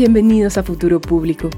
Bienvenidos 0.00 0.56
a 0.56 0.62
Futuro 0.62 0.98
Público, 0.98 1.50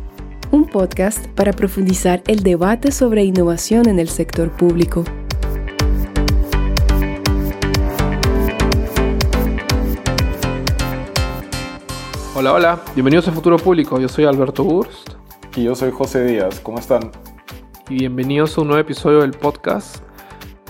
un 0.50 0.66
podcast 0.66 1.29
para 1.29 1.52
profundizar 1.52 2.24
el 2.26 2.42
debate 2.42 2.90
sobre 2.90 3.22
innovación 3.22 3.88
en 3.88 4.00
el 4.00 4.08
sector 4.08 4.50
público. 4.50 5.04
Hola, 12.34 12.52
hola, 12.52 12.82
bienvenidos 12.96 13.29
a 13.29 13.30
Futuro 13.30 13.58
Público. 13.58 14.00
Yo 14.00 14.08
soy 14.08 14.25
Alberto 14.25 14.64
Burst. 14.64 15.11
Y 15.54 15.62
yo 15.62 15.77
soy 15.77 15.93
José 15.93 16.24
Díaz. 16.24 16.59
¿Cómo 16.59 16.80
están? 16.80 17.12
Y 17.88 17.98
bienvenidos 17.98 18.59
a 18.59 18.62
un 18.62 18.66
nuevo 18.66 18.80
episodio 18.80 19.20
del 19.20 19.30
podcast. 19.30 19.98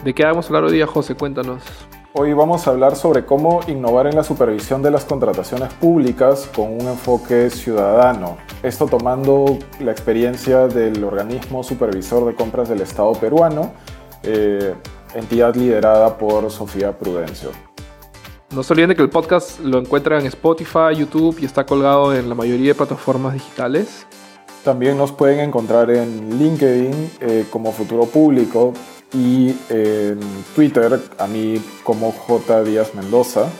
¿De 0.05 0.13
qué 0.13 0.27
vamos 0.27 0.45
a 0.45 0.49
hablar 0.49 0.65
hoy 0.65 0.73
día, 0.73 0.87
José? 0.87 1.15
Cuéntanos. 1.15 1.63
Hoy 2.15 2.35
vamos 2.35 2.67
a 2.67 2.73
hablar 2.73 2.95
sobre 2.95 3.25
cómo 3.25 3.61
innovar 3.69 4.07
en 4.07 4.15
la 4.15 4.23
supervisión 4.23 4.83
de 4.83 4.91
las 4.91 5.07
contrataciones 5.07 5.73
públicas 5.73 6.47
con 6.55 6.75
un 6.75 6.89
enfoque 6.89 7.49
ciudadano. 7.49 8.37
Esto 8.63 8.85
tomando 8.85 9.59
la 9.81 9.93
experiencia 9.93 10.69
del 10.69 11.03
organismo 11.05 11.65
supervisor 11.65 12.27
de 12.27 12.35
compras 12.35 12.69
del 12.69 12.83
Estado 12.83 13.13
peruano, 13.15 13.73
eh, 14.25 14.75
entidad 15.15 15.55
liderada 15.55 16.19
por 16.19 16.51
Sofía 16.51 16.99
Prudencio. 16.99 17.49
No 18.55 18.63
se 18.63 18.75
olviden 18.75 18.91
de 18.91 18.97
que 18.97 19.03
el 19.03 19.09
podcast 19.09 19.61
lo 19.61 19.79
encuentran 19.79 20.21
en 20.21 20.27
Spotify, 20.27 20.95
YouTube 20.95 21.39
y 21.41 21.47
está 21.47 21.65
colgado 21.65 22.15
en 22.15 22.29
la 22.29 22.35
mayoría 22.35 22.69
de 22.69 22.75
plataformas 22.75 23.33
digitales. 23.33 24.07
También 24.65 24.99
nos 24.99 25.13
pueden 25.13 25.41
encontrar 25.41 25.91
en 25.91 26.39
LinkedIn 26.39 27.11
eh, 27.21 27.47
como 27.51 27.73
Futuro 27.73 28.05
Público 28.05 28.75
y 29.15 29.55
en 29.69 30.21
Twitter 30.55 31.01
a 31.19 31.27
mí 31.27 31.61
como 31.85 32.13
J. 32.13 32.65
Díaz 32.65 32.95
Mendoza. 32.95 33.51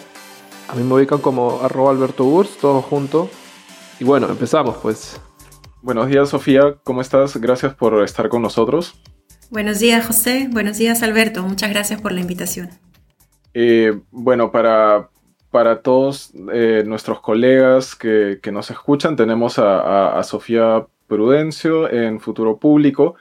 A 0.69 0.75
mí 0.75 0.83
me 0.83 0.95
ubican 0.95 1.19
como 1.19 1.61
arroba 1.63 1.91
Alberto 1.91 2.25
Urs, 2.25 2.57
todo 2.59 2.81
junto. 2.81 3.29
Y 4.01 4.05
bueno, 4.05 4.29
empezamos 4.29 4.77
pues. 4.79 5.21
Buenos 5.83 6.09
días 6.09 6.29
Sofía, 6.29 6.77
¿cómo 6.85 7.01
estás? 7.01 7.37
Gracias 7.37 7.75
por 7.75 8.03
estar 8.05 8.29
con 8.29 8.41
nosotros. 8.41 8.95
Buenos 9.51 9.81
días 9.81 10.07
José, 10.07 10.49
buenos 10.51 10.79
días 10.79 11.03
Alberto, 11.03 11.43
muchas 11.43 11.71
gracias 11.71 12.01
por 12.01 12.13
la 12.13 12.21
invitación. 12.21 12.71
Eh, 13.53 14.01
bueno, 14.11 14.51
para, 14.51 15.11
para 15.51 15.83
todos 15.83 16.33
eh, 16.53 16.85
nuestros 16.87 17.21
colegas 17.21 17.95
que, 17.95 18.39
que, 18.43 18.53
nos 18.53 18.71
escuchan, 18.71 19.17
tenemos 19.17 19.59
a, 19.59 19.81
a, 19.81 20.19
a 20.19 20.23
Sofía 20.23 20.87
Prudencio 21.07 21.91
en 21.91 22.21
Futuro 22.21 22.57
Público. 22.57 23.17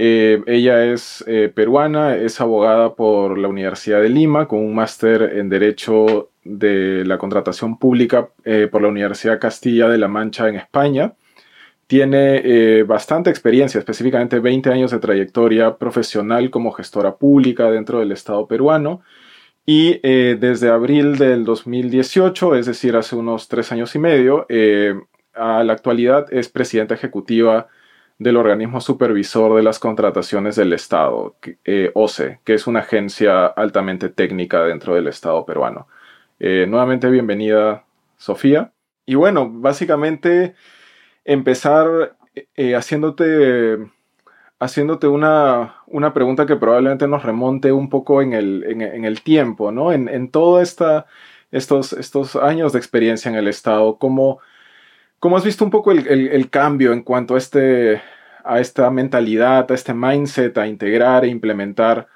Eh, 0.00 0.44
ella 0.46 0.84
es 0.84 1.24
eh, 1.26 1.50
peruana, 1.52 2.14
es 2.14 2.40
abogada 2.40 2.94
por 2.94 3.36
la 3.36 3.48
Universidad 3.48 4.00
de 4.00 4.08
Lima 4.08 4.46
con 4.46 4.60
un 4.60 4.72
máster 4.72 5.32
en 5.34 5.48
Derecho 5.48 6.30
de 6.44 7.04
la 7.04 7.18
Contratación 7.18 7.80
Pública 7.80 8.28
eh, 8.44 8.68
por 8.70 8.80
la 8.80 8.86
Universidad 8.86 9.40
Castilla 9.40 9.88
de 9.88 9.98
la 9.98 10.06
Mancha 10.06 10.48
en 10.48 10.54
España. 10.54 11.14
Tiene 11.88 12.84
bastante 12.84 13.30
experiencia, 13.30 13.78
específicamente 13.80 14.38
20 14.38 14.70
años 14.70 14.92
de 14.92 15.00
trayectoria 15.00 15.78
profesional 15.78 16.48
como 16.50 16.70
gestora 16.70 17.16
pública 17.16 17.68
dentro 17.68 17.98
del 17.98 18.12
Estado 18.12 18.46
peruano. 18.46 19.02
Y 19.66 19.98
desde 20.02 20.68
abril 20.68 21.16
del 21.16 21.44
2018, 21.44 22.56
es 22.56 22.66
decir, 22.66 22.94
hace 22.94 23.16
unos 23.16 23.48
tres 23.48 23.72
años 23.72 23.94
y 23.94 23.98
medio, 23.98 24.46
a 25.32 25.64
la 25.64 25.72
actualidad 25.72 26.26
es 26.30 26.50
presidenta 26.50 26.94
ejecutiva 26.94 27.68
del 28.18 28.36
organismo 28.36 28.80
supervisor 28.80 29.54
de 29.54 29.62
las 29.62 29.78
contrataciones 29.78 30.56
del 30.56 30.72
Estado, 30.72 31.36
eh, 31.64 31.92
OCE, 31.94 32.40
que 32.44 32.54
es 32.54 32.66
una 32.66 32.80
agencia 32.80 33.46
altamente 33.46 34.08
técnica 34.08 34.64
dentro 34.64 34.94
del 34.94 35.06
Estado 35.06 35.46
peruano. 35.46 35.86
Eh, 36.40 36.66
nuevamente 36.68 37.08
bienvenida, 37.10 37.84
Sofía. 38.16 38.72
Y 39.06 39.14
bueno, 39.14 39.48
básicamente 39.50 40.54
empezar 41.24 42.16
eh, 42.56 42.74
haciéndote, 42.74 43.78
haciéndote 44.58 45.06
una, 45.06 45.76
una, 45.86 46.12
pregunta 46.12 46.46
que 46.46 46.56
probablemente 46.56 47.06
nos 47.06 47.22
remonte 47.22 47.72
un 47.72 47.88
poco 47.88 48.20
en 48.20 48.32
el, 48.32 48.64
en, 48.64 49.04
el 49.04 49.22
tiempo, 49.22 49.70
¿no? 49.72 49.92
En, 49.92 50.08
en 50.08 50.30
todos 50.30 50.76
estos, 51.52 51.92
estos 51.92 52.36
años 52.36 52.72
de 52.72 52.78
experiencia 52.78 53.28
en 53.28 53.36
el 53.36 53.48
Estado, 53.48 53.96
¿cómo 53.98 54.40
¿Cómo 55.20 55.36
has 55.36 55.44
visto 55.44 55.64
un 55.64 55.70
poco 55.70 55.90
el, 55.92 56.50
cambio 56.50 56.92
en 56.92 57.02
cuanto 57.02 57.34
a, 57.34 57.38
este, 57.38 58.00
a 58.44 58.60
esta 58.60 58.90
mentalidad, 58.90 59.70
a 59.70 59.74
este 59.74 59.94
mindset, 59.94 60.56
a 60.58 60.66
integrar 60.66 61.24
e 61.24 61.28
implementar 61.28 62.06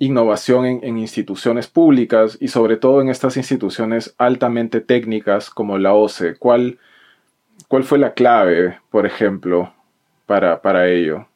innovación 0.00 0.66
en, 0.66 0.80
en, 0.82 0.98
instituciones 0.98 1.66
públicas 1.66 2.36
y 2.40 2.48
sobre 2.48 2.76
todo 2.76 3.00
en 3.00 3.08
estas 3.08 3.36
instituciones 3.36 4.14
altamente 4.18 4.80
técnicas 4.80 5.50
como 5.50 5.78
la 5.78 5.92
OCE? 5.92 6.36
¿Cuál, 6.36 6.78
cuál 7.68 7.84
fue 7.84 7.98
la 7.98 8.14
clave, 8.14 8.78
por 8.90 9.06
ejemplo, 9.06 9.72
para, 10.26 10.60
para 10.60 10.88
ello? 10.88 11.26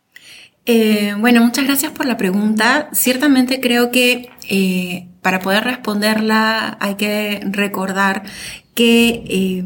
Eh, 0.64 1.14
bueno, 1.18 1.42
muchas 1.42 1.64
gracias 1.66 1.92
por 1.92 2.06
la 2.06 2.16
pregunta. 2.16 2.88
Ciertamente 2.92 3.60
creo 3.60 3.90
que 3.90 4.30
eh, 4.48 5.08
para 5.20 5.40
poder 5.40 5.64
responderla 5.64 6.76
hay 6.80 6.94
que 6.94 7.40
recordar 7.44 8.22
que 8.74 9.24
eh, 9.28 9.64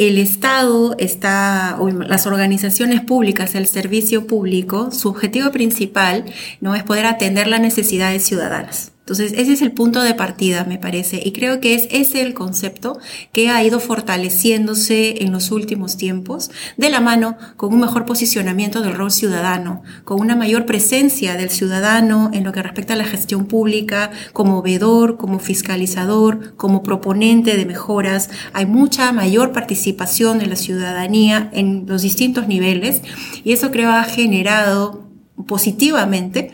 el 0.00 0.16
Estado 0.16 0.94
está, 0.98 1.78
las 2.06 2.26
organizaciones 2.26 3.02
públicas, 3.02 3.54
el 3.54 3.66
servicio 3.66 4.26
público, 4.26 4.90
su 4.92 5.10
objetivo 5.10 5.50
principal 5.50 6.24
no 6.62 6.74
es 6.74 6.82
poder 6.84 7.04
atender 7.04 7.48
las 7.48 7.60
necesidades 7.60 8.22
ciudadanas. 8.22 8.92
Entonces, 9.10 9.36
ese 9.36 9.54
es 9.54 9.62
el 9.62 9.72
punto 9.72 10.02
de 10.02 10.14
partida, 10.14 10.62
me 10.62 10.78
parece, 10.78 11.20
y 11.24 11.32
creo 11.32 11.58
que 11.58 11.74
es 11.74 11.88
ese 11.90 12.22
el 12.22 12.32
concepto 12.32 13.00
que 13.32 13.48
ha 13.48 13.64
ido 13.64 13.80
fortaleciéndose 13.80 15.24
en 15.24 15.32
los 15.32 15.50
últimos 15.50 15.96
tiempos, 15.96 16.52
de 16.76 16.90
la 16.90 17.00
mano 17.00 17.36
con 17.56 17.74
un 17.74 17.80
mejor 17.80 18.04
posicionamiento 18.04 18.82
del 18.82 18.94
rol 18.94 19.10
ciudadano, 19.10 19.82
con 20.04 20.20
una 20.20 20.36
mayor 20.36 20.64
presencia 20.64 21.36
del 21.36 21.50
ciudadano 21.50 22.30
en 22.32 22.44
lo 22.44 22.52
que 22.52 22.62
respecta 22.62 22.92
a 22.92 22.96
la 22.96 23.04
gestión 23.04 23.46
pública, 23.46 24.12
como 24.32 24.62
veedor, 24.62 25.16
como 25.16 25.40
fiscalizador, 25.40 26.54
como 26.54 26.84
proponente 26.84 27.56
de 27.56 27.66
mejoras. 27.66 28.30
Hay 28.52 28.66
mucha 28.66 29.10
mayor 29.10 29.50
participación 29.50 30.38
de 30.38 30.46
la 30.46 30.54
ciudadanía 30.54 31.50
en 31.52 31.84
los 31.88 32.02
distintos 32.02 32.46
niveles, 32.46 33.02
y 33.42 33.54
eso 33.54 33.72
creo 33.72 33.90
ha 33.90 34.04
generado 34.04 35.08
positivamente 35.48 36.52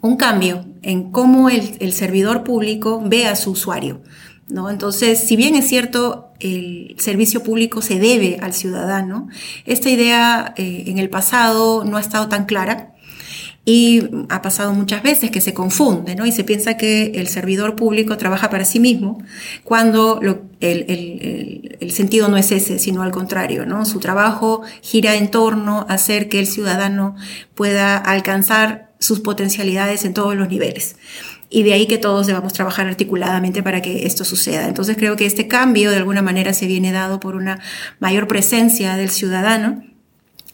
un 0.00 0.16
cambio 0.16 0.69
en 0.82 1.10
cómo 1.10 1.48
el, 1.48 1.76
el, 1.80 1.92
servidor 1.92 2.44
público 2.44 3.02
ve 3.04 3.26
a 3.26 3.36
su 3.36 3.52
usuario. 3.52 4.02
¿no? 4.48 4.70
Entonces, 4.70 5.20
si 5.20 5.36
bien 5.36 5.54
es 5.54 5.68
cierto, 5.68 6.32
el 6.40 6.96
servicio 6.98 7.42
público 7.42 7.82
se 7.82 7.98
debe 7.98 8.38
al 8.40 8.52
ciudadano, 8.52 9.28
esta 9.66 9.90
idea 9.90 10.54
eh, 10.56 10.84
en 10.86 10.98
el 10.98 11.10
pasado 11.10 11.84
no 11.84 11.96
ha 11.96 12.00
estado 12.00 12.28
tan 12.28 12.46
clara 12.46 12.94
y 13.64 14.08
ha 14.30 14.40
pasado 14.40 14.72
muchas 14.72 15.02
veces 15.02 15.30
que 15.30 15.40
se 15.40 15.52
confunde, 15.52 16.16
¿no? 16.16 16.24
Y 16.24 16.32
se 16.32 16.44
piensa 16.44 16.76
que 16.76 17.12
el 17.16 17.28
servidor 17.28 17.76
público 17.76 18.16
trabaja 18.16 18.48
para 18.48 18.64
sí 18.64 18.80
mismo, 18.80 19.22
cuando 19.64 20.18
el, 20.22 20.86
el, 20.88 21.76
el, 21.78 21.90
sentido 21.92 22.28
no 22.28 22.38
es 22.38 22.50
ese, 22.52 22.78
sino 22.78 23.02
al 23.02 23.12
contrario, 23.12 23.66
¿no? 23.66 23.84
Su 23.84 24.00
trabajo 24.00 24.62
gira 24.80 25.14
en 25.14 25.30
torno 25.30 25.86
a 25.88 25.94
hacer 25.94 26.30
que 26.30 26.40
el 26.40 26.46
ciudadano 26.46 27.16
pueda 27.54 27.98
alcanzar 27.98 28.89
sus 29.00 29.20
potencialidades 29.20 30.04
en 30.04 30.14
todos 30.14 30.36
los 30.36 30.48
niveles. 30.48 30.94
Y 31.48 31.64
de 31.64 31.72
ahí 31.72 31.86
que 31.86 31.98
todos 31.98 32.28
debamos 32.28 32.52
trabajar 32.52 32.86
articuladamente 32.86 33.62
para 33.62 33.82
que 33.82 34.06
esto 34.06 34.24
suceda. 34.24 34.68
Entonces 34.68 34.96
creo 34.96 35.16
que 35.16 35.26
este 35.26 35.48
cambio 35.48 35.90
de 35.90 35.96
alguna 35.96 36.22
manera 36.22 36.52
se 36.52 36.66
viene 36.66 36.92
dado 36.92 37.18
por 37.18 37.34
una 37.34 37.58
mayor 37.98 38.28
presencia 38.28 38.96
del 38.96 39.10
ciudadano 39.10 39.82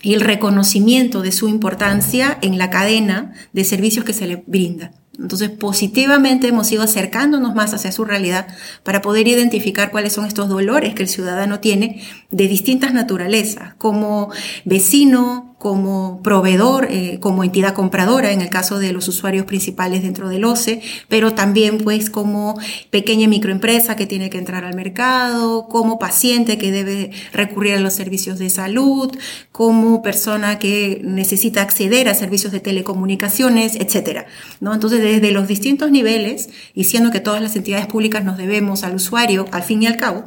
y 0.01 0.15
el 0.15 0.21
reconocimiento 0.21 1.21
de 1.21 1.33
su 1.33 1.49
importancia 1.49 2.39
en 2.41 2.57
la 2.57 2.71
cadena 2.71 3.35
de 3.53 3.65
servicios 3.65 4.05
que 4.05 4.15
se 4.15 4.27
le 4.27 4.45
brinda. 4.47 4.93
Entonces, 5.19 5.51
positivamente 5.51 6.49
hemos 6.49 6.71
ido 6.71 6.83
acercándonos 6.83 7.55
más 7.55 7.73
hacia 7.73 7.91
su 7.91 8.05
realidad 8.05 8.47
para 8.83 9.01
poder 9.01 9.27
identificar 9.29 9.91
cuáles 9.91 10.13
son 10.13 10.27
estos 10.27 10.49
dolores 10.49 10.95
que 10.95 11.03
el 11.03 11.09
ciudadano 11.09 11.61
tiene 11.61 12.03
de 12.31 12.49
distintas 12.49 12.93
naturalezas, 12.93 13.75
como 13.77 14.31
vecino, 14.65 15.56
como 15.59 16.21
proveedor, 16.23 16.87
eh, 16.91 17.19
como 17.19 17.43
entidad 17.43 17.73
compradora 17.73 18.31
en 18.31 18.43
el 18.43 18.51
caso 18.51 18.79
de 18.79 18.93
los 18.93 19.09
usuarios 19.09 19.47
principales 19.47 20.03
dentro 20.03 20.29
del 20.29 20.45
OCE, 20.45 20.83
pero 21.09 21.33
también 21.33 21.79
pues 21.79 22.11
como 22.11 22.59
pequeña 22.91 23.27
microempresa 23.27 23.97
que 23.97 24.07
tiene 24.07 24.29
que 24.29 24.37
entrar 24.37 24.65
al 24.65 24.75
mercado, 24.75 25.67
como 25.69 25.99
paciente 25.99 26.59
que 26.59 26.71
debe 26.71 27.11
recurrir 27.33 27.75
a 27.75 27.81
los 27.81 27.95
servicios 27.95 28.39
de 28.39 28.51
salud, 28.51 29.11
como 29.51 30.03
persona 30.03 30.59
que 30.59 31.01
necesita 31.03 31.63
acceder 31.63 32.11
a 32.11 32.15
servicios 32.15 32.53
de 32.53 32.61
telecomunicaciones, 32.61 33.77
etcétera. 33.77 34.27
¿no? 34.61 34.75
Entonces, 34.75 35.01
desde 35.01 35.33
los 35.33 35.49
distintos 35.49 35.91
niveles, 35.91 36.51
y 36.75 36.85
siendo 36.85 37.11
que 37.11 37.21
todas 37.21 37.41
las 37.41 37.57
entidades 37.57 37.87
públicas 37.87 38.23
nos 38.25 38.37
debemos 38.37 38.83
al 38.83 38.95
usuario, 38.95 39.47
al 39.53 39.63
fin 39.63 39.83
y 39.83 39.87
al 39.87 39.97
cabo, 39.97 40.25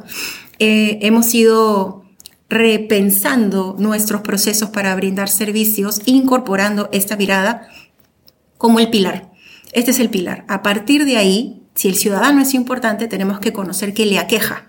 eh, 0.58 0.98
hemos 1.02 1.32
ido 1.34 2.04
repensando 2.50 3.76
nuestros 3.78 4.20
procesos 4.22 4.70
para 4.70 4.94
brindar 4.96 5.28
servicios, 5.28 6.02
incorporando 6.04 6.88
esta 6.92 7.16
mirada 7.16 7.68
como 8.58 8.80
el 8.80 8.90
pilar. 8.90 9.30
Este 9.72 9.92
es 9.92 10.00
el 10.00 10.10
pilar. 10.10 10.44
A 10.48 10.62
partir 10.62 11.04
de 11.04 11.16
ahí, 11.16 11.62
si 11.74 11.88
el 11.88 11.94
ciudadano 11.94 12.42
es 12.42 12.52
importante, 12.52 13.06
tenemos 13.06 13.38
que 13.38 13.52
conocer 13.52 13.94
qué 13.94 14.04
le 14.04 14.18
aqueja. 14.18 14.66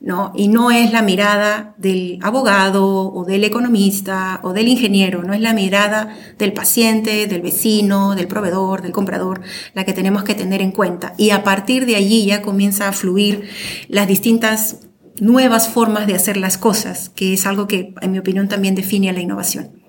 ¿no? 0.00 0.32
Y 0.34 0.48
no 0.48 0.70
es 0.70 0.92
la 0.92 1.02
mirada 1.02 1.74
del 1.76 2.18
abogado 2.22 3.12
o 3.12 3.24
del 3.24 3.44
economista 3.44 4.40
o 4.44 4.52
del 4.52 4.68
ingeniero, 4.68 5.24
no 5.24 5.34
es 5.34 5.40
la 5.40 5.52
mirada 5.52 6.16
del 6.38 6.52
paciente, 6.52 7.26
del 7.26 7.42
vecino, 7.42 8.14
del 8.14 8.28
proveedor, 8.28 8.80
del 8.80 8.92
comprador, 8.92 9.40
la 9.74 9.84
que 9.84 9.92
tenemos 9.92 10.22
que 10.22 10.36
tener 10.36 10.62
en 10.62 10.70
cuenta. 10.70 11.14
Y 11.18 11.30
a 11.30 11.42
partir 11.42 11.84
de 11.84 11.96
allí 11.96 12.26
ya 12.26 12.42
comienza 12.42 12.88
a 12.88 12.92
fluir 12.92 13.48
las 13.88 14.06
distintas 14.06 14.87
nuevas 15.20 15.68
formas 15.68 16.06
de 16.06 16.14
hacer 16.14 16.36
las 16.36 16.58
cosas, 16.58 17.08
que 17.08 17.32
es 17.32 17.46
algo 17.46 17.66
que, 17.66 17.94
en 18.00 18.12
mi 18.12 18.18
opinión, 18.18 18.48
también 18.48 18.74
define 18.74 19.10
a 19.10 19.12
la 19.12 19.20
innovación. 19.20 19.82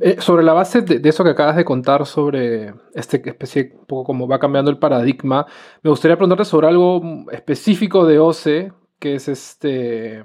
Eh, 0.00 0.16
sobre 0.20 0.42
la 0.42 0.52
base 0.52 0.82
de, 0.82 1.08
eso 1.08 1.24
que 1.24 1.30
acabas 1.30 1.56
de 1.56 1.64
contar 1.64 2.06
sobre 2.06 2.74
este 2.94 3.22
especie, 3.28 3.72
un 3.78 3.86
poco 3.86 4.04
como 4.04 4.26
va 4.26 4.38
cambiando 4.38 4.70
el 4.70 4.78
paradigma, 4.78 5.46
me 5.82 5.90
gustaría 5.90 6.16
preguntarte 6.16 6.44
sobre 6.44 6.66
algo 6.66 7.24
específico 7.30 8.04
de 8.04 8.18
OCE, 8.18 8.72
que 8.98 9.14
es 9.14 9.28
este, 9.28 10.24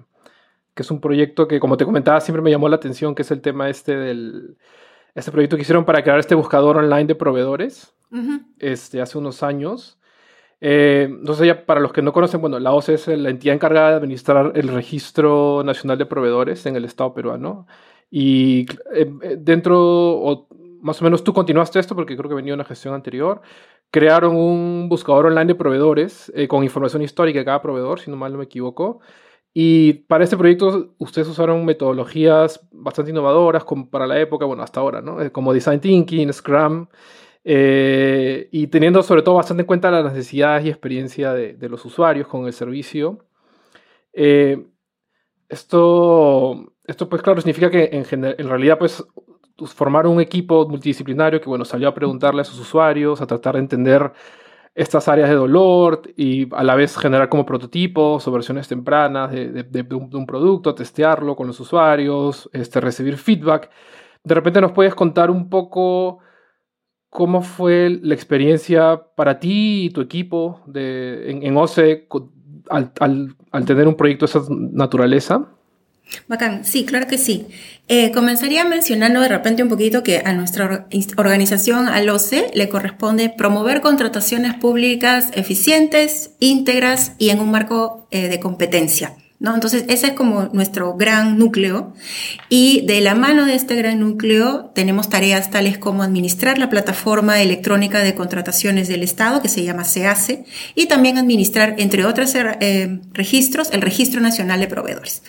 que 0.74 0.84
es 0.84 0.92
un 0.92 1.00
proyecto 1.00 1.48
que, 1.48 1.60
como 1.60 1.78
te 1.78 1.86
comentaba, 1.86 2.20
siempre 2.22 2.42
me 2.42 2.50
llamó 2.50 2.70
la 2.70 2.78
atención, 2.78 3.14
que 3.14 3.22
es 3.22 3.32
el 3.32 3.42
tema 3.42 3.70
este 3.70 3.96
del, 3.96 4.58
este 5.14 5.32
proyecto 5.32 5.56
que 5.56 5.62
hicieron 5.62 5.86
para 5.86 6.04
crear 6.04 6.20
este 6.20 6.36
buscador 6.36 6.78
online 6.78 7.06
de 7.06 7.16
proveedores, 7.16 7.94
este, 8.60 9.00
hace 9.00 9.18
unos 9.18 9.44
años. 9.44 10.00
Eh, 10.62 11.08
entonces, 11.10 11.48
ya 11.48 11.66
para 11.66 11.80
los 11.80 11.92
que 11.92 12.04
no 12.04 12.13
conocen, 12.13 12.40
bueno, 12.40 12.60
la 12.60 12.72
OCE 12.72 12.94
es 12.94 13.08
la 13.08 13.31
entidad 13.31 13.56
encargada 13.56 13.90
de 13.90 13.96
administrar 13.96 14.52
el 14.56 14.68
Registro 14.68 15.63
Nacional 15.66 15.98
de 15.98 16.06
Proveedores 16.06 16.66
en 16.68 16.75
el 16.75 16.86
Estado 16.86 17.13
peruano. 17.13 17.68
Y 18.12 18.68
eh, 18.94 19.12
eh, 19.24 19.38
dentro, 19.40 19.80
o 19.80 20.48
más 20.81 21.02
o 21.02 21.04
menos 21.04 21.24
tú 21.24 21.34
continuaste 21.34 21.80
esto 21.80 21.96
porque 21.96 22.16
creo 22.16 22.30
que 22.30 22.36
venía 22.36 22.54
una 22.54 22.66
gestión 22.66 22.94
anterior. 22.94 23.42
Crearon 23.90 24.36
un 24.36 24.88
buscador 24.88 25.25
online 25.25 25.48
de 25.48 25.56
proveedores 25.56 26.31
con 26.48 26.63
información 26.63 27.02
histórica 27.02 27.40
de 27.40 27.46
cada 27.46 27.62
proveedor, 27.62 28.00
si 28.00 28.10
no 28.10 28.18
mal 28.18 28.31
no 28.31 28.38
me 28.38 28.46
equivoco. 28.46 29.02
Y 29.54 29.94
para 30.08 30.24
este 30.24 30.38
proyecto 30.38 30.94
ustedes 30.98 31.28
usaron 31.28 31.66
metodologías 31.66 32.66
bastante 32.72 33.12
innovadoras 33.12 33.66
como 33.66 33.90
para 33.90 34.08
la 34.08 34.19
época, 34.19 34.46
bueno, 34.46 34.63
hasta 34.63 34.80
ahora, 34.80 35.02
¿no? 35.02 35.18
Como 35.34 35.54
Design 35.54 35.81
Thinking, 35.81 36.31
Scrum. 36.31 36.88
Eh, 37.44 38.50
y 38.52 38.68
teniendo 38.68 39.02
sobre 39.02 39.24
todo 39.24 39.36
bastante 39.36 39.62
en 39.62 39.68
cuenta 39.68 39.90
las 39.90 40.04
necesidades 40.04 40.66
y 40.66 40.70
experiencia 40.70 41.34
de, 41.34 41.70
los 41.70 41.84
usuarios 41.86 42.28
con 42.28 42.46
el 42.46 42.54
servicio. 42.54 43.26
Eh, 44.14 44.68
esto, 45.50 46.74
esto, 46.86 47.10
pues 47.10 47.22
claro, 47.22 47.42
significa 47.42 47.70
que 47.70 47.90
en, 47.92 48.06
en 48.26 48.50
realidad 48.50 48.78
pues 48.78 49.04
formaron 49.68 50.14
un 50.14 50.22
equipo 50.22 50.68
multidisciplinario 50.68 51.42
que 51.42 51.50
bueno, 51.50 51.66
salió 51.66 51.90
a 51.90 51.94
preguntarle 51.94 52.42
a 52.42 52.46
sus 52.46 52.60
usuarios, 52.60 53.22
a 53.22 53.28
tratar 53.28 53.56
de 53.56 53.60
entender 53.60 54.12
estas 54.74 55.08
áreas 55.08 55.30
de 55.30 55.36
dolor 55.36 56.02
y 56.16 56.54
a 56.56 56.64
la 56.64 56.76
vez 56.76 56.98
generar 56.98 57.30
como 57.30 57.46
prototipos 57.46 58.26
o 58.28 58.32
versiones 58.32 58.68
tempranas 58.68 59.32
de, 59.32 59.64
de, 59.64 59.96
un, 59.96 60.10
de, 60.10 60.18
un, 60.18 60.26
producto, 60.26 60.74
testearlo 60.74 61.36
con 61.36 61.48
los 61.48 61.60
usuarios, 61.60 62.50
este, 62.54 62.80
recibir 62.80 63.18
feedback. 63.18 63.70
De 64.24 64.36
repente 64.36 64.62
nos 64.62 64.72
puedes 64.72 64.96
contar 64.96 65.30
un 65.30 65.50
poco 65.50 66.20
¿Cómo 67.12 67.42
fue 67.42 68.00
la 68.02 68.16
experiencia 68.16 69.02
para 69.16 69.38
ti 69.38 69.84
y 69.84 69.90
tu 69.90 70.00
equipo 70.00 70.62
de, 70.66 71.30
en, 71.30 71.58
OCE 71.58 72.08
al, 72.69 72.94
al, 73.52 73.66
tener 73.66 73.86
un 73.86 73.96
proyecto 73.96 74.25
de 74.25 74.30
esa 74.30 74.42
naturaleza? 74.50 75.46
Bacán, 76.30 76.63
sí, 76.63 76.86
claro 76.86 77.08
que 77.08 77.18
sí. 77.18 77.48
Eh, 77.90 78.13
comenzaría 78.13 78.63
mencionando 78.63 79.19
de 79.19 79.28
repente 79.28 79.62
un 79.62 79.68
poquito 79.68 80.04
que 80.04 80.22
a 80.24 80.31
nuestra 80.31 80.88
organización, 81.18 81.90
al 81.90 82.08
OCE, 82.08 82.50
le 82.54 82.69
corresponde 82.69 83.28
promover 83.30 83.81
contrataciones 83.81 84.54
públicas 84.54 85.31
eficientes, 85.34 86.31
íntegras 86.40 87.12
y 87.18 87.31
en 87.31 87.42
un 87.42 87.52
marco 87.52 88.08
eh, 88.12 88.30
de 88.30 88.40
competencia. 88.40 89.18
¿No? 89.42 89.56
Entonces, 89.56 89.86
ese 89.88 90.08
es 90.08 90.14
como 90.14 90.50
nuestro 90.54 90.94
gran 90.94 91.40
núcleo. 91.40 91.94
Y 92.48 92.86
de 92.86 93.02
la 93.02 93.16
mano 93.16 93.46
de 93.46 93.56
este 93.56 93.76
gran 93.76 94.00
núcleo 94.00 94.72
tenemos 94.76 95.10
tareas 95.10 95.50
tales 95.50 95.80
como 95.80 96.04
administrar 96.04 96.60
la 96.60 96.70
plataforma 96.70 97.42
electrónica 97.42 98.00
de 98.00 98.14
contrataciones 98.14 98.88
del 98.88 99.02
Estado, 99.02 99.42
que 99.42 99.50
se 99.50 99.64
llama 99.64 99.84
SEACE, 99.84 100.46
y 100.76 100.86
también 100.86 101.18
administrar, 101.18 101.74
entre 101.80 102.06
otros 102.06 102.36
eh, 102.36 103.00
registros, 103.14 103.72
el 103.72 103.82
Registro 103.82 104.22
Nacional 104.22 104.60
de 104.60 104.68
Proveedores. 104.68 105.24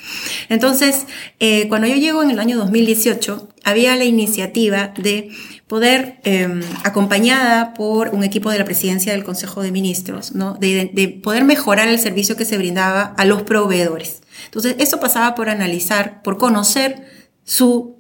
Entonces, 0.51 1.07
eh, 1.41 1.67
cuando 1.69 1.87
yo 1.87 1.97
llego 1.97 2.23
en 2.23 2.31
el 2.31 2.39
año 2.39 2.59
2018, 2.59 3.49
había 3.65 3.97
la 3.97 4.05
iniciativa 4.05 4.93
de 4.99 5.31
poder, 5.73 6.21
em, 6.25 6.61
acompañada 6.85 7.73
por 7.73 8.11
un 8.11 8.25
equipo 8.25 8.51
de 8.51 8.59
la 8.59 8.67
presidencia 8.67 9.13
del 9.13 9.25
Consejo 9.25 9.63
de 9.63 9.73
Ministros, 9.73 10.35
¿no? 10.35 10.53
de, 10.53 11.19
poder 11.23 11.45
mejorar 11.45 11.89
el 11.89 11.99
servicio 11.99 12.37
que 12.37 12.45
se 12.45 12.59
brindaba 12.59 13.15
a 13.17 13.25
los 13.25 13.45
proveedores. 13.45 14.21
Entonces, 14.45 14.77
eso 14.81 15.01
pasaba 15.01 15.35
por 15.35 15.49
analizar, 15.49 16.21
por 16.23 16.37
conocer 16.37 17.07
su, 17.45 17.97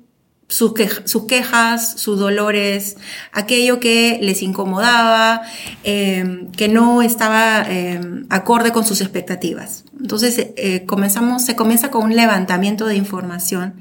sus 0.48 0.74
quejas, 1.26 1.94
sus 1.98 2.18
dolores, 2.18 2.98
aquello 3.32 3.80
que 3.80 4.18
les 4.20 4.42
incomodaba, 4.42 5.40
em, 5.82 6.50
que 6.50 6.68
no 6.68 7.00
estaba 7.00 7.64
em, 7.66 8.26
acorde 8.28 8.72
con 8.72 8.84
sus 8.84 9.00
expectativas. 9.00 9.84
Entonces, 9.98 10.48
eh, 10.58 10.84
comenzamos, 10.84 11.42
se 11.42 11.56
comienza 11.56 11.90
con 11.90 12.02
un 12.04 12.16
levantamiento 12.16 12.84
de 12.84 12.96
información 12.96 13.76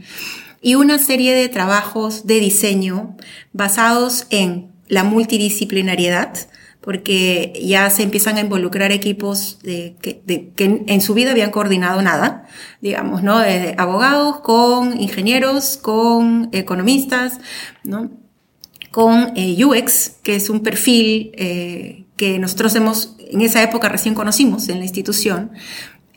y 0.61 0.75
una 0.75 0.99
serie 0.99 1.33
de 1.33 1.49
trabajos 1.49 2.27
de 2.27 2.39
diseño 2.39 3.15
basados 3.51 4.27
en 4.29 4.71
la 4.87 5.03
multidisciplinariedad, 5.03 6.37
porque 6.81 7.53
ya 7.63 7.89
se 7.89 8.03
empiezan 8.03 8.37
a 8.37 8.41
involucrar 8.41 8.91
equipos 8.91 9.59
de, 9.63 9.95
que, 10.01 10.83
en 10.87 11.01
su 11.01 11.13
vida 11.13 11.31
habían 11.31 11.51
coordinado 11.51 12.01
nada, 12.01 12.47
digamos, 12.81 13.23
¿no? 13.23 13.41
Abogados 13.77 14.41
con 14.41 14.99
ingenieros, 14.99 15.77
con 15.77 16.49
economistas, 16.51 17.39
¿no? 17.83 18.11
Con 18.91 19.31
eh, 19.35 19.63
UX, 19.63 20.17
que 20.21 20.35
es 20.35 20.49
un 20.49 20.61
perfil 20.61 21.31
eh, 21.35 22.05
que 22.17 22.37
nosotros 22.39 22.75
hemos, 22.75 23.15
en 23.19 23.41
esa 23.41 23.63
época 23.63 23.87
recién 23.87 24.13
conocimos 24.13 24.67
en 24.69 24.79
la 24.79 24.83
institución, 24.83 25.51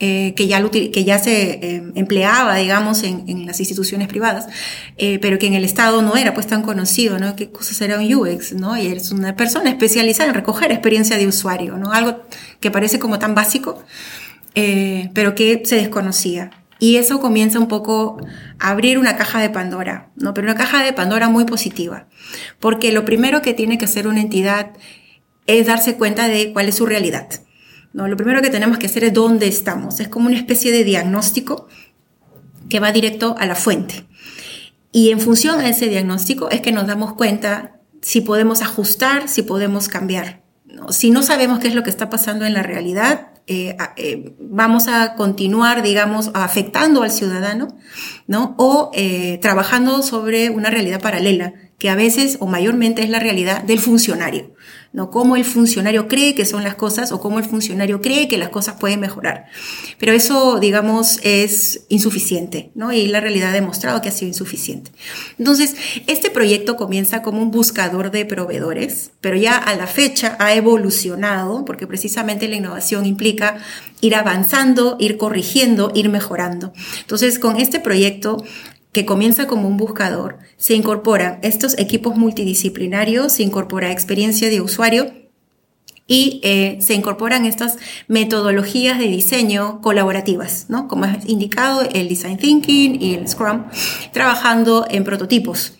eh, 0.00 0.34
que, 0.34 0.48
ya 0.48 0.60
que 0.70 1.04
ya 1.04 1.18
se 1.20 1.52
eh, 1.52 1.82
empleaba, 1.94 2.56
digamos, 2.56 3.04
en, 3.04 3.28
en, 3.28 3.46
las 3.46 3.60
instituciones 3.60 4.08
privadas, 4.08 4.48
eh, 4.96 5.20
pero 5.20 5.38
que 5.38 5.46
en 5.46 5.54
el 5.54 5.64
Estado 5.64 6.02
no 6.02 6.16
era 6.16 6.34
pues 6.34 6.48
tan 6.48 6.62
conocido, 6.62 7.20
¿no? 7.20 7.36
¿Qué 7.36 7.50
cosas 7.50 7.80
era 7.80 8.00
un 8.00 8.12
UX, 8.12 8.54
¿no? 8.54 8.76
Y 8.76 8.88
eres 8.88 9.12
una 9.12 9.36
persona 9.36 9.70
especializada 9.70 10.30
en 10.30 10.34
recoger 10.34 10.72
experiencia 10.72 11.16
de 11.16 11.28
usuario, 11.28 11.76
¿no? 11.76 11.92
Algo 11.92 12.22
que 12.58 12.72
parece 12.72 12.98
como 12.98 13.20
tan 13.20 13.36
básico, 13.36 13.84
pero 14.52 15.34
que 15.36 15.62
se 15.64 15.76
desconocía. 15.76 16.50
Y 16.80 16.96
eso 16.96 17.20
comienza 17.20 17.60
un 17.60 17.68
poco 17.68 18.18
a 18.58 18.70
abrir 18.70 18.98
una 18.98 19.16
caja 19.16 19.40
de 19.40 19.50
Pandora, 19.50 20.10
¿no? 20.16 20.34
Pero 20.34 20.48
una 20.48 20.56
caja 20.56 20.82
de 20.82 20.92
Pandora 20.92 21.28
muy 21.28 21.44
positiva, 21.44 22.08
porque 22.58 22.90
lo 22.90 23.04
primero 23.04 23.42
que 23.42 23.54
tiene 23.54 23.78
que 23.78 23.84
hacer 23.84 24.08
una 24.08 24.20
entidad 24.20 24.72
es 25.46 25.66
darse 25.66 25.94
cuenta 25.94 26.26
de 26.26 26.52
cuál 26.52 26.68
es 26.68 26.74
su 26.74 26.86
realidad. 26.86 27.28
¿No? 27.94 28.06
Lo 28.08 28.16
primero 28.16 28.42
que 28.42 28.50
tenemos 28.50 28.76
que 28.76 28.86
hacer 28.86 29.04
es 29.04 29.14
dónde 29.14 29.46
estamos. 29.46 30.00
Es 30.00 30.08
como 30.08 30.26
una 30.26 30.36
especie 30.36 30.70
de 30.70 30.84
diagnóstico 30.84 31.68
que 32.68 32.80
va 32.80 32.92
directo 32.92 33.36
a 33.38 33.46
la 33.46 33.54
fuente. 33.54 34.06
Y 34.92 35.10
en 35.10 35.20
función 35.20 35.60
a 35.60 35.68
ese 35.68 35.88
diagnóstico 35.88 36.50
es 36.50 36.60
que 36.60 36.72
nos 36.72 36.86
damos 36.86 37.14
cuenta 37.14 37.76
si 38.02 38.20
podemos 38.20 38.62
ajustar, 38.62 39.28
si 39.28 39.42
podemos 39.42 39.88
cambiar. 39.88 40.42
Si 40.90 41.10
no 41.10 41.22
sabemos 41.22 41.60
qué 41.60 41.68
es 41.68 41.74
lo 41.74 41.82
que 41.82 41.90
está 41.90 42.10
pasando 42.10 42.44
en 42.44 42.52
la 42.52 42.62
realidad, 42.62 43.28
eh, 43.46 43.76
eh, 43.96 44.34
vamos 44.40 44.88
a 44.88 45.14
continuar, 45.14 45.82
digamos, 45.82 46.30
afectando 46.34 47.02
al 47.02 47.10
ciudadano, 47.10 47.76
¿no? 48.26 48.54
O 48.58 48.90
eh, 48.94 49.38
trabajando 49.40 50.02
sobre 50.02 50.50
una 50.50 50.70
realidad 50.70 51.00
paralela, 51.00 51.54
que 51.84 51.90
a 51.90 51.96
veces 51.96 52.38
o 52.40 52.46
mayormente 52.46 53.02
es 53.02 53.10
la 53.10 53.20
realidad 53.20 53.62
del 53.62 53.78
funcionario. 53.78 54.54
¿no? 54.94 55.10
Cómo 55.10 55.36
el 55.36 55.44
funcionario 55.44 56.08
cree 56.08 56.34
que 56.34 56.46
son 56.46 56.64
las 56.64 56.76
cosas 56.76 57.12
o 57.12 57.20
cómo 57.20 57.38
el 57.38 57.44
funcionario 57.44 58.00
cree 58.00 58.26
que 58.26 58.38
las 58.38 58.48
cosas 58.48 58.76
pueden 58.80 59.00
mejorar. 59.00 59.48
Pero 59.98 60.12
eso, 60.12 60.60
digamos, 60.60 61.18
es 61.24 61.84
insuficiente, 61.90 62.70
¿no? 62.74 62.90
Y 62.92 63.08
la 63.08 63.20
realidad 63.20 63.50
ha 63.50 63.52
demostrado 63.52 64.00
que 64.00 64.08
ha 64.08 64.12
sido 64.12 64.28
insuficiente. 64.28 64.92
Entonces, 65.38 65.74
este 66.06 66.30
proyecto 66.30 66.76
comienza 66.76 67.20
como 67.20 67.42
un 67.42 67.50
buscador 67.50 68.10
de 68.10 68.24
proveedores, 68.24 69.10
pero 69.20 69.36
ya 69.36 69.58
a 69.58 69.74
la 69.74 69.86
fecha 69.86 70.36
ha 70.38 70.54
evolucionado, 70.54 71.66
porque 71.66 71.86
precisamente 71.86 72.48
la 72.48 72.56
innovación 72.56 73.04
implica 73.04 73.58
ir 74.00 74.14
avanzando, 74.14 74.96
ir 75.00 75.18
corrigiendo, 75.18 75.90
ir 75.94 76.08
mejorando. 76.08 76.72
Entonces, 77.00 77.38
con 77.38 77.58
este 77.58 77.80
proyecto 77.80 78.42
que 78.94 79.04
comienza 79.04 79.46
como 79.48 79.68
un 79.68 79.76
buscador, 79.76 80.38
se 80.56 80.74
incorporan 80.74 81.40
estos 81.42 81.76
equipos 81.78 82.16
multidisciplinarios, 82.16 83.32
se 83.32 83.42
incorpora 83.42 83.90
experiencia 83.90 84.48
de 84.48 84.60
usuario 84.60 85.12
y 86.06 86.40
eh, 86.44 86.78
se 86.80 86.94
incorporan 86.94 87.44
estas 87.44 87.76
metodologías 88.06 88.98
de 88.98 89.08
diseño 89.08 89.80
colaborativas, 89.80 90.66
¿no? 90.68 90.86
Como 90.86 91.06
es 91.06 91.26
indicado, 91.26 91.82
el 91.92 92.08
Design 92.08 92.38
Thinking 92.38 93.02
y 93.02 93.14
el 93.14 93.28
Scrum, 93.28 93.64
trabajando 94.12 94.86
en 94.88 95.02
prototipos. 95.02 95.74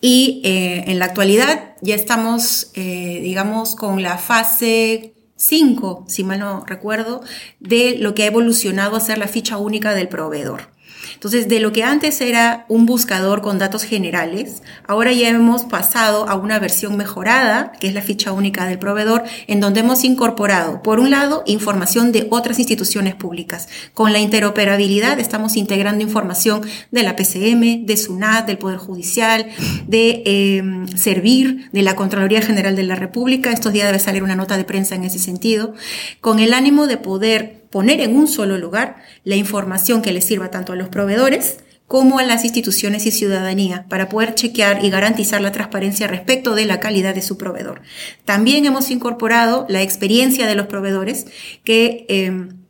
Y 0.00 0.40
eh, 0.42 0.84
en 0.86 0.98
la 0.98 1.04
actualidad 1.04 1.74
ya 1.82 1.94
estamos, 1.94 2.70
eh, 2.74 3.20
digamos, 3.22 3.76
con 3.76 4.02
la 4.02 4.16
fase 4.16 5.12
5, 5.36 6.06
si 6.08 6.24
mal 6.24 6.38
no 6.38 6.64
recuerdo, 6.66 7.20
de 7.58 7.96
lo 7.98 8.14
que 8.14 8.22
ha 8.22 8.26
evolucionado 8.26 8.96
a 8.96 9.00
ser 9.00 9.18
la 9.18 9.28
ficha 9.28 9.58
única 9.58 9.94
del 9.94 10.08
proveedor. 10.08 10.79
Entonces, 11.20 11.48
de 11.48 11.60
lo 11.60 11.70
que 11.70 11.84
antes 11.84 12.22
era 12.22 12.64
un 12.68 12.86
buscador 12.86 13.42
con 13.42 13.58
datos 13.58 13.82
generales, 13.82 14.62
ahora 14.86 15.12
ya 15.12 15.28
hemos 15.28 15.64
pasado 15.64 16.26
a 16.26 16.34
una 16.34 16.58
versión 16.58 16.96
mejorada, 16.96 17.72
que 17.78 17.88
es 17.88 17.92
la 17.92 18.00
ficha 18.00 18.32
única 18.32 18.64
del 18.64 18.78
proveedor, 18.78 19.24
en 19.46 19.60
donde 19.60 19.80
hemos 19.80 20.02
incorporado, 20.04 20.82
por 20.82 20.98
un 20.98 21.10
lado, 21.10 21.42
información 21.44 22.10
de 22.10 22.26
otras 22.30 22.58
instituciones 22.58 23.16
públicas. 23.16 23.68
Con 23.92 24.14
la 24.14 24.18
interoperabilidad 24.18 25.20
estamos 25.20 25.58
integrando 25.58 26.02
información 26.02 26.62
de 26.90 27.02
la 27.02 27.16
PCM, 27.16 27.84
de 27.84 27.98
SUNAT, 27.98 28.46
del 28.46 28.56
Poder 28.56 28.78
Judicial, 28.78 29.46
de 29.86 30.22
eh, 30.24 30.62
Servir, 30.96 31.68
de 31.70 31.82
la 31.82 31.96
Contraloría 31.96 32.40
General 32.40 32.74
de 32.74 32.84
la 32.84 32.94
República. 32.94 33.52
Estos 33.52 33.74
días 33.74 33.88
debe 33.88 33.98
salir 33.98 34.22
una 34.22 34.36
nota 34.36 34.56
de 34.56 34.64
prensa 34.64 34.94
en 34.94 35.04
ese 35.04 35.18
sentido, 35.18 35.74
con 36.22 36.38
el 36.38 36.54
ánimo 36.54 36.86
de 36.86 36.96
poder 36.96 37.59
poner 37.70 38.00
en 38.00 38.16
un 38.16 38.28
solo 38.28 38.58
lugar 38.58 38.96
la 39.24 39.36
información 39.36 40.02
que 40.02 40.12
le 40.12 40.20
sirva 40.20 40.50
tanto 40.50 40.72
a 40.72 40.76
los 40.76 40.88
proveedores 40.88 41.58
como 41.90 42.20
a 42.20 42.22
las 42.22 42.44
instituciones 42.44 43.04
y 43.06 43.10
ciudadanía 43.10 43.86
para 43.88 44.08
poder 44.08 44.36
chequear 44.36 44.84
y 44.84 44.90
garantizar 44.90 45.40
la 45.40 45.50
transparencia 45.50 46.06
respecto 46.06 46.54
de 46.54 46.64
la 46.64 46.78
calidad 46.78 47.16
de 47.16 47.20
su 47.20 47.36
proveedor. 47.36 47.82
También 48.24 48.64
hemos 48.64 48.92
incorporado 48.92 49.66
la 49.68 49.82
experiencia 49.82 50.46
de 50.46 50.54
los 50.54 50.66
proveedores 50.66 51.26
que 51.64 52.06
em, 52.08 52.60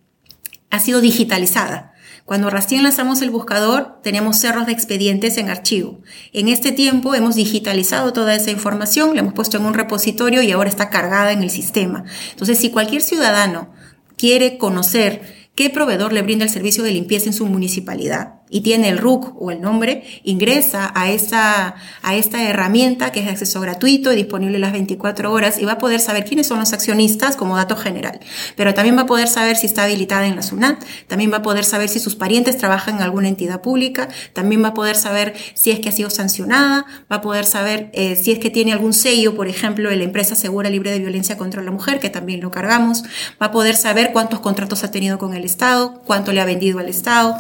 ha 0.71 0.81
sido 0.81 1.03
digitalizada. 1.03 1.93
Cuando 2.25 2.49
recién 2.49 2.83
lanzamos 2.83 3.21
el 3.21 3.29
buscador, 3.29 4.01
teníamos 4.03 4.39
cerros 4.39 4.65
de 4.65 4.73
expedientes 4.73 5.37
en 5.37 5.51
archivo. 5.51 6.01
En 6.33 6.49
este 6.49 6.73
tiempo 6.73 7.15
hemos 7.15 7.35
digitalizado 7.35 8.15
toda 8.15 8.35
esa 8.35 8.53
información, 8.53 9.15
la 9.15 9.21
hemos 9.21 9.35
puesto 9.35 9.59
en 9.59 9.67
un 9.67 9.75
repositorio 9.75 10.41
y 10.41 10.51
ahora 10.53 10.71
está 10.71 10.89
cargada 10.89 11.33
en 11.33 11.43
el 11.43 11.51
sistema. 11.51 12.05
Entonces, 12.31 12.59
si 12.59 12.71
cualquier 12.71 13.03
ciudadano 13.03 13.71
quiere 14.21 14.59
conocer 14.59 15.23
qué 15.55 15.71
proveedor 15.71 16.13
le 16.13 16.21
brinda 16.21 16.45
el 16.45 16.51
servicio 16.51 16.85
de 16.85 16.93
limpieza 16.93 17.29
en 17.29 17.33
su 17.33 17.47
municipalidad 17.47 18.40
y 18.51 18.61
tiene 18.63 18.89
el 18.89 18.99
RUC 18.99 19.41
o 19.41 19.51
el 19.51 19.61
nombre, 19.61 20.03
ingresa 20.25 20.93
a 20.95 21.11
esta, 21.11 21.77
a 22.03 22.15
esta 22.17 22.43
herramienta 22.43 23.13
que 23.13 23.21
es 23.21 23.27
de 23.27 23.33
acceso 23.33 23.61
gratuito 23.61 24.13
y 24.13 24.17
disponible 24.17 24.59
las 24.59 24.73
24 24.73 25.33
horas 25.33 25.59
y 25.59 25.65
va 25.65 25.73
a 25.73 25.79
poder 25.79 26.01
saber 26.01 26.25
quiénes 26.25 26.49
son 26.49 26.59
los 26.59 26.73
accionistas 26.73 27.37
como 27.37 27.57
dato 27.57 27.77
general. 27.77 28.21
Pero 28.57 28.75
también 28.75 28.97
va 28.97 29.03
a 29.03 29.07
poder 29.07 29.29
saber 29.29 29.57
si 29.57 29.67
está 29.67 29.85
habilitada 29.85 30.27
en 30.27 30.37
la 30.37 30.43
SUNAT, 30.43 30.85
también 31.07 31.33
va 31.33 31.39
a 31.39 31.43
poder 31.43 31.65
saber 31.65 31.89
si 31.89 32.01
sus 32.01 32.17
parientes 32.17 32.59
trabajan 32.59 32.97
en 32.97 33.03
alguna 33.03 33.29
entidad 33.29 33.61
pública, 33.61 34.09
también 34.33 34.63
va 34.63 34.69
a 34.69 34.75
poder 34.75 34.97
saber 34.97 35.35
si 35.55 35.71
es 35.71 35.81
que 35.81 35.89
ha 35.89 35.93
sido 35.93 36.11
sancionada, 36.11 36.87
va 37.11 37.17
a 37.17 37.21
poder 37.21 37.45
saber 37.45 37.91
eh, 37.93 38.17
si 38.17 38.33
es 38.33 38.39
que 38.39 38.51
tiene 38.51 38.73
algún 38.73 38.93
sello, 38.93 39.37
por 39.37 39.49
ejemplo, 39.49 39.91
de 39.91 39.97
la 39.97 40.05
empresa 40.05 40.35
segura 40.35 40.71
libre 40.71 40.91
de 40.91 40.99
violencia 40.99 41.39
contra 41.39 41.63
la 41.63 41.71
mujer, 41.71 42.01
que 42.01 42.11
también 42.11 42.41
lo 42.41 42.51
cargamos, 42.51 43.05
va 43.41 43.47
a 43.47 43.51
poder 43.53 43.77
saber 43.77 44.11
cuántos 44.13 44.41
contratos 44.41 44.83
ha 44.85 44.91
tenido 44.91 45.19
con 45.19 45.35
el 45.35 45.45
Estado, 45.45 46.03
cuánto 46.05 46.33
le 46.33 46.41
ha 46.41 46.45
vendido 46.45 46.79
al 46.79 46.89
Estado, 46.89 47.37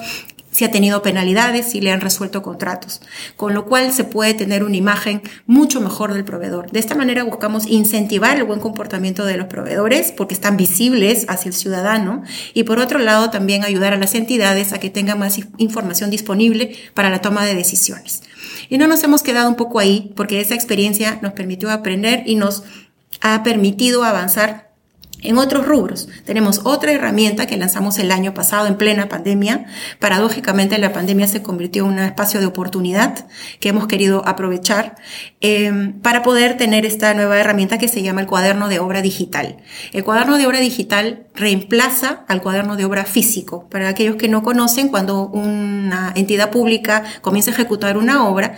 si 0.50 0.64
ha 0.64 0.70
tenido 0.70 1.02
penalidades, 1.02 1.70
si 1.70 1.80
le 1.80 1.92
han 1.92 2.00
resuelto 2.00 2.42
contratos, 2.42 3.00
con 3.36 3.54
lo 3.54 3.66
cual 3.66 3.92
se 3.92 4.04
puede 4.04 4.34
tener 4.34 4.64
una 4.64 4.76
imagen 4.76 5.22
mucho 5.46 5.80
mejor 5.80 6.14
del 6.14 6.24
proveedor. 6.24 6.70
De 6.70 6.80
esta 6.80 6.94
manera 6.94 7.24
buscamos 7.24 7.66
incentivar 7.66 8.36
el 8.36 8.44
buen 8.44 8.60
comportamiento 8.60 9.24
de 9.24 9.36
los 9.36 9.46
proveedores 9.46 10.12
porque 10.12 10.34
están 10.34 10.56
visibles 10.56 11.26
hacia 11.28 11.48
el 11.48 11.54
ciudadano 11.54 12.22
y 12.54 12.64
por 12.64 12.78
otro 12.78 12.98
lado 12.98 13.30
también 13.30 13.64
ayudar 13.64 13.92
a 13.92 13.98
las 13.98 14.14
entidades 14.14 14.72
a 14.72 14.80
que 14.80 14.90
tengan 14.90 15.18
más 15.18 15.38
información 15.58 16.10
disponible 16.10 16.76
para 16.94 17.10
la 17.10 17.20
toma 17.20 17.44
de 17.44 17.54
decisiones. 17.54 18.22
Y 18.68 18.78
no 18.78 18.86
nos 18.86 19.02
hemos 19.04 19.22
quedado 19.22 19.48
un 19.48 19.56
poco 19.56 19.78
ahí 19.78 20.12
porque 20.16 20.40
esa 20.40 20.54
experiencia 20.54 21.18
nos 21.22 21.32
permitió 21.32 21.70
aprender 21.70 22.22
y 22.26 22.36
nos 22.36 22.64
ha 23.20 23.42
permitido 23.42 24.04
avanzar 24.04 24.69
en 25.22 25.38
otros 25.38 25.66
rubros, 25.66 26.08
tenemos 26.24 26.62
otra 26.64 26.92
herramienta 26.92 27.46
que 27.46 27.56
lanzamos 27.56 27.98
el 27.98 28.10
año 28.10 28.32
pasado 28.32 28.66
en 28.66 28.76
plena 28.76 29.08
pandemia. 29.08 29.66
Paradójicamente, 29.98 30.78
la 30.78 30.92
pandemia 30.92 31.28
se 31.28 31.42
convirtió 31.42 31.84
en 31.84 31.92
un 31.92 31.98
espacio 31.98 32.40
de 32.40 32.46
oportunidad 32.46 33.26
que 33.60 33.68
hemos 33.68 33.86
querido 33.86 34.26
aprovechar 34.26 34.96
em, 35.40 35.92
para 36.00 36.22
poder 36.22 36.56
tener 36.56 36.86
esta 36.86 37.12
nueva 37.14 37.38
herramienta 37.38 37.78
que 37.78 37.88
se 37.88 38.02
llama 38.02 38.22
el 38.22 38.26
cuaderno 38.26 38.68
de 38.68 38.78
obra 38.78 39.02
digital. 39.02 39.58
El 39.92 40.04
cuaderno 40.04 40.38
de 40.38 40.46
obra 40.46 40.60
digital 40.60 41.26
reemplaza 41.34 42.24
al 42.28 42.40
cuaderno 42.40 42.76
de 42.76 42.84
obra 42.84 43.04
físico. 43.04 43.68
Para 43.68 43.88
aquellos 43.88 44.16
que 44.16 44.28
no 44.28 44.42
conocen, 44.42 44.88
cuando 44.88 45.28
una 45.28 46.12
entidad 46.16 46.50
pública 46.50 47.04
comienza 47.20 47.50
a 47.50 47.54
ejecutar 47.54 47.96
una 47.98 48.28
obra, 48.28 48.56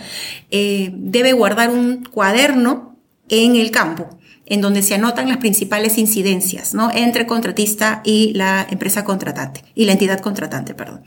eh, 0.49 0.91
debe 0.93 1.33
guardar 1.33 1.69
un 1.69 2.05
cuaderno 2.05 2.95
en 3.29 3.55
el 3.55 3.71
campo 3.71 4.09
en 4.45 4.61
donde 4.61 4.81
se 4.81 4.95
anotan 4.95 5.29
las 5.29 5.37
principales 5.37 5.97
incidencias, 5.97 6.73
¿no? 6.73 6.91
Entre 6.93 7.25
contratista 7.25 8.01
y 8.03 8.33
la 8.33 8.67
empresa 8.69 9.03
contratante, 9.03 9.63
y 9.73 9.85
la 9.85 9.93
entidad 9.93 10.19
contratante, 10.19 10.73
perdón. 10.73 11.03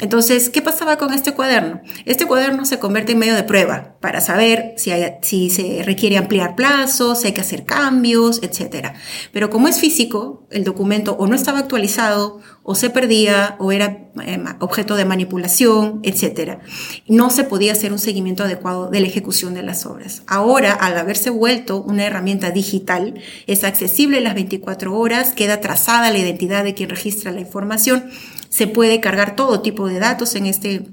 Entonces, 0.00 0.48
¿qué 0.48 0.62
pasaba 0.62 0.96
con 0.96 1.12
este 1.12 1.32
cuaderno? 1.32 1.80
Este 2.06 2.26
cuaderno 2.26 2.64
se 2.64 2.78
convierte 2.78 3.12
en 3.12 3.18
medio 3.18 3.34
de 3.34 3.42
prueba 3.42 3.96
para 4.00 4.20
saber 4.20 4.74
si, 4.76 4.90
si 5.22 5.50
se 5.50 5.82
requiere 5.82 6.16
ampliar 6.16 6.56
plazos, 6.56 7.20
si 7.20 7.26
hay 7.26 7.32
que 7.32 7.42
hacer 7.42 7.64
cambios, 7.64 8.40
etc. 8.42 8.92
Pero 9.32 9.50
como 9.50 9.68
es 9.68 9.78
físico, 9.78 10.46
el 10.50 10.64
documento 10.64 11.16
o 11.18 11.26
no 11.26 11.34
estaba 11.34 11.58
actualizado 11.58 12.40
o 12.70 12.74
se 12.74 12.90
perdía 12.90 13.56
o 13.60 13.72
era 13.72 14.10
em, 14.26 14.44
objeto 14.60 14.94
de 14.96 15.06
manipulación, 15.06 16.00
etc. 16.02 16.58
No 17.06 17.30
se 17.30 17.44
podía 17.44 17.72
hacer 17.72 17.92
un 17.92 17.98
seguimiento 17.98 18.44
adecuado 18.44 18.90
de 18.90 19.00
la 19.00 19.06
ejecución 19.06 19.54
de 19.54 19.62
las 19.62 19.86
obras. 19.86 20.22
Ahora, 20.26 20.74
al 20.74 20.98
haberse 20.98 21.30
vuelto 21.30 21.80
una 21.80 22.04
herramienta 22.04 22.50
digital, 22.50 23.14
es 23.46 23.64
accesible 23.64 24.20
las 24.20 24.34
24 24.34 24.94
horas, 24.94 25.32
queda 25.32 25.62
trazada 25.62 26.10
la 26.10 26.18
identidad 26.18 26.62
de 26.62 26.74
quien 26.74 26.90
registra 26.90 27.32
la 27.32 27.40
información, 27.40 28.10
se 28.50 28.66
puede 28.66 29.00
cargar 29.00 29.34
todo 29.34 29.62
tipo 29.62 29.88
de 29.88 29.98
datos 29.98 30.34
en 30.34 30.44
este 30.44 30.88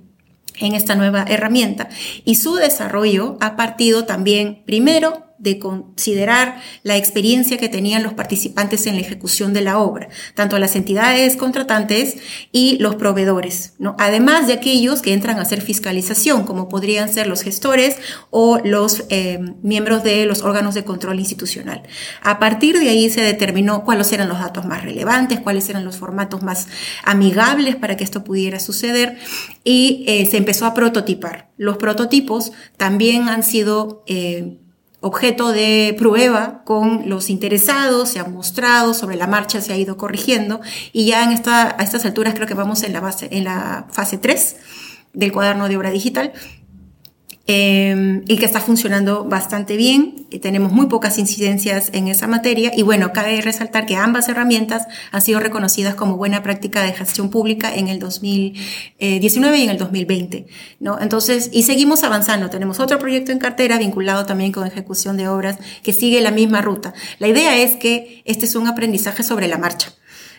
en 0.58 0.74
esta 0.74 0.96
nueva 0.96 1.26
herramienta 1.28 1.90
y 2.24 2.36
su 2.36 2.56
desarrollo 2.56 3.36
ha 3.42 3.58
partido 3.58 4.06
también 4.06 4.64
primero 4.66 5.25
de 5.38 5.60
considerar 5.60 6.62
la 6.84 6.98
experiencia 6.98 7.58
que 7.58 7.70
tenían 7.70 8.04
los 8.04 8.14
participantes 8.14 8.88
en 8.88 8.96
la 8.96 9.02
ejecución 9.02 9.54
de 9.54 9.62
la 9.62 9.80
obra, 9.80 10.08
tanto 10.34 10.58
las 10.60 10.76
entidades 10.76 11.36
contratantes 11.36 12.18
y 12.52 12.78
los 12.80 12.96
proveedores, 12.96 13.74
¿no? 13.78 13.96
además 14.00 14.48
de 14.48 14.54
aquellos 14.54 15.02
que 15.02 15.14
entran 15.14 15.40
a 15.40 15.42
hacer 15.42 15.62
fiscalización, 15.62 16.46
como 16.46 16.70
podrían 16.70 17.14
ser 17.14 17.28
los 17.28 17.42
gestores 17.42 17.98
o 18.30 18.60
los 18.64 19.04
eh, 19.10 19.40
miembros 19.62 20.04
de 20.04 20.26
los 20.26 20.42
órganos 20.42 20.74
de 20.74 20.84
control 20.84 21.20
institucional. 21.20 21.84
A 22.22 22.40
partir 22.40 22.80
de 22.80 22.90
ahí 22.90 23.10
se 23.10 23.22
determinó 23.22 23.84
cuáles 23.84 24.12
eran 24.14 24.30
los 24.30 24.40
datos 24.40 24.66
más 24.66 24.84
relevantes, 24.84 25.40
cuáles 25.40 25.70
eran 25.70 25.86
los 25.86 25.98
formatos 25.98 26.44
más 26.44 26.68
amigables 27.04 27.76
para 27.76 27.98
que 27.98 28.04
esto 28.04 28.24
pudiera 28.24 28.60
suceder 28.60 29.18
y 29.64 30.06
eh, 30.08 30.26
se 30.26 30.38
empezó 30.38 30.66
a 30.66 30.74
prototipar. 30.74 31.50
Los 31.58 31.78
prototipos 31.78 32.52
también 32.78 33.28
han 33.30 33.44
sido 33.44 34.04
eh, 34.08 34.58
objeto 35.02 35.52
de 35.52 35.96
prueba 35.98 36.64
con 36.64 37.10
los 37.10 37.30
interesados, 37.30 38.10
se 38.10 38.20
ha 38.20 38.26
mostrado, 38.26 38.94
sobre 38.94 39.16
la 39.16 39.28
marcha 39.28 39.62
se 39.62 39.74
ha 39.74 39.78
ido 39.78 39.98
corrigiendo 39.98 40.62
y 40.94 41.06
ya 41.06 41.24
en 41.24 41.32
esta, 41.32 41.76
a 41.78 41.84
estas 41.84 42.06
alturas 42.06 42.34
creo 42.34 42.48
que 42.48 42.54
vamos 42.54 42.84
en 42.84 42.94
la, 42.94 43.02
base, 43.02 43.28
en 43.32 43.44
la 43.44 43.88
fase 43.92 44.18
3 44.18 44.56
del 45.14 45.32
cuaderno 45.32 45.68
de 45.68 45.78
obra 45.78 45.92
digital 45.92 46.34
eh, 47.48 48.24
y 48.28 48.38
que 48.38 48.46
está 48.46 48.60
funcionando 48.60 49.24
bastante 49.26 49.78
bien. 49.78 50.26
tenemos 50.42 50.72
muy 50.72 50.88
pocas 50.88 51.20
incidencias 51.20 51.92
en 51.94 52.08
esa 52.08 52.28
materia 52.28 52.72
y 52.76 52.82
bueno, 52.82 53.14
cabe 53.14 53.40
resaltar 53.42 53.86
que 53.86 53.96
ambas 53.96 54.28
herramientas 54.30 54.88
han 55.12 55.22
sido 55.22 55.40
reconocidas 55.40 55.94
como 55.94 56.18
buena 56.18 56.42
práctica 56.42 56.82
de 56.82 56.94
gestión 56.94 57.30
pública 57.30 57.74
en 57.76 57.88
el 57.88 58.00
2019 58.00 59.60
y 59.60 59.64
en 59.64 59.70
el 59.70 59.78
2020. 59.78 60.48
¿no? 60.80 61.00
Entonces, 61.00 61.50
y 61.54 61.64
seguimos 61.64 62.04
avanzando. 62.04 62.50
Tenemos 62.50 62.80
otro 62.80 62.98
proyecto 62.98 63.32
en 63.32 63.38
cartera 63.38 63.78
vinculado 63.78 64.26
también 64.26 64.52
con 64.52 64.66
ejecución 64.66 65.16
de 65.16 65.28
obras 65.28 65.58
que 65.84 65.94
sigue 65.94 66.22
la 66.22 66.32
misma 66.32 66.62
ruta. 66.62 66.94
La 67.20 67.28
idea 67.28 67.56
es 67.58 67.76
que 67.76 68.24
este 68.26 68.46
es 68.46 68.56
un 68.56 68.68
aprendizaje 68.68 69.22
sobre 69.22 69.48
la 69.48 69.60
marcha. 69.60 69.94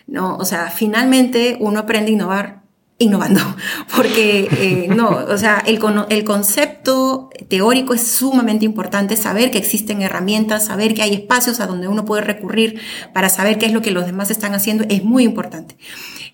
¿no? 0.07 0.35
O 0.37 0.45
sea, 0.45 0.69
finalmente 0.71 1.57
uno 1.59 1.79
aprende 1.79 2.11
a 2.11 2.13
innovar 2.13 2.66
innovando, 2.99 3.41
porque 3.95 4.47
eh, 4.51 4.87
no, 4.93 5.09
o 5.09 5.37
sea, 5.37 5.63
el, 5.65 5.79
el 6.09 6.23
concepto 6.23 7.29
teórico 7.47 7.93
es 7.93 8.07
sumamente 8.07 8.65
importante, 8.65 9.15
saber 9.15 9.51
que 9.51 9.57
existen 9.57 10.01
herramientas, 10.01 10.65
saber 10.65 10.93
que 10.93 11.03
hay 11.03 11.13
espacios 11.13 11.59
a 11.59 11.67
donde 11.67 11.87
uno 11.87 12.05
puede 12.05 12.23
recurrir 12.23 12.81
para 13.13 13.29
saber 13.29 13.57
qué 13.57 13.67
es 13.67 13.73
lo 13.73 13.81
que 13.81 13.91
los 13.91 14.05
demás 14.05 14.31
están 14.31 14.53
haciendo, 14.53 14.85
es 14.89 15.03
muy 15.03 15.23
importante. 15.23 15.77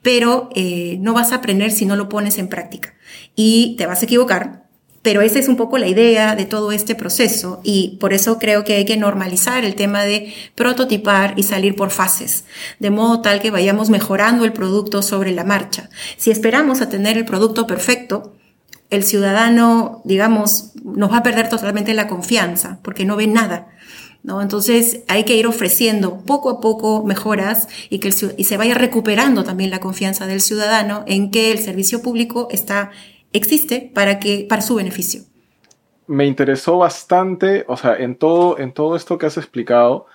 Pero 0.01 0.49
eh, 0.53 0.97
no 0.99 1.13
vas 1.13 1.31
a 1.31 1.35
aprender 1.35 1.71
si 1.71 1.85
no 1.85 1.95
lo 1.95 2.09
pones 2.09 2.37
en 2.37 2.49
práctica 2.49 2.93
y 3.35 3.75
te 3.77 3.85
vas 3.85 4.01
a 4.01 4.05
equivocar, 4.05 4.62
pero 5.03 5.21
esa 5.21 5.37
es 5.37 5.49
un 5.49 5.57
poco 5.57 5.77
la 5.77 5.87
idea 5.87 6.35
de 6.35 6.45
todo 6.45 6.71
este 6.71 6.95
proceso 6.95 7.59
y 7.61 7.97
por 7.99 8.13
eso 8.13 8.39
creo 8.39 8.63
que 8.63 8.77
hay 8.77 8.85
que 8.85 8.97
normalizar 8.97 9.65
el 9.65 9.75
tema 9.75 10.03
de 10.03 10.33
prototipar 10.55 11.33
y 11.35 11.43
salir 11.43 11.75
por 11.75 11.91
fases, 11.91 12.45
de 12.79 12.89
modo 12.89 13.21
tal 13.21 13.41
que 13.41 13.51
vayamos 13.51 13.89
mejorando 13.89 14.45
el 14.45 14.53
producto 14.53 15.01
sobre 15.01 15.33
la 15.33 15.43
marcha. 15.43 15.89
Si 16.17 16.31
esperamos 16.31 16.81
a 16.81 16.89
tener 16.89 17.17
el 17.17 17.25
producto 17.25 17.67
perfecto, 17.67 18.33
el 18.89 19.03
ciudadano, 19.03 20.01
digamos, 20.05 20.71
nos 20.83 21.11
va 21.11 21.17
a 21.17 21.23
perder 21.23 21.49
totalmente 21.49 21.93
la 21.93 22.07
confianza 22.07 22.79
porque 22.81 23.05
no 23.05 23.17
ve 23.17 23.27
nada. 23.27 23.67
¿no? 24.23 24.41
Entonces 24.41 25.01
hay 25.09 25.25
que 25.25 25.35
ir 25.35 25.47
ofreciendo 25.47 26.21
poco 26.21 26.49
a 26.49 26.61
poco 26.61 27.03
mejoras 27.03 27.67
y 27.89 27.99
que 27.99 28.13
y 28.37 28.43
se 28.45 28.57
vaya 28.57 28.73
recuperando 28.73 29.43
también 29.43 29.69
la 29.69 29.81
confianza 29.81 30.27
del 30.27 30.39
ciudadano 30.39 31.03
en 31.07 31.29
que 31.29 31.51
el 31.51 31.59
servicio 31.59 32.01
público 32.01 32.47
está, 32.49 32.91
existe 33.33 33.91
para, 33.93 34.19
que, 34.19 34.45
para 34.47 34.61
su 34.61 34.75
beneficio. 34.75 35.21
Me 36.07 36.25
interesó 36.25 36.77
bastante, 36.77 37.65
o 37.67 37.77
sea, 37.77 37.95
en 37.95 38.15
todo, 38.15 38.59
en 38.59 38.73
todo 38.73 38.95
esto 38.95 39.17
que 39.17 39.25
has 39.25 39.37
explicado, 39.37 40.05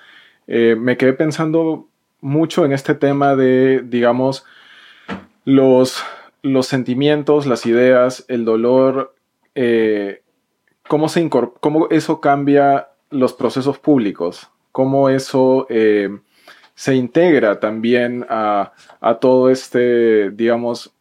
eh, 0.47 0.77
me 0.79 0.97
quedé 0.97 1.13
pensando 1.13 1.89
mucho 2.21 2.65
en 2.65 2.73
este 2.73 2.95
tema 2.95 3.37
de, 3.37 3.83
digamos, 3.85 4.45
los, 5.45 6.03
los 6.43 6.67
sentimientos, 6.67 7.47
las 7.47 7.67
ideas, 7.67 8.25
el 8.29 8.45
dolor, 8.45 9.15
eh, 9.55 10.23
cómo, 10.87 11.09
se 11.09 11.29
cómo 11.29 11.89
eso 11.91 12.21
cambia 12.21 12.89
los 13.11 13.33
procesos 13.33 13.79
públicos, 13.79 14.51
cómo 14.73 15.09
eso 15.09 15.67
eh, 15.71 16.11
se 16.75 16.95
integra 16.95 17.61
también 17.61 18.27
a, 18.29 18.73
todo 19.21 19.51
este, 19.51 20.31
digamos, 20.31 20.95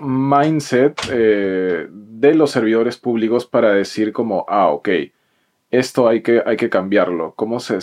mindset 0.00 1.00
eh, 1.10 1.86
de 1.90 2.34
los 2.34 2.50
servidores 2.50 2.96
públicos 2.96 3.46
para 3.46 3.72
decir 3.72 4.12
como, 4.12 4.44
ah, 4.48 4.68
ok, 4.68 4.88
esto 5.70 6.08
hay 6.08 6.22
que, 6.22 6.42
hay 6.44 6.56
que 6.56 6.70
cambiarlo, 6.70 7.34
cómo 7.36 7.60
se, 7.60 7.78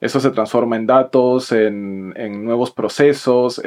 eso 0.00 0.20
se 0.20 0.30
transforma 0.30 0.76
en 0.76 0.86
datos, 0.86 1.52
en, 1.52 2.12
nuevos 2.44 2.70
procesos 2.70 3.60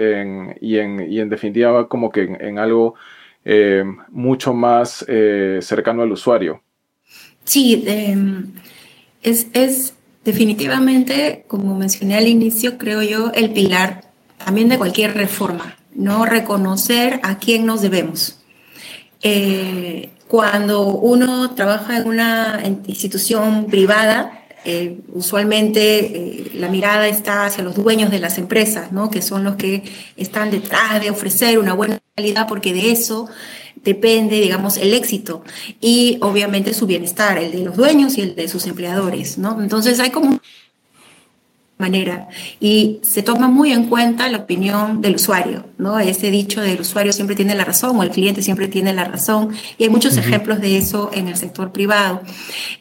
y, 0.61 0.77
en, 0.77 1.29
definitiva 1.29 1.87
como 1.87 2.11
que 2.11 2.23
en, 2.23 2.59
algo 2.59 2.95
eh, 3.43 3.83
mucho 4.09 4.53
más 4.53 5.05
cercano 5.61 6.03
al 6.03 6.11
usuario. 6.11 6.61
Sí, 7.43 7.85
em, 7.87 8.51
es, 9.23 9.47
es 9.53 9.95
definitivamente, 10.25 11.45
como 11.47 11.77
mencioné 11.77 12.17
al 12.17 12.27
inicio, 12.27 12.77
creo 12.77 13.01
yo, 13.01 13.31
el 13.33 13.51
pilar 13.51 14.01
también 14.43 14.67
de 14.67 14.77
cualquier 14.77 15.13
reforma, 15.13 15.76
¿no? 15.97 16.25
Reconocer 16.25 17.19
a 17.23 17.37
quién 17.39 17.65
nos 17.65 17.81
debemos. 17.81 18.39
Eh, 19.21 20.09
cuando 20.27 20.87
uno 20.87 21.51
trabaja 21.55 21.97
en 21.97 22.07
una 22.07 22.61
institución 22.85 23.65
privada, 23.65 24.45
eh, 24.63 24.99
usualmente 25.13 25.99
eh, 25.99 26.51
la 26.55 26.67
mirada 26.67 27.07
está 27.07 27.45
hacia 27.45 27.63
los 27.63 27.75
dueños 27.75 28.11
de 28.11 28.19
las 28.19 28.37
empresas, 28.37 28.91
¿no? 28.91 29.09
que 29.09 29.21
son 29.21 29.43
los 29.43 29.55
que 29.55 29.83
están 30.17 30.51
detrás 30.51 31.01
de 31.01 31.09
ofrecer 31.09 31.57
una 31.57 31.73
buena 31.73 31.99
calidad, 32.15 32.47
porque 32.47 32.73
de 32.73 32.91
eso 32.91 33.29
depende, 33.83 34.41
digamos, 34.41 34.77
el 34.77 34.93
éxito 34.93 35.43
y 35.79 36.17
obviamente 36.21 36.73
su 36.73 36.85
bienestar, 36.85 37.37
el 37.37 37.51
de 37.53 37.59
los 37.59 37.77
dueños 37.77 38.17
y 38.17 38.21
el 38.21 38.35
de 38.35 38.49
sus 38.49 38.65
empleadores, 38.67 39.37
¿no? 39.37 39.61
Entonces 39.61 39.99
hay 40.01 40.09
como 40.09 40.39
manera 41.77 42.27
y 42.59 42.99
se 43.03 43.21
toma 43.21 43.47
muy 43.47 43.71
en 43.71 43.87
cuenta 43.87 44.27
la 44.29 44.39
opinión 44.39 45.01
del 45.01 45.15
usuario, 45.15 45.65
¿no? 45.77 45.99
Ese 45.99 46.31
dicho 46.31 46.61
del 46.61 46.81
usuario 46.81 47.13
siempre 47.13 47.35
tiene 47.35 47.55
la 47.55 47.65
razón 47.65 47.97
o 47.97 48.03
el 48.03 48.09
cliente 48.09 48.41
siempre 48.41 48.67
tiene 48.67 48.93
la 48.93 49.03
razón 49.03 49.51
y 49.77 49.83
hay 49.83 49.89
muchos 49.89 50.17
ejemplos 50.17 50.59
de 50.59 50.77
eso 50.77 51.11
en 51.13 51.27
el 51.27 51.37
sector 51.37 51.71
privado. 51.71 52.21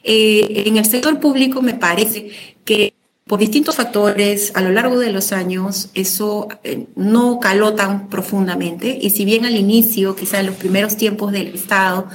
Eh, 0.03 0.65
en 0.67 0.79
el 0.79 0.87
sector 0.87 1.21
público 1.21 1.61
me 1.61 1.75
parece 1.75 2.31
que 2.65 2.95
por 3.27 3.41
distintos 3.41 3.75
factores, 3.75 4.53
a 4.55 4.61
lo 4.61 4.71
largo 4.71 5.01
de 5.01 5.11
los 5.11 5.33
años, 5.33 5.91
eso 5.95 6.47
eh, 6.63 6.87
no 6.95 7.41
caló 7.41 7.75
tan 7.75 8.09
profundamente. 8.09 8.97
Y 9.03 9.11
si 9.11 9.25
bien 9.25 9.45
al 9.45 9.57
inicio, 9.57 10.15
quizá 10.15 10.39
en 10.39 10.47
los 10.47 10.55
primeros 10.55 10.97
tiempos 10.97 11.33
del 11.33 11.49
Estado, 11.49 12.07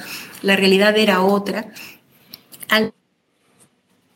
la 0.41 0.55
realidad 0.55 0.97
era 0.97 1.21
otra, 1.21 1.67
los 2.69 2.93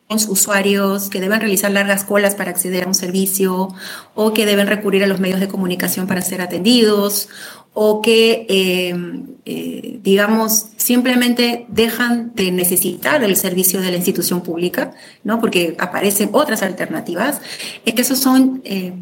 usuarios 0.09 1.09
que 1.09 1.19
deben 1.19 1.39
realizar 1.39 1.71
largas 1.71 2.03
colas 2.03 2.35
para 2.35 2.51
acceder 2.51 2.83
a 2.83 2.87
un 2.87 2.93
servicio 2.93 3.69
o 4.13 4.33
que 4.33 4.45
deben 4.45 4.67
recurrir 4.67 5.03
a 5.03 5.07
los 5.07 5.19
medios 5.19 5.39
de 5.39 5.47
comunicación 5.47 6.05
para 6.05 6.21
ser 6.21 6.41
atendidos 6.41 7.27
o 7.73 8.01
que, 8.01 8.45
em, 8.47 9.35
eh, 9.45 9.99
digamos, 10.01 10.67
simplemente 10.77 11.65
dejan 11.69 12.33
de 12.35 12.51
necesitar 12.51 13.23
el 13.23 13.35
servicio 13.35 13.81
de 13.81 13.91
la 13.91 13.97
institución 13.97 14.41
pública, 14.41 14.93
¿no? 15.23 15.41
Porque 15.41 15.75
aparecen 15.79 16.29
otras 16.31 16.61
alternativas, 16.61 17.41
es 17.83 17.93
que 17.93 18.01
esos 18.01 18.19
son 18.19 18.61
eh, 18.63 18.93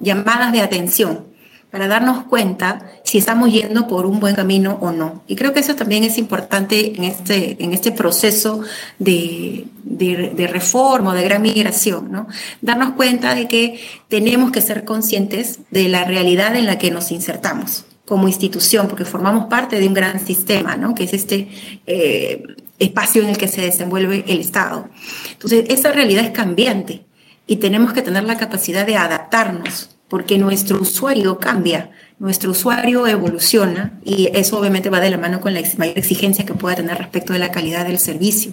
llamadas 0.00 0.52
de 0.52 0.60
atención 0.60 1.31
para 1.72 1.88
darnos 1.88 2.24
cuenta 2.24 2.92
si 3.02 3.16
estamos 3.16 3.50
yendo 3.50 3.88
por 3.88 4.04
un 4.04 4.20
buen 4.20 4.36
camino 4.36 4.76
o 4.82 4.92
no. 4.92 5.24
Y 5.26 5.36
creo 5.36 5.54
que 5.54 5.60
eso 5.60 5.74
también 5.74 6.04
es 6.04 6.18
importante 6.18 6.94
en 6.94 7.04
este, 7.04 7.56
en 7.64 7.72
este 7.72 7.92
proceso 7.92 8.60
de, 8.98 9.64
de, 9.82 10.46
reforma 10.46 11.14
de 11.14 11.22
gran 11.22 11.40
migración, 11.40 12.12
¿no? 12.12 12.28
Darnos 12.60 12.90
cuenta 12.90 13.34
de 13.34 13.48
que 13.48 13.80
tenemos 14.08 14.52
que 14.52 14.60
ser 14.60 14.84
conscientes 14.84 15.60
de 15.70 15.88
la 15.88 16.04
realidad 16.04 16.54
en 16.56 16.66
la 16.66 16.76
que 16.76 16.90
nos 16.90 17.10
insertamos 17.10 17.86
como 18.04 18.28
institución, 18.28 18.88
porque 18.88 19.06
formamos 19.06 19.46
parte 19.46 19.80
de 19.80 19.88
un 19.88 19.94
gran 19.94 20.20
sistema, 20.24 20.76
¿no? 20.76 20.94
que 20.94 21.04
es 21.04 21.14
este 21.14 21.48
eh, 21.86 22.42
espacio 22.78 23.22
en 23.22 23.30
el 23.30 23.38
que 23.38 23.48
se 23.48 23.62
desenvuelve 23.62 24.24
el 24.26 24.40
Estado. 24.40 24.90
Entonces, 25.30 25.64
esa 25.68 25.92
realidad 25.92 26.24
es 26.24 26.32
cambiante 26.32 27.06
y 27.46 27.56
tenemos 27.56 27.94
que 27.94 28.02
tener 28.02 28.24
la 28.24 28.36
capacidad 28.36 28.84
de 28.84 28.96
adaptarnos, 28.96 29.88
porque 30.12 30.36
nuestro 30.36 30.78
usuario 30.78 31.38
cambia, 31.38 31.90
nuestro 32.18 32.50
usuario 32.50 33.06
evoluciona 33.06 33.98
y 34.04 34.28
eso 34.34 34.58
obviamente 34.58 34.90
va 34.90 35.00
de 35.00 35.08
la 35.08 35.16
mano 35.16 35.40
con 35.40 35.54
la 35.54 35.62
mayor 35.78 35.96
exigencia 35.96 36.44
que 36.44 36.52
pueda 36.52 36.76
tener 36.76 36.98
respecto 36.98 37.32
de 37.32 37.38
la 37.38 37.50
calidad 37.50 37.86
del 37.86 37.98
servicio, 37.98 38.52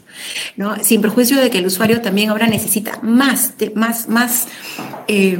¿no? 0.55 0.81
sin 0.81 1.01
perjuicio 1.01 1.37
de 1.37 1.49
que 1.49 1.57
el 1.57 1.65
usuario 1.65 1.99
también 1.99 2.29
ahora 2.29 2.47
necesita 2.47 2.97
más, 3.01 3.55
más, 3.75 4.07
más, 4.07 4.47
eh, 5.09 5.37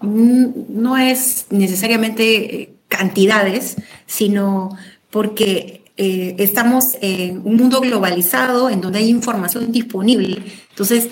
no 0.00 0.98
es 0.98 1.46
necesariamente 1.50 2.62
eh, 2.62 2.74
cantidades, 2.88 3.76
sino 4.06 4.76
porque 5.10 5.81
eh, 5.96 6.36
estamos 6.38 6.96
en 7.02 7.42
un 7.44 7.56
mundo 7.56 7.80
globalizado 7.80 8.70
en 8.70 8.80
donde 8.80 9.00
hay 9.00 9.10
información 9.10 9.70
disponible. 9.72 10.42
Entonces, 10.70 11.08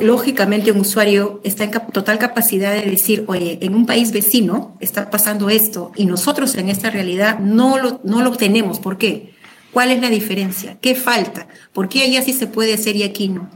lógicamente 0.00 0.72
un 0.72 0.80
usuario 0.80 1.40
está 1.44 1.64
en 1.64 1.70
total 1.92 2.18
capacidad 2.18 2.72
de 2.72 2.90
decir, 2.90 3.24
oye, 3.28 3.58
en 3.62 3.74
un 3.76 3.86
país 3.86 4.10
vecino 4.10 4.76
está 4.80 5.08
pasando 5.08 5.50
esto 5.50 5.92
y 5.94 6.06
nosotros 6.06 6.56
en 6.56 6.68
esta 6.68 6.90
realidad 6.90 7.38
no 7.38 7.78
lo, 7.78 8.00
no 8.02 8.22
lo 8.22 8.32
tenemos. 8.32 8.80
¿Por 8.80 8.98
qué? 8.98 9.34
¿Cuál 9.72 9.92
es 9.92 10.00
la 10.00 10.10
diferencia? 10.10 10.78
¿Qué 10.80 10.96
falta? 10.96 11.46
¿Por 11.72 11.88
qué 11.88 12.02
allá 12.02 12.22
sí 12.22 12.32
se 12.32 12.48
puede 12.48 12.74
hacer 12.74 12.96
y 12.96 13.04
aquí 13.04 13.28
no? 13.28 13.48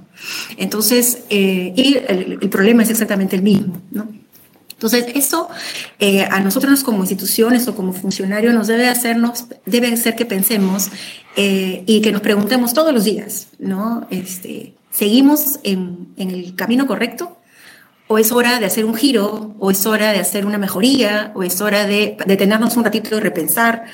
Entonces, 0.57 1.25
eh, 1.31 1.73
y 1.75 1.97
el, 2.07 2.39
el, 2.41 2.49
problema 2.51 2.85
es 2.85 2.91
exactamente 2.91 3.35
el 3.35 3.43
mismo, 3.43 3.83
¿no? 3.91 4.22
Entonces, 4.83 5.13
eso 5.15 5.49
eh, 6.01 6.25
a 6.25 6.41
nosotros 6.41 6.83
como 6.83 7.03
instituciones 7.03 7.69
o 7.69 7.77
como 7.77 7.93
funcionarios 7.93 8.53
nos 8.53 8.67
debe 8.67 8.89
hacernos, 8.89 9.45
debe 9.65 9.93
hacer 9.93 10.17
que 10.17 10.27
pensemos 10.27 10.91
eh, 11.37 11.85
y 11.87 12.01
que 12.01 12.11
nos 12.11 12.21
preguntemos 12.21 12.75
todos 12.75 12.93
los 12.93 13.05
días, 13.05 13.47
¿no? 13.61 14.09
Este, 14.11 14.75
¿Seguimos 14.91 15.61
en, 15.63 16.09
el 16.17 16.57
camino 16.57 16.89
correcto? 16.89 17.39
¿O 18.09 18.19
es 18.19 18.33
hora 18.33 18.59
de 18.59 18.67
hacer 18.67 18.85
un 18.85 18.97
giro? 18.97 19.55
¿O 19.61 19.71
es 19.71 19.87
hora 19.87 20.11
de 20.11 20.19
hacer 20.19 20.47
una 20.47 20.59
mejoría? 20.59 21.31
¿O 21.37 21.45
es 21.45 21.61
hora 21.61 21.87
de 21.87 22.17
detenernos 22.27 22.77
un 22.77 22.83
ratito 22.83 23.17
y 23.17 23.21
repensar? 23.21 23.85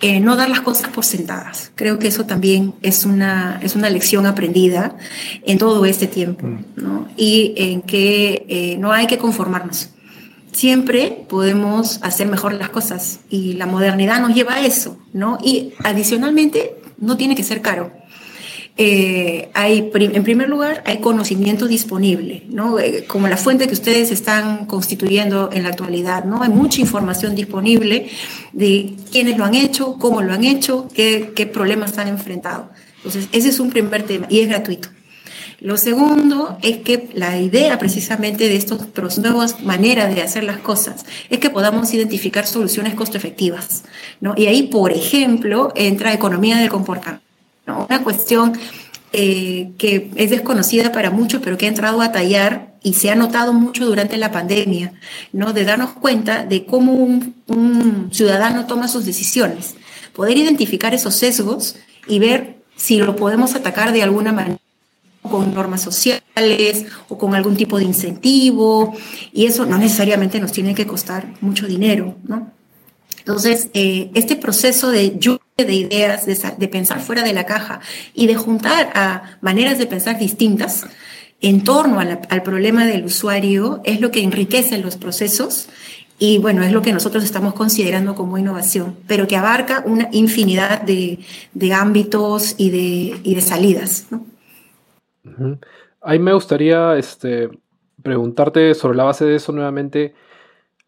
Eh, 0.00 0.20
no 0.20 0.36
dar 0.36 0.48
las 0.48 0.60
cosas 0.60 0.88
por 0.90 1.04
sentadas. 1.04 1.72
Creo 1.74 1.98
que 1.98 2.06
eso 2.06 2.24
también 2.24 2.72
es 2.82 3.04
una, 3.04 3.58
es 3.62 3.74
una 3.74 3.90
lección 3.90 4.26
aprendida 4.26 4.96
en 5.44 5.58
todo 5.58 5.84
este 5.84 6.06
tiempo, 6.06 6.46
mm. 6.46 6.64
¿no? 6.76 7.08
Y 7.16 7.52
en 7.56 7.82
que 7.82 8.76
no 8.78 8.92
hay 8.92 9.08
que 9.08 9.18
conformarnos 9.18 9.89
siempre 10.52 11.24
podemos 11.28 12.00
hacer 12.02 12.26
mejor 12.26 12.54
las 12.54 12.70
cosas 12.70 13.20
y 13.30 13.54
la 13.54 13.66
modernidad 13.66 14.20
nos 14.20 14.34
lleva 14.34 14.54
a 14.54 14.66
eso, 14.66 14.98
¿no? 15.12 15.38
Y 15.42 15.72
adicionalmente, 15.84 16.76
no 16.98 17.16
tiene 17.16 17.34
que 17.34 17.42
ser 17.42 17.62
caro. 17.62 17.92
Eh, 18.76 19.50
hay, 19.52 19.90
en 19.94 20.24
primer 20.24 20.48
lugar, 20.48 20.82
hay 20.86 21.00
conocimiento 21.00 21.66
disponible, 21.66 22.44
¿no? 22.48 22.78
Eh, 22.78 23.04
como 23.06 23.28
la 23.28 23.36
fuente 23.36 23.66
que 23.66 23.74
ustedes 23.74 24.10
están 24.10 24.66
constituyendo 24.66 25.50
en 25.52 25.64
la 25.64 25.70
actualidad, 25.70 26.24
¿no? 26.24 26.42
Hay 26.42 26.48
mucha 26.48 26.80
información 26.80 27.34
disponible 27.34 28.08
de 28.52 28.94
quiénes 29.10 29.36
lo 29.36 29.44
han 29.44 29.54
hecho, 29.54 29.96
cómo 29.98 30.22
lo 30.22 30.32
han 30.32 30.44
hecho, 30.44 30.88
qué, 30.94 31.32
qué 31.34 31.46
problemas 31.46 31.98
han 31.98 32.08
enfrentado. 32.08 32.70
Entonces, 32.96 33.28
ese 33.32 33.48
es 33.48 33.60
un 33.60 33.70
primer 33.70 34.04
tema 34.04 34.26
y 34.30 34.40
es 34.40 34.48
gratuito. 34.48 34.88
Lo 35.60 35.76
segundo 35.76 36.56
es 36.62 36.78
que 36.78 37.10
la 37.12 37.38
idea 37.38 37.78
precisamente 37.78 38.48
de 38.48 38.56
estas 38.56 39.18
nuevas 39.18 39.62
maneras 39.62 40.14
de 40.14 40.22
hacer 40.22 40.42
las 40.42 40.58
cosas 40.58 41.04
es 41.28 41.38
que 41.38 41.50
podamos 41.50 41.92
identificar 41.92 42.46
soluciones 42.46 42.94
costo 42.94 43.18
efectivas. 43.18 43.84
¿no? 44.20 44.32
Y 44.36 44.46
ahí, 44.46 44.64
por 44.64 44.90
ejemplo, 44.90 45.70
entra 45.76 46.14
economía 46.14 46.56
del 46.56 46.70
comportamiento. 46.70 47.26
Una 47.66 48.02
cuestión 48.02 48.58
eh, 49.12 49.72
que 49.76 50.10
es 50.16 50.30
desconocida 50.30 50.92
para 50.92 51.10
muchos, 51.10 51.42
pero 51.44 51.58
que 51.58 51.66
ha 51.66 51.68
entrado 51.68 52.00
a 52.00 52.10
tallar 52.10 52.74
y 52.82 52.94
se 52.94 53.10
ha 53.10 53.14
notado 53.14 53.52
mucho 53.52 53.84
durante 53.84 54.16
la 54.16 54.32
pandemia, 54.32 54.94
¿no? 55.32 55.52
de 55.52 55.64
darnos 55.64 55.90
cuenta 55.90 56.44
de 56.44 56.64
cómo 56.64 56.94
un, 56.94 57.34
un 57.46 58.08
ciudadano 58.12 58.66
toma 58.66 58.88
sus 58.88 59.04
decisiones, 59.04 59.74
poder 60.14 60.38
identificar 60.38 60.94
esos 60.94 61.14
sesgos 61.14 61.76
y 62.08 62.18
ver 62.18 62.56
si 62.76 62.96
lo 62.96 63.14
podemos 63.14 63.54
atacar 63.54 63.92
de 63.92 64.02
alguna 64.02 64.32
manera 64.32 64.58
con 65.30 65.54
normas 65.54 65.80
sociales 65.80 66.86
o 67.08 67.16
con 67.16 67.34
algún 67.34 67.56
tipo 67.56 67.78
de 67.78 67.84
incentivo, 67.84 68.94
y 69.32 69.46
eso 69.46 69.64
no 69.64 69.78
necesariamente 69.78 70.40
nos 70.40 70.52
tiene 70.52 70.74
que 70.74 70.86
costar 70.86 71.32
mucho 71.40 71.66
dinero, 71.66 72.16
¿no? 72.24 72.52
Entonces, 73.18 73.68
eh, 73.74 74.10
este 74.14 74.36
proceso 74.36 74.90
de 74.90 75.18
lluvia 75.18 75.40
de 75.56 75.74
ideas, 75.74 76.26
de, 76.26 76.68
pensar 76.68 77.00
fuera 77.00 77.22
de 77.22 77.32
la 77.32 77.44
caja 77.44 77.80
y 78.14 78.26
de 78.26 78.34
juntar 78.34 78.90
a 78.94 79.38
maneras 79.40 79.78
de 79.78 79.86
pensar 79.86 80.18
distintas 80.18 80.86
en 81.42 81.62
torno 81.64 82.00
al 82.00 82.42
problema 82.42 82.86
del 82.86 83.04
usuario 83.04 83.80
es 83.84 84.00
lo 84.00 84.10
que 84.10 84.22
enriquece 84.22 84.78
los 84.78 84.96
procesos 84.96 85.68
y 86.22 86.36
bueno, 86.36 86.62
es 86.62 86.70
lo 86.70 86.82
que 86.82 86.92
nosotros 86.92 87.24
estamos 87.24 87.54
considerando 87.54 88.14
como 88.14 88.36
innovación, 88.36 88.94
pero 89.06 89.26
que 89.26 89.36
abarca 89.36 89.82
una 89.86 90.10
infinidad 90.12 90.82
de, 90.82 91.18
ámbitos 91.72 92.54
y 92.58 92.68
de, 93.24 93.40
salidas. 93.40 94.04
Ahí 96.00 96.18
me 96.18 96.32
gustaría 96.32 96.96
este, 96.96 97.50
preguntarte 98.02 98.74
sobre 98.74 98.96
la 98.96 99.04
base 99.04 99.24
de 99.24 99.36
eso 99.36 99.52
nuevamente. 99.52 100.14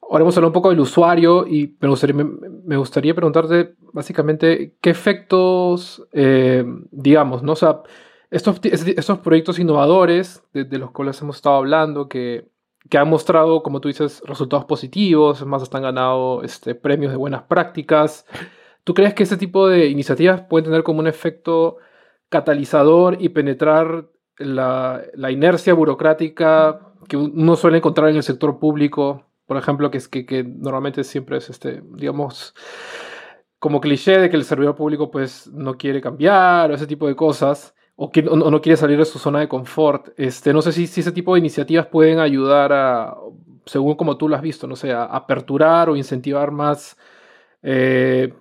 Ahora 0.01 0.23
hemos 0.23 0.37
hablado 0.37 0.51
un 0.51 0.55
poco 0.55 0.71
del 0.71 0.81
usuario 0.81 1.47
y 1.47 1.77
me 1.81 1.89
gustaría, 1.89 2.15
me, 2.15 2.77
gustaría 2.77 3.15
preguntarte 3.15 3.75
básicamente 3.93 4.75
qué 4.81 4.91
efectos, 4.91 6.07
eh, 6.13 6.65
digamos, 6.91 7.43
¿no? 7.43 7.57
Sea, 7.57 7.83
estos, 8.31 8.61
estos 8.63 9.19
proyectos 9.19 9.59
innovadores 9.59 10.43
de, 10.53 10.79
los 10.79 10.91
cuales 10.91 11.21
hemos 11.21 11.37
estado 11.37 11.57
hablando, 11.57 12.09
que 12.09 12.51
que 12.89 12.99
han 12.99 13.09
mostrado, 13.09 13.63
como 13.63 13.81
tú 13.81 13.89
dices, 13.89 14.23
resultados 14.27 14.65
positivos, 14.65 15.45
más 15.47 15.63
hasta 15.63 15.79
han 15.79 15.85
ganado 15.85 16.43
este, 16.43 16.75
premios 16.75 17.13
de 17.13 17.17
buenas 17.17 17.43
prácticas. 17.43 18.27
¿Tú 18.85 18.95
crees 18.95 19.15
que 19.15 19.23
ese 19.23 19.37
tipo 19.37 19.69
de 19.69 19.87
iniciativas 19.87 20.43
pueden 20.43 20.67
tener 20.67 20.83
como 20.83 21.01
un 21.01 21.07
efecto 21.07 21.79
catalizador 22.29 23.19
y 23.21 23.29
penetrar 23.31 24.09
la, 24.45 25.31
inercia 25.31 25.75
burocrática 25.75 26.93
que 27.09 27.17
uno 27.17 27.57
suele 27.57 27.79
encontrar 27.79 28.11
en 28.11 28.17
el 28.17 28.23
sector 28.23 28.59
público? 28.59 29.27
Por 29.47 29.57
ejemplo, 29.57 29.91
que, 29.91 29.99
es, 29.99 30.09
que, 30.09 30.25
que 30.25 30.45
normalmente 30.45 31.05
siempre 31.05 31.39
es, 31.39 31.51
este, 31.51 31.83
digamos, 31.95 32.55
como 33.59 33.81
cliché 33.81 34.19
de 34.19 34.31
que 34.31 34.37
el 34.37 34.45
servidor 34.45 34.75
público 34.75 35.11
pues 35.11 35.47
no 35.49 35.75
quiere 35.75 36.01
cambiar 36.01 36.71
o 36.71 36.75
ese 36.75 36.87
tipo 36.87 37.07
de 37.07 37.15
cosas 37.17 37.75
o, 37.95 38.11
que, 38.11 38.23
no 38.23 38.61
quiere 38.61 38.77
salir 38.77 38.99
de 38.99 39.05
su 39.05 39.19
zona 39.19 39.41
de 39.41 39.49
confort. 39.49 40.09
Este, 40.17 40.53
no 40.53 40.63
sé 40.63 40.73
si, 40.73 40.87
si, 40.87 41.01
ese 41.01 41.13
tipo 41.13 41.35
de 41.35 41.41
iniciativas 41.41 41.87
pueden 41.87 42.19
ayudar 42.19 42.73
a, 42.73 43.17
según 43.67 43.95
como 43.95 44.17
tú 44.17 44.29
lo 44.29 44.37
has 44.37 44.43
visto, 44.43 44.67
no 44.67 44.77
sé, 44.77 44.93
a 44.93 45.05
aperturar 45.05 45.89
o 45.89 45.97
incentivar 45.97 46.51
más 46.51 46.97
eh, 47.63 48.33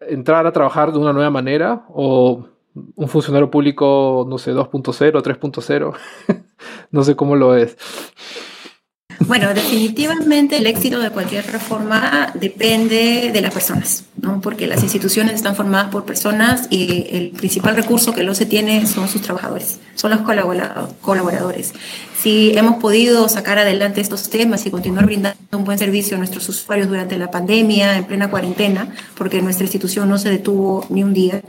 entrar 0.00 0.46
a 0.46 0.52
trabajar 0.52 0.92
de 0.92 0.98
una 0.98 1.12
nueva 1.12 1.30
manera 1.30 1.84
o 1.88 2.46
un 2.74 3.08
funcionario 3.08 3.50
público, 3.50 4.26
no 4.28 4.38
sé, 4.38 4.52
2.0, 4.52 5.22
3.0, 5.22 5.94
no 6.90 7.04
sé 7.04 7.16
cómo 7.16 7.36
lo 7.36 7.56
es. 7.56 7.76
Bueno, 9.20 9.54
definitivamente 9.54 10.56
el 10.56 10.66
éxito 10.66 10.98
de 10.98 11.10
cualquier 11.10 11.46
reforma 11.46 12.32
depende 12.34 13.30
de 13.32 13.40
las 13.40 13.54
personas, 13.54 14.06
¿no? 14.20 14.40
porque 14.40 14.66
las 14.66 14.82
instituciones 14.82 15.34
están 15.34 15.54
formadas 15.54 15.90
por 15.90 16.04
personas 16.04 16.66
y 16.70 17.06
el 17.10 17.30
principal 17.30 17.76
recurso 17.76 18.12
que 18.12 18.24
lo 18.24 18.34
se 18.34 18.46
tiene 18.46 18.86
son 18.86 19.08
sus 19.08 19.22
trabajadores, 19.22 19.80
son 19.94 20.10
los 20.10 20.20
colaboradores. 21.00 21.74
Si 22.24 22.56
hemos 22.56 22.76
podido 22.76 23.28
sacar 23.28 23.58
adelante 23.58 24.00
estos 24.00 24.30
temas 24.30 24.64
y 24.64 24.70
continuar 24.70 25.04
brindando 25.04 25.36
un 25.52 25.64
buen 25.64 25.78
servicio 25.78 26.16
a 26.16 26.18
nuestros 26.18 26.48
usuarios 26.48 26.88
durante 26.88 27.18
la 27.18 27.30
pandemia, 27.30 27.98
en 27.98 28.04
plena 28.04 28.30
cuarentena, 28.30 28.88
porque 29.14 29.42
nuestra 29.42 29.64
institución 29.64 30.08
no 30.08 30.16
se 30.16 30.30
detuvo 30.30 30.86
ni 30.88 31.02
un 31.02 31.12
día, 31.12 31.42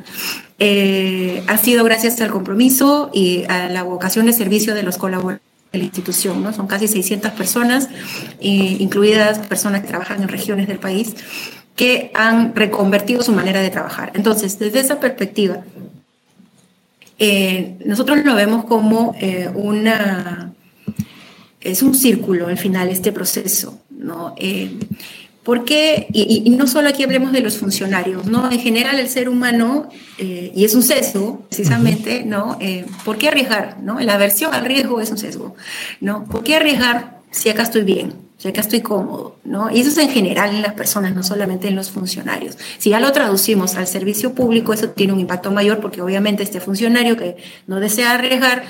eh, 0.59 1.45
ha 1.47 1.57
sido 1.57 1.85
gracias 1.85 2.19
al 2.19 2.29
compromiso 2.29 3.09
y 3.13 3.45
a 3.47 3.69
la 3.69 3.83
vocación 3.83 4.25
de 4.25 4.33
servicio 4.33 4.75
de 4.75 4.83
los 4.83 4.97
colaboradores 4.97 5.41
la 5.71 5.83
institución, 5.85 6.43
¿no? 6.43 6.51
Son 6.51 6.67
casi 6.67 6.89
600 6.89 7.31
personas, 7.31 7.87
incluidas 8.41 9.39
personas 9.39 9.79
que 9.79 9.87
trabajan 9.87 10.21
en 10.21 10.27
regiones 10.27 10.67
del 10.67 10.79
país, 10.79 11.15
que 11.77 12.11
han 12.13 12.53
reconvertido 12.53 13.23
su 13.23 13.31
manera 13.31 13.61
de 13.61 13.69
trabajar. 13.69 14.11
Entonces, 14.13 14.59
desde 14.59 14.81
esa 14.81 14.99
perspectiva, 14.99 15.63
eh, 17.17 17.77
nosotros 17.85 18.25
lo 18.25 18.35
vemos 18.35 18.65
como 18.65 19.15
eh, 19.21 19.49
una... 19.55 20.51
Es 21.65 21.83
un 21.83 21.95
círculo 21.95 22.47
al 22.47 22.57
final 22.57 22.89
este 22.89 23.11
proceso, 23.11 23.79
¿no? 23.89 24.35
Porque, 25.43 26.07
y, 26.11 26.41
y, 26.43 26.49
no 26.49 26.65
solo 26.65 26.89
aquí 26.89 27.03
hablemos 27.03 27.31
de 27.31 27.41
los 27.41 27.59
funcionarios, 27.59 28.25
¿no? 28.25 28.51
En 28.51 28.59
general 28.59 28.99
el 28.99 29.07
ser 29.07 29.29
humano, 29.29 29.89
eh, 30.17 30.51
y 30.55 30.65
es 30.65 30.73
un 30.73 30.81
sesgo, 30.81 31.45
precisamente, 31.47 32.23
¿no? 32.25 32.57
Eh, 32.59 32.83
¿Por 33.03 33.19
qué 33.19 33.27
arriesgar, 33.27 33.79
no? 33.79 33.99
La 33.99 34.15
aversión 34.15 34.55
al 34.55 34.65
riesgo 34.65 34.99
es 35.01 35.11
un 35.11 35.19
sesgo, 35.19 35.55
¿no? 36.01 36.25
¿Por 36.25 36.43
qué 36.43 36.55
arriesgar 36.55 37.19
si 37.29 37.49
acá 37.49 37.61
estoy 37.61 37.83
bien, 37.83 38.24
si 38.37 38.47
acá 38.47 38.61
estoy 38.61 38.81
cómodo, 38.81 39.37
¿no? 39.43 39.71
Y 39.71 39.79
eso 39.79 39.89
es 39.89 39.97
en 39.97 40.09
general 40.09 40.53
en 40.53 40.61
las 40.61 40.73
personas, 40.73 41.15
no 41.15 41.23
solamente 41.23 41.67
en 41.67 41.75
los 41.75 41.89
funcionarios. 41.89 42.57
Si 42.77 42.89
ya 42.89 42.99
lo 42.99 43.11
traducimos 43.11 43.75
al 43.75 43.87
servicio 43.87 44.33
público, 44.33 44.73
eso 44.73 44.89
tiene 44.89 45.13
un 45.13 45.19
impacto 45.19 45.51
mayor 45.51 45.79
porque 45.79 46.01
obviamente 46.01 46.43
este 46.43 46.59
funcionario 46.59 47.15
que 47.15 47.37
no 47.67 47.79
desea 47.79 48.11
arriesgar, 48.11 48.63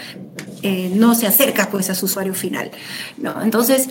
eh, 0.62 0.91
no 0.95 1.15
se 1.15 1.28
acerca 1.28 1.69
pues 1.69 1.89
a 1.89 1.95
su 1.95 2.06
usuario 2.06 2.34
final, 2.34 2.71
¿no? 3.17 3.41
Entonces, 3.41 3.89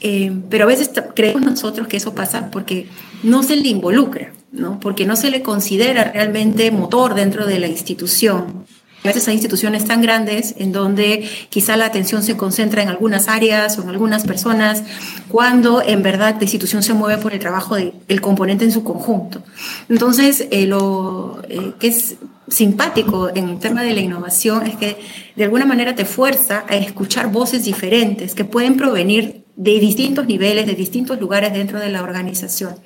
eh, 0.00 0.32
pero 0.48 0.64
a 0.64 0.66
veces 0.66 0.90
creemos 1.14 1.42
nosotros 1.42 1.86
que 1.86 1.98
eso 1.98 2.14
pasa 2.14 2.50
porque 2.50 2.88
no 3.22 3.42
se 3.42 3.56
le 3.56 3.68
involucra, 3.68 4.32
¿no? 4.50 4.80
porque 4.80 5.04
no 5.04 5.14
se 5.14 5.30
le 5.30 5.42
considera 5.42 6.04
realmente 6.04 6.70
motor 6.70 7.14
dentro 7.14 7.46
de 7.46 7.58
la 7.58 7.68
institución. 7.68 8.64
A 9.02 9.08
veces 9.08 9.26
hay 9.28 9.34
instituciones 9.34 9.86
tan 9.86 10.02
grandes 10.02 10.54
en 10.58 10.72
donde 10.72 11.28
quizá 11.48 11.76
la 11.76 11.86
atención 11.86 12.22
se 12.22 12.36
concentra 12.36 12.82
en 12.82 12.88
algunas 12.88 13.28
áreas 13.28 13.78
o 13.78 13.82
en 13.82 13.88
algunas 13.88 14.24
personas, 14.24 14.82
cuando 15.28 15.82
en 15.82 16.02
verdad 16.02 16.36
la 16.36 16.42
institución 16.42 16.82
se 16.82 16.92
mueve 16.92 17.22
por 17.22 17.32
el 17.32 17.38
trabajo 17.38 17.76
del 17.76 18.20
componente 18.20 18.64
en 18.64 18.72
su 18.72 18.84
conjunto. 18.84 19.42
Entonces, 19.88 20.46
eh, 20.50 20.66
lo 20.66 21.40
eh, 21.48 21.72
que 21.78 21.88
es 21.88 22.16
simpático 22.48 23.30
en 23.34 23.48
el 23.48 23.58
tema 23.58 23.82
de 23.82 23.94
la 23.94 24.00
innovación 24.00 24.66
es 24.66 24.76
que 24.76 24.98
de 25.36 25.44
alguna 25.44 25.64
manera 25.64 25.94
te 25.94 26.04
fuerza 26.04 26.64
a 26.68 26.76
escuchar 26.76 27.30
voces 27.30 27.64
diferentes 27.64 28.34
que 28.34 28.44
pueden 28.44 28.76
provenir 28.76 29.39
de 29.60 29.78
distintos 29.78 30.26
niveles, 30.26 30.64
de 30.64 30.74
distintos 30.74 31.20
lugares 31.20 31.52
dentro 31.52 31.78
de 31.78 31.90
la 31.90 32.02
organización. 32.02 32.76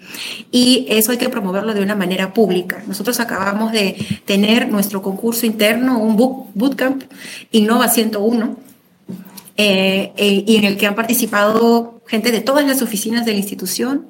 Y 0.50 0.87
eso 0.88 1.12
hay 1.12 1.18
que 1.18 1.28
promoverlo 1.28 1.72
de 1.72 1.80
una 1.80 1.94
manera 1.94 2.32
pública. 2.32 2.82
Nosotros 2.88 3.20
acabamos 3.20 3.70
de 3.70 3.94
tener 4.24 4.68
nuestro 4.68 5.00
concurso 5.00 5.46
interno, 5.46 6.00
un 6.00 6.16
bootcamp 6.16 7.04
Innova 7.52 7.87
101, 7.87 8.56
eh, 9.56 10.12
eh, 10.16 10.44
y 10.44 10.56
en 10.56 10.64
el 10.64 10.76
que 10.76 10.88
han 10.88 10.96
participado 10.96 12.02
gente 12.08 12.32
de 12.32 12.40
todas 12.40 12.66
las 12.66 12.82
oficinas 12.82 13.24
de 13.24 13.34
la 13.34 13.38
institución 13.38 14.08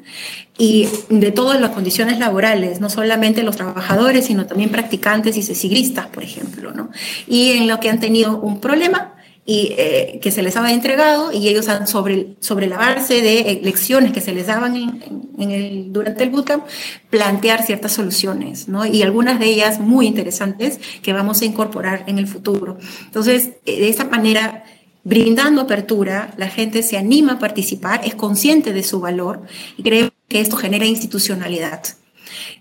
y 0.57 0.89
de 1.11 1.33
todas 1.33 1.61
las 1.61 1.69
condiciones 1.69 2.19
laborales, 2.19 2.81
no 2.81 2.89
solamente 2.89 3.43
los 3.43 3.57
trabajadores, 3.57 4.25
sino 4.25 4.47
también 4.47 4.71
practicantes 4.71 5.37
y 5.37 5.43
cesilistas, 5.43 6.07
por 6.07 6.23
ejemplo, 6.23 6.73
¿no? 6.73 6.89
Y 7.29 7.51
en 7.51 7.69
lo 7.69 7.79
que 7.79 7.91
han 7.91 8.01
tenido 8.01 8.41
un 8.41 8.59
problema, 8.59 9.14
y 9.47 9.75
eh, 9.77 10.21
que 10.23 10.31
se 10.31 10.43
les 10.43 10.57
había 10.57 10.73
entregado 10.73 11.31
y 11.31 11.49
ellos 11.49 11.69
han 11.69 11.87
sobre, 11.87 12.37
sobre 12.41 12.67
la 12.67 12.79
base 12.79 13.21
de 13.21 13.61
lecciones 13.63 14.13
que 14.13 14.23
se 14.23 14.33
les 14.33 14.47
daban 14.47 14.75
en, 14.77 15.51
el, 15.51 15.93
durante 15.93 16.23
el 16.25 16.31
bootcamp 16.31 16.65
plantear 17.11 17.63
ciertas 17.63 17.93
soluciones, 17.93 18.69
¿no? 18.69 18.87
Y 18.87 19.03
algunas 19.03 19.39
de 19.39 19.47
ellas 19.47 19.81
muy 19.81 20.07
interesantes 20.07 20.81
que 21.03 21.13
vamos 21.13 21.43
a 21.43 21.45
incorporar 21.45 22.05
en 22.07 22.19
el 22.19 22.27
futuro. 22.27 22.79
Entonces, 23.05 23.51
eh, 23.67 23.81
de 23.81 23.89
esa 23.89 24.05
manera, 24.05 24.65
brindando 25.03 25.63
apertura, 25.63 26.33
la 26.39 26.49
gente 26.49 26.83
se 26.83 26.97
anima 26.97 27.35
a 27.35 27.39
participar, 27.39 28.01
es 28.05 28.15
consciente 28.15 28.73
de 28.73 28.83
su 28.83 29.01
valor 29.01 29.43
y 29.77 29.83
creo 29.83 30.11
que 30.29 30.41
esto 30.41 30.57
genera 30.57 30.87
institucionalidad. 30.87 31.83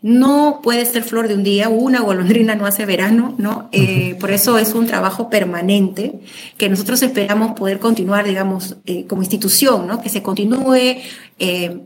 No 0.01 0.59
puede 0.61 0.85
ser 0.85 1.03
flor 1.03 1.27
de 1.27 1.35
un 1.35 1.43
día, 1.43 1.69
una 1.69 2.01
golondrina 2.01 2.55
no 2.55 2.65
hace 2.65 2.85
verano, 2.85 3.35
¿no? 3.37 3.69
Eh, 3.71 4.15
por 4.19 4.31
eso 4.31 4.57
es 4.57 4.73
un 4.73 4.87
trabajo 4.87 5.29
permanente 5.29 6.19
que 6.57 6.69
nosotros 6.69 7.01
esperamos 7.01 7.53
poder 7.53 7.79
continuar, 7.79 8.25
digamos, 8.25 8.77
eh, 8.85 9.05
como 9.05 9.21
institución, 9.21 9.87
¿no? 9.87 10.01
Que 10.01 10.09
se 10.09 10.21
continúe 10.21 10.97
eh, 11.39 11.79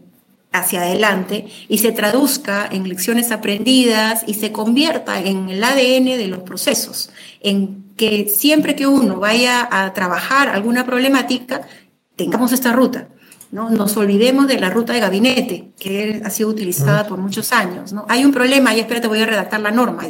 hacia 0.51 0.81
adelante 0.81 1.47
y 1.67 1.77
se 1.79 1.91
traduzca 1.91 2.67
en 2.71 2.87
lecciones 2.87 3.31
aprendidas 3.31 4.23
y 4.27 4.33
se 4.33 4.51
convierta 4.51 5.19
en 5.19 5.49
el 5.49 5.63
ADN 5.63 6.17
de 6.17 6.27
los 6.27 6.39
procesos, 6.39 7.11
en 7.41 7.85
que 7.95 8.27
siempre 8.29 8.75
que 8.75 8.87
uno 8.87 9.19
vaya 9.19 9.67
a 9.71 9.93
trabajar 9.93 10.49
alguna 10.49 10.85
problemática, 10.85 11.67
tengamos 12.15 12.51
esta 12.51 12.73
ruta 12.73 13.09
¿no? 13.51 13.69
Nos 13.69 13.95
olvidemos 13.97 14.47
de 14.47 14.59
la 14.59 14.69
ruta 14.69 14.93
de 14.93 14.99
gabinete, 14.99 15.71
que 15.79 16.21
ha 16.23 16.29
sido 16.29 16.49
utilizada 16.49 17.07
por 17.07 17.17
muchos 17.17 17.51
años. 17.53 17.93
¿no? 17.93 18.05
Hay 18.09 18.25
un 18.25 18.31
problema, 18.31 18.73
y 18.75 18.79
espérate, 18.79 19.07
voy 19.07 19.21
a 19.21 19.25
redactar 19.25 19.61
la 19.61 19.71
norma. 19.71 20.03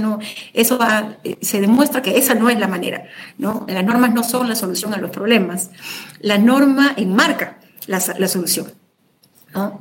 no, 0.00 0.18
eso 0.52 0.78
eh, 1.24 1.36
se 1.40 1.60
demuestra 1.60 2.02
que 2.02 2.18
esa 2.18 2.34
no 2.34 2.48
es 2.48 2.58
la 2.58 2.68
manera. 2.68 3.04
¿no? 3.38 3.66
Las 3.68 3.84
normas 3.84 4.14
no 4.14 4.22
son 4.22 4.48
la 4.48 4.54
solución 4.54 4.94
a 4.94 4.98
los 4.98 5.10
problemas. 5.10 5.70
La 6.20 6.38
norma 6.38 6.94
enmarca 6.96 7.58
la, 7.86 8.02
la 8.18 8.28
solución. 8.28 8.83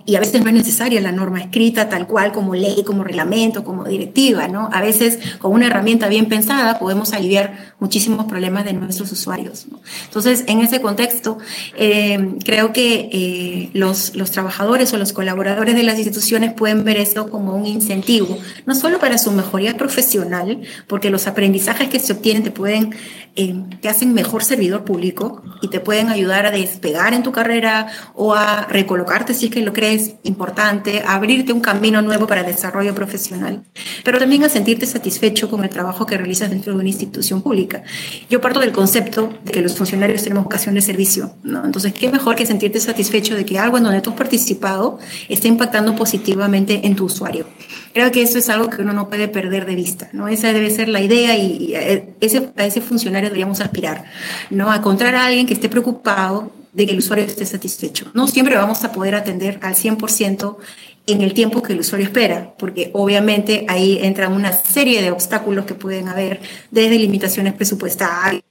Y 0.06 0.16
a 0.16 0.20
veces 0.20 0.42
no 0.42 0.50
es 0.50 0.54
necesaria 0.54 1.02
la 1.02 1.12
norma 1.12 1.42
escrita 1.42 1.90
tal 1.90 2.06
cual 2.08 2.32
como 2.32 2.54
ley, 2.54 2.84
como 2.86 3.04
reglamento, 3.04 3.64
como 3.64 3.86
directiva, 3.86 4.48
¿no? 4.48 4.70
A 4.72 4.82
veces 4.82 5.20
con 5.40 5.52
una 5.52 5.68
herramienta 5.68 6.08
bien 6.08 6.28
pensada 6.28 6.78
podemos 6.78 7.14
aliviar 7.14 7.74
muchísimos 7.80 8.26
problemas 8.26 8.66
de 8.66 8.74
nuestros 8.74 9.12
usuarios. 9.12 9.66
Entonces, 10.06 10.44
en 10.48 10.60
ese 10.60 10.80
contexto, 10.82 11.38
eh, 11.76 12.36
creo 12.46 12.72
que 12.72 13.10
eh, 13.12 13.70
los, 13.74 14.16
los 14.16 14.32
trabajadores 14.32 14.94
o 14.94 14.98
los 14.98 15.12
colaboradores 15.12 15.76
de 15.76 15.84
las 15.84 15.98
instituciones 15.98 16.54
pueden 16.54 16.84
ver 16.84 16.98
esto 16.98 17.30
como 17.30 17.56
un 17.56 17.66
incentivo, 17.66 18.38
no 18.66 18.76
solo 18.76 19.00
para 19.00 19.18
su 19.18 19.32
mejoría 19.32 19.76
profesional, 19.76 20.62
porque 20.88 21.10
los 21.10 21.26
aprendizajes 21.26 21.90
que 21.90 22.00
se 22.00 22.14
obtienen 22.14 22.44
te 22.44 22.52
pueden 22.52 22.94
eh, 23.36 23.56
te 23.82 23.90
hacen 23.90 24.14
mejor 24.14 24.44
servidor 24.44 24.84
público 24.84 25.42
y 25.64 25.70
te 25.70 25.80
pueden 25.80 26.10
ayudar 26.10 26.46
a 26.46 26.52
despegar 26.52 27.16
en 27.16 27.24
tu 27.24 27.32
carrera 27.32 27.88
o 28.14 28.36
a 28.36 28.68
recolocarte 28.68 29.34
si 29.34 29.48
es 29.48 29.52
que 29.52 29.63
lo 29.64 29.74
crees 29.74 30.16
importante, 30.24 31.04
abrirte 31.06 31.54
un 31.54 31.62
camino 31.62 32.02
nuevo 32.02 32.28
para 32.28 32.42
el 32.42 32.48
desarrollo 32.48 32.94
profesional, 32.94 33.64
pero 34.04 34.20
también 34.20 34.44
a 34.44 34.50
sentirte 34.50 34.86
satisfecho 34.86 35.50
con 35.50 35.64
el 35.64 35.70
trabajo 35.70 36.06
que 36.06 36.18
realizas 36.18 36.50
dentro 36.50 36.74
de 36.74 36.80
una 36.80 36.90
institución 36.90 37.42
pública. 37.42 37.84
Yo 38.30 38.42
parto 38.42 38.60
del 38.60 38.72
concepto 38.72 39.34
de 39.44 39.52
que 39.52 39.62
los 39.62 39.76
funcionarios 39.76 40.24
tenemos 40.24 40.44
vocación 40.44 40.76
de 40.76 40.82
servicio, 40.82 41.36
¿no? 41.44 41.66
Entonces, 41.66 41.94
¿qué 41.94 42.10
mejor 42.10 42.36
que 42.36 42.46
sentirte 42.46 42.80
satisfecho 42.80 43.36
de 43.36 43.46
que 43.46 43.60
algo 43.60 43.78
en 43.78 43.84
donde 43.84 44.02
tú 44.02 44.12
has 44.12 44.16
participado 44.16 45.00
esté 45.30 45.48
impactando 45.48 45.96
positivamente 45.96 46.82
en 46.86 46.96
tu 46.96 47.06
usuario? 47.06 47.46
Creo 47.94 48.12
que 48.12 48.22
eso 48.22 48.38
es 48.40 48.50
algo 48.50 48.70
que 48.70 48.82
uno 48.82 48.94
no 48.94 49.08
puede 49.08 49.28
perder 49.28 49.66
de 49.66 49.76
vista, 49.76 50.10
¿no? 50.14 50.28
Esa 50.28 50.52
debe 50.52 50.70
ser 50.70 50.90
la 50.90 51.02
idea 51.02 51.38
y, 51.38 51.74
ese, 52.22 52.52
a 52.58 52.66
ese 52.66 52.82
funcionario 52.82 53.30
deberíamos 53.30 53.62
aspirar, 53.62 54.06
¿no? 54.50 54.72
A 54.72 54.78
encontrar 54.78 55.16
a 55.16 55.26
alguien 55.26 55.46
que 55.46 55.54
esté 55.54 55.70
preocupado 55.70 56.63
de 56.74 56.86
que 56.86 56.92
el 56.92 57.00
usuario 57.00 57.26
esté 57.26 57.46
satisfecho. 57.46 58.12
No 58.14 58.28
siempre 58.28 58.56
vamos 58.56 58.84
a 58.84 58.92
poder 58.92 59.16
atender 59.16 59.60
al 59.62 59.76
100% 59.76 60.58
en 61.06 61.22
el 61.22 61.34
tiempo 61.34 61.62
que 61.62 61.74
el 61.74 61.80
usuario 61.80 62.08
espera, 62.08 62.54
porque 62.58 62.90
obviamente 62.94 63.66
ahí 63.68 64.00
entran 64.02 64.34
una 64.34 64.54
serie 64.54 65.02
de 65.02 65.12
obstáculos 65.12 65.66
que 65.66 65.76
pueden 65.76 66.08
haber, 66.08 66.42
desde 66.72 66.98
limitaciones 66.98 67.54
presupuestarias, 67.54 68.44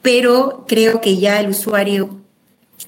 pero 0.00 0.64
creo 0.66 1.00
que 1.00 1.18
ya 1.18 1.40
el 1.40 1.50
usuario 1.50 2.20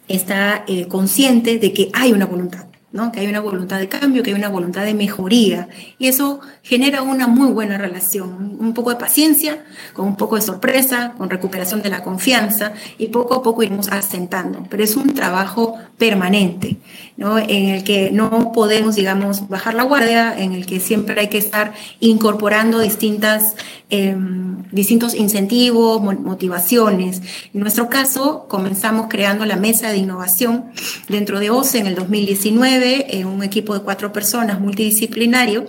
está 0.09 0.65
eh, 0.69 0.87
consciente 0.87 1.59
de 1.59 1.73
que 1.73 1.91
hay 1.93 2.13
una 2.13 2.27
voluntad 2.27 2.70
que 3.13 3.21
hay 3.21 3.29
una 3.29 3.41
voluntad 3.41 3.79
de 3.79 3.89
cambio, 3.89 4.23
que 4.23 4.31
hay 4.31 4.37
una 4.37 4.49
voluntad 4.49 4.85
de 4.85 4.95
mejoría. 4.95 5.69
Y 5.99 6.09
eso 6.09 6.41
genera 6.63 7.03
una 7.03 7.29
muy 7.29 7.51
buena 7.53 7.79
relación, 7.79 8.57
un 8.59 8.75
poco 8.75 8.91
de 8.91 8.97
paciencia, 8.97 9.65
con 9.93 10.07
un 10.07 10.17
poco 10.17 10.37
de 10.37 10.43
sorpresa, 10.43 11.15
con 11.17 11.31
recuperación 11.31 11.83
de 11.83 11.89
la 11.89 12.03
confianza 12.03 12.73
y 12.99 13.07
poco 13.07 13.35
a 13.35 13.43
poco 13.43 13.63
iremos 13.63 13.89
asentando. 13.89 14.67
Pero 14.69 14.83
es 14.83 14.97
un 14.97 15.15
trabajo 15.15 15.79
permanente, 15.99 16.79
¿no? 17.17 17.39
en 17.39 17.69
el 17.69 17.85
que 17.85 18.11
no 18.11 18.53
podemos, 18.53 18.97
digamos, 18.97 19.49
bajar 19.49 19.75
la 19.75 19.85
guardia, 19.85 20.35
en 20.37 20.53
el 20.53 20.67
que 20.67 20.81
siempre 20.81 21.21
hay 21.21 21.29
que 21.29 21.39
estar 21.39 21.73
incorporando 22.01 22.81
distintas, 22.81 23.55
em, 23.91 24.63
distintos 24.73 25.15
incentivos, 25.15 26.01
motivaciones. 26.03 27.23
En 27.53 27.61
nuestro 27.61 27.89
caso, 27.89 28.47
comenzamos 28.49 29.07
creando 29.09 29.45
la 29.45 29.57
mesa 29.57 29.91
de 29.91 29.99
innovación 29.99 30.67
dentro 31.09 31.41
de 31.41 31.51
OCE 31.51 31.79
en 31.79 31.87
el 31.87 31.95
2019 31.95 33.19
en 33.19 33.27
un 33.27 33.43
equipo 33.43 33.75
de 33.75 33.81
cuatro 33.83 34.13
personas 34.13 34.61
multidisciplinario. 34.61 35.67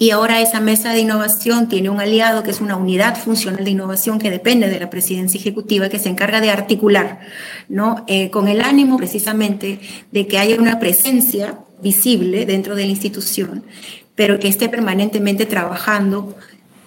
Y 0.00 0.10
ahora 0.10 0.40
esa 0.40 0.60
mesa 0.60 0.92
de 0.92 1.00
innovación 1.00 1.68
tiene 1.68 1.90
un 1.90 2.00
aliado 2.00 2.44
que 2.44 2.52
es 2.52 2.60
una 2.60 2.76
unidad 2.76 3.16
funcional 3.16 3.64
de 3.64 3.70
innovación 3.72 4.20
que 4.20 4.30
depende 4.30 4.68
de 4.68 4.78
la 4.78 4.90
presidencia 4.90 5.40
ejecutiva 5.40 5.88
que 5.88 5.98
se 5.98 6.08
encarga 6.08 6.40
de 6.40 6.52
articular, 6.52 7.18
¿no? 7.68 8.04
Eh, 8.06 8.30
con 8.30 8.46
el 8.46 8.60
ánimo 8.60 8.96
precisamente 8.96 9.80
de 10.12 10.26
que 10.28 10.38
haya 10.38 10.56
una 10.56 10.78
presencia 10.78 11.58
visible 11.82 12.46
dentro 12.46 12.76
de 12.76 12.84
la 12.84 12.90
institución, 12.90 13.64
pero 14.14 14.38
que 14.38 14.46
esté 14.46 14.68
permanentemente 14.68 15.46
trabajando 15.46 16.36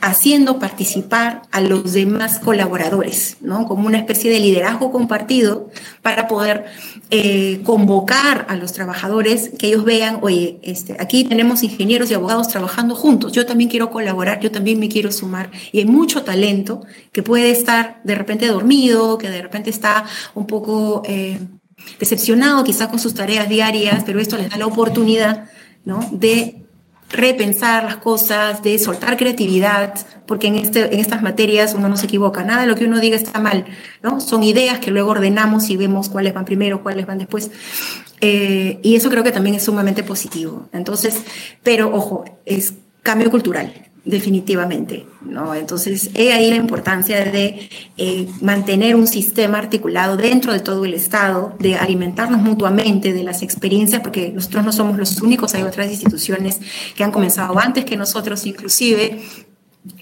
haciendo 0.02 0.58
participar 0.58 1.44
a 1.52 1.62
los 1.62 1.94
demás 1.94 2.40
colaboradores, 2.40 3.38
¿no? 3.40 3.68
Como 3.68 3.86
una 3.86 4.00
especie 4.00 4.32
de 4.32 4.40
liderazgo 4.40 4.92
compartido 4.92 5.70
para 6.02 6.28
poder 6.28 6.66
eh, 7.12 7.62
convocar 7.64 8.48
a 8.50 8.56
los 8.56 8.74
trabajadores, 8.74 9.52
que 9.60 9.68
ellos 9.68 9.86
vean, 9.86 10.18
oye, 10.22 10.60
este, 10.64 10.98
aquí 11.00 11.24
tenemos 11.24 11.62
ingenieros 11.62 12.10
y 12.10 12.16
abogados 12.16 12.48
trabajando 12.48 12.96
juntos, 12.96 13.32
yo 13.32 13.46
también 13.46 13.70
quiero 13.70 13.92
colaborar, 13.92 14.40
yo 14.40 14.52
también 14.52 14.80
me 14.80 14.90
quiero 14.90 15.12
sumar. 15.12 15.52
Y 15.72 15.80
hay 15.80 15.86
mucho 15.86 16.24
talento 16.24 16.84
que 17.12 17.22
puede 17.22 17.52
estar 17.52 18.02
de 18.04 18.16
repente 18.16 18.48
dormido, 18.48 19.20
que 19.20 19.30
de 19.30 19.42
repente 19.42 19.70
está 19.70 20.06
un 20.34 20.48
poco 20.48 21.04
eh, 21.06 21.40
decepcionado 22.00 22.64
quizás 22.64 22.88
con 22.88 23.00
sus 23.00 23.14
tareas 23.14 23.48
diarias, 23.48 24.04
pero 24.06 24.20
esto 24.20 24.38
les 24.38 24.50
da 24.50 24.58
la 24.58 24.66
oportunidad 24.66 25.46
¿no? 25.86 26.08
de 26.12 26.61
repensar 27.12 27.84
las 27.84 27.98
cosas, 27.98 28.64
de 28.64 28.80
soltar 28.80 29.18
creatividad, 29.18 29.94
porque 30.26 30.48
en, 30.48 30.56
este, 30.56 30.94
en 30.94 31.00
estas 31.00 31.22
materias 31.22 31.74
uno 31.74 31.90
no 31.90 31.98
se 31.98 32.06
equivoca, 32.06 32.44
nada 32.44 32.62
de 32.62 32.68
lo 32.68 32.76
que 32.76 32.86
uno 32.86 33.00
diga 33.00 33.16
está 33.16 33.40
mal, 33.40 33.66
¿no? 34.02 34.22
Son 34.22 34.44
ideas 34.44 34.80
que 34.80 34.92
luego 34.92 35.12
ordenamos 35.12 35.70
y 35.70 35.78
vemos 35.78 36.10
cuáles 36.10 36.34
van 36.34 36.46
primero, 36.46 36.84
cuáles 36.84 37.06
van 37.06 37.18
después. 37.18 37.52
Eh, 38.22 38.80
y 38.84 38.96
eso 38.96 39.10
creo 39.10 39.24
que 39.24 39.32
también 39.32 39.56
es 39.56 39.64
sumamente 39.64 40.04
positivo. 40.04 40.70
Entonces, 40.72 41.22
pero 41.64 41.94
ojo, 41.94 42.24
es 42.46 42.74
cambio 43.04 43.30
cultural 43.32 43.91
definitivamente, 44.04 45.06
¿no? 45.22 45.54
Entonces, 45.54 46.10
he 46.16 46.34
ahí 46.34 46.50
la 46.50 46.56
importancia 46.56 47.24
de 47.24 47.70
eh, 47.98 48.28
mantener 48.42 48.96
un 48.96 49.06
sistema 49.06 49.60
articulado 49.60 50.18
dentro 50.18 50.54
de 50.54 50.60
todo 50.60 50.86
el 50.86 50.96
Estado, 50.96 51.56
de 51.60 51.76
alimentarnos 51.76 52.42
mutuamente 52.42 53.14
de 53.14 53.24
las 53.24 53.44
experiencias, 53.44 54.02
porque 54.02 54.30
nosotros 54.30 54.66
no 54.66 54.72
somos 54.72 54.98
los 54.98 55.22
únicos, 55.22 55.54
hay 55.54 55.64
otras 55.64 55.92
instituciones 55.92 56.60
que 56.96 57.04
han 57.04 57.12
comenzado 57.12 57.60
antes 57.60 57.86
que 57.86 57.96
nosotros, 57.96 58.46
inclusive, 58.48 59.22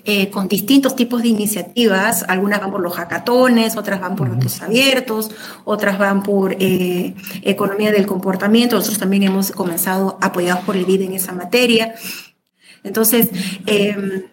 eh, 0.03 0.29
con 0.29 0.47
distintos 0.47 0.95
tipos 0.95 1.21
de 1.21 1.29
iniciativas, 1.29 2.23
algunas 2.27 2.59
van 2.59 2.71
por 2.71 2.81
los 2.81 2.93
hackatones, 2.95 3.77
otras 3.77 4.01
van 4.01 4.15
por 4.15 4.29
datos 4.29 4.61
abiertos, 4.61 5.31
otras 5.63 5.97
van 5.97 6.23
por 6.23 6.55
eh, 6.59 7.15
economía 7.43 7.91
del 7.91 8.05
comportamiento, 8.05 8.75
nosotros 8.75 8.99
también 8.99 9.23
hemos 9.23 9.51
comenzado 9.51 10.17
apoyados 10.21 10.63
por 10.65 10.75
el 10.75 10.85
BID 10.85 11.03
en 11.03 11.13
esa 11.13 11.33
materia. 11.33 11.95
Entonces, 12.83 13.29
em, 13.65 14.23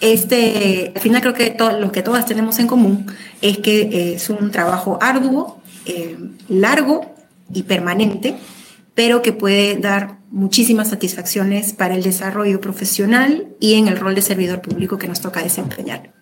este, 0.00 0.92
al 0.94 1.00
final 1.00 1.20
creo 1.20 1.34
que 1.34 1.56
lo 1.78 1.92
que 1.92 2.02
todas 2.02 2.26
tenemos 2.26 2.58
en 2.58 2.66
común 2.66 3.06
es 3.42 3.58
que 3.58 3.82
eh, 3.82 4.14
es 4.14 4.30
un 4.30 4.50
trabajo 4.50 4.98
arduo, 5.00 5.60
em, 5.84 6.32
largo 6.48 7.14
y 7.52 7.64
permanente, 7.64 8.36
pero 8.94 9.22
que 9.22 9.32
puede 9.32 9.76
dar 9.76 10.18
muchísimas 10.30 10.90
satisfacciones 10.90 11.72
para 11.72 11.94
el 11.94 12.02
desarrollo 12.02 12.60
profesional 12.60 13.48
y 13.58 13.74
en 13.74 13.88
el 13.88 13.96
rol 13.98 14.14
de 14.14 14.22
servidor 14.22 14.60
público 14.60 14.98
que 14.98 15.08
nos 15.08 15.20
toca 15.20 15.42
desempeñar. 15.42 16.12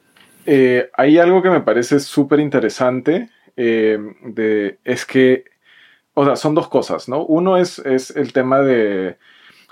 Eh, 0.47 0.88
hay 0.95 1.19
algo 1.19 1.43
que 1.43 1.51
me 1.51 1.61
parece 1.61 2.01
súper 2.01 2.41
interesante, 2.41 3.29
es 3.57 5.05
que, 5.05 5.45
o 6.14 6.25
sea, 6.25 6.37
son 6.37 6.55
dos 6.55 6.69
cosas, 6.69 7.09
¿no? 7.09 7.25
Uno 7.27 7.57
es, 7.57 7.81
es 7.81 8.14
el 8.17 8.33
tema 8.33 8.61
de 8.61 9.19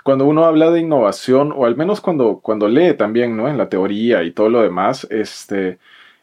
cuando 0.07 0.25
uno 0.25 0.45
habla 0.45 0.71
de 0.71 0.79
innovación, 0.79 1.51
o 1.53 1.65
al 1.65 1.75
menos 1.75 1.99
cuando, 1.99 2.39
cuando 2.39 2.69
lee 2.69 2.93
también, 2.93 3.35
¿no? 3.35 3.49
En 3.49 3.57
la 3.57 3.67
teoría 3.67 4.23
y 4.23 4.31
todo 4.31 4.49
lo 4.49 4.61
demás, 4.61 5.05
este, 5.09 5.79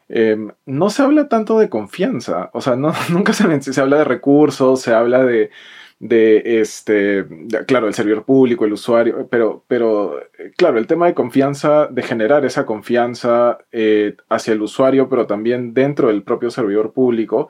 em, 0.09 0.51
no 0.65 0.89
se 0.89 1.03
habla 1.03 1.29
tanto 1.29 1.59
de 1.59 1.69
confianza, 1.69 2.49
o 2.53 2.61
sea, 2.61 2.75
no, 2.75 2.93
nunca 3.11 3.31
se, 3.33 3.61
se 3.61 3.79
habla 3.79 3.97
de 3.99 4.05
recursos, 4.05 4.81
se 4.81 4.91
habla 4.91 5.23
de, 5.23 5.51
de 5.99 6.61
este, 6.61 7.27
claro, 7.67 7.87
el 7.87 7.93
servidor 7.93 8.23
público, 8.25 8.65
el 8.65 8.73
usuario, 8.73 9.27
pero, 9.29 9.63
pero, 9.67 10.19
claro, 10.57 10.79
el 10.79 10.87
tema 10.87 11.05
de 11.05 11.13
confianza, 11.13 11.85
de 11.85 12.01
generar 12.01 12.43
esa 12.43 12.65
confianza 12.65 13.59
eh, 13.71 14.15
hacia 14.29 14.53
el 14.53 14.63
usuario, 14.63 15.09
pero 15.09 15.27
también 15.27 15.75
dentro 15.75 16.07
del 16.07 16.23
propio 16.23 16.49
servidor 16.49 16.91
público, 16.91 17.49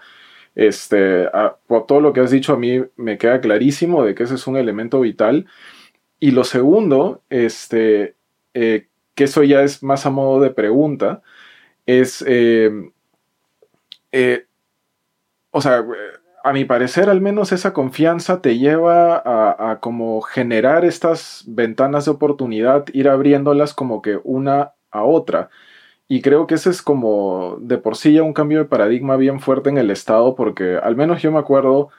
este, 0.53 1.29
por 1.67 1.85
todo 1.85 2.01
lo 2.01 2.11
que 2.11 2.19
has 2.19 2.31
dicho 2.31 2.51
a 2.51 2.57
mí 2.57 2.83
me 2.97 3.17
queda 3.17 3.39
clarísimo 3.39 4.03
de 4.03 4.15
que 4.15 4.23
ese 4.23 4.35
es 4.35 4.47
un 4.47 4.57
elemento 4.57 4.99
vital 4.99 5.45
y 6.19 6.31
lo 6.31 6.43
segundo, 6.43 7.21
este, 7.29 8.15
eh, 8.53 8.87
que 9.15 9.25
eso 9.25 9.43
ya 9.43 9.61
es 9.63 9.83
más 9.83 10.05
a 10.05 10.09
modo 10.09 10.41
de 10.41 10.51
pregunta, 10.51 11.21
es, 11.85 12.23
eh, 12.27 12.71
eh, 14.11 14.45
o 15.51 15.61
sea, 15.61 15.85
a 16.43 16.53
mi 16.53 16.65
parecer 16.65 17.09
al 17.09 17.21
menos 17.21 17.51
esa 17.51 17.73
confianza 17.73 18.41
te 18.41 18.57
lleva 18.57 19.17
a, 19.17 19.71
a, 19.71 19.79
como 19.79 20.21
generar 20.21 20.85
estas 20.85 21.43
ventanas 21.47 22.05
de 22.05 22.11
oportunidad, 22.11 22.85
ir 22.93 23.09
abriéndolas 23.09 23.73
como 23.73 24.01
que 24.01 24.19
una 24.23 24.73
a 24.91 25.03
otra. 25.03 25.49
Y 26.07 26.21
creo 26.21 26.47
que 26.47 26.55
ese 26.55 26.69
es 26.69 26.81
como 26.81 27.57
de 27.61 27.77
por 27.77 27.95
sí 27.97 28.13
ya 28.13 28.23
un 28.23 28.33
cambio 28.33 28.59
de 28.59 28.65
paradigma 28.65 29.17
bien 29.17 29.39
fuerte 29.39 29.69
en 29.69 29.77
el 29.77 29.91
Estado, 29.91 30.35
porque 30.35 30.77
al 30.77 30.95
menos 30.95 31.21
yo 31.21 31.31
me 31.31 31.39
acuerdo 31.39 31.89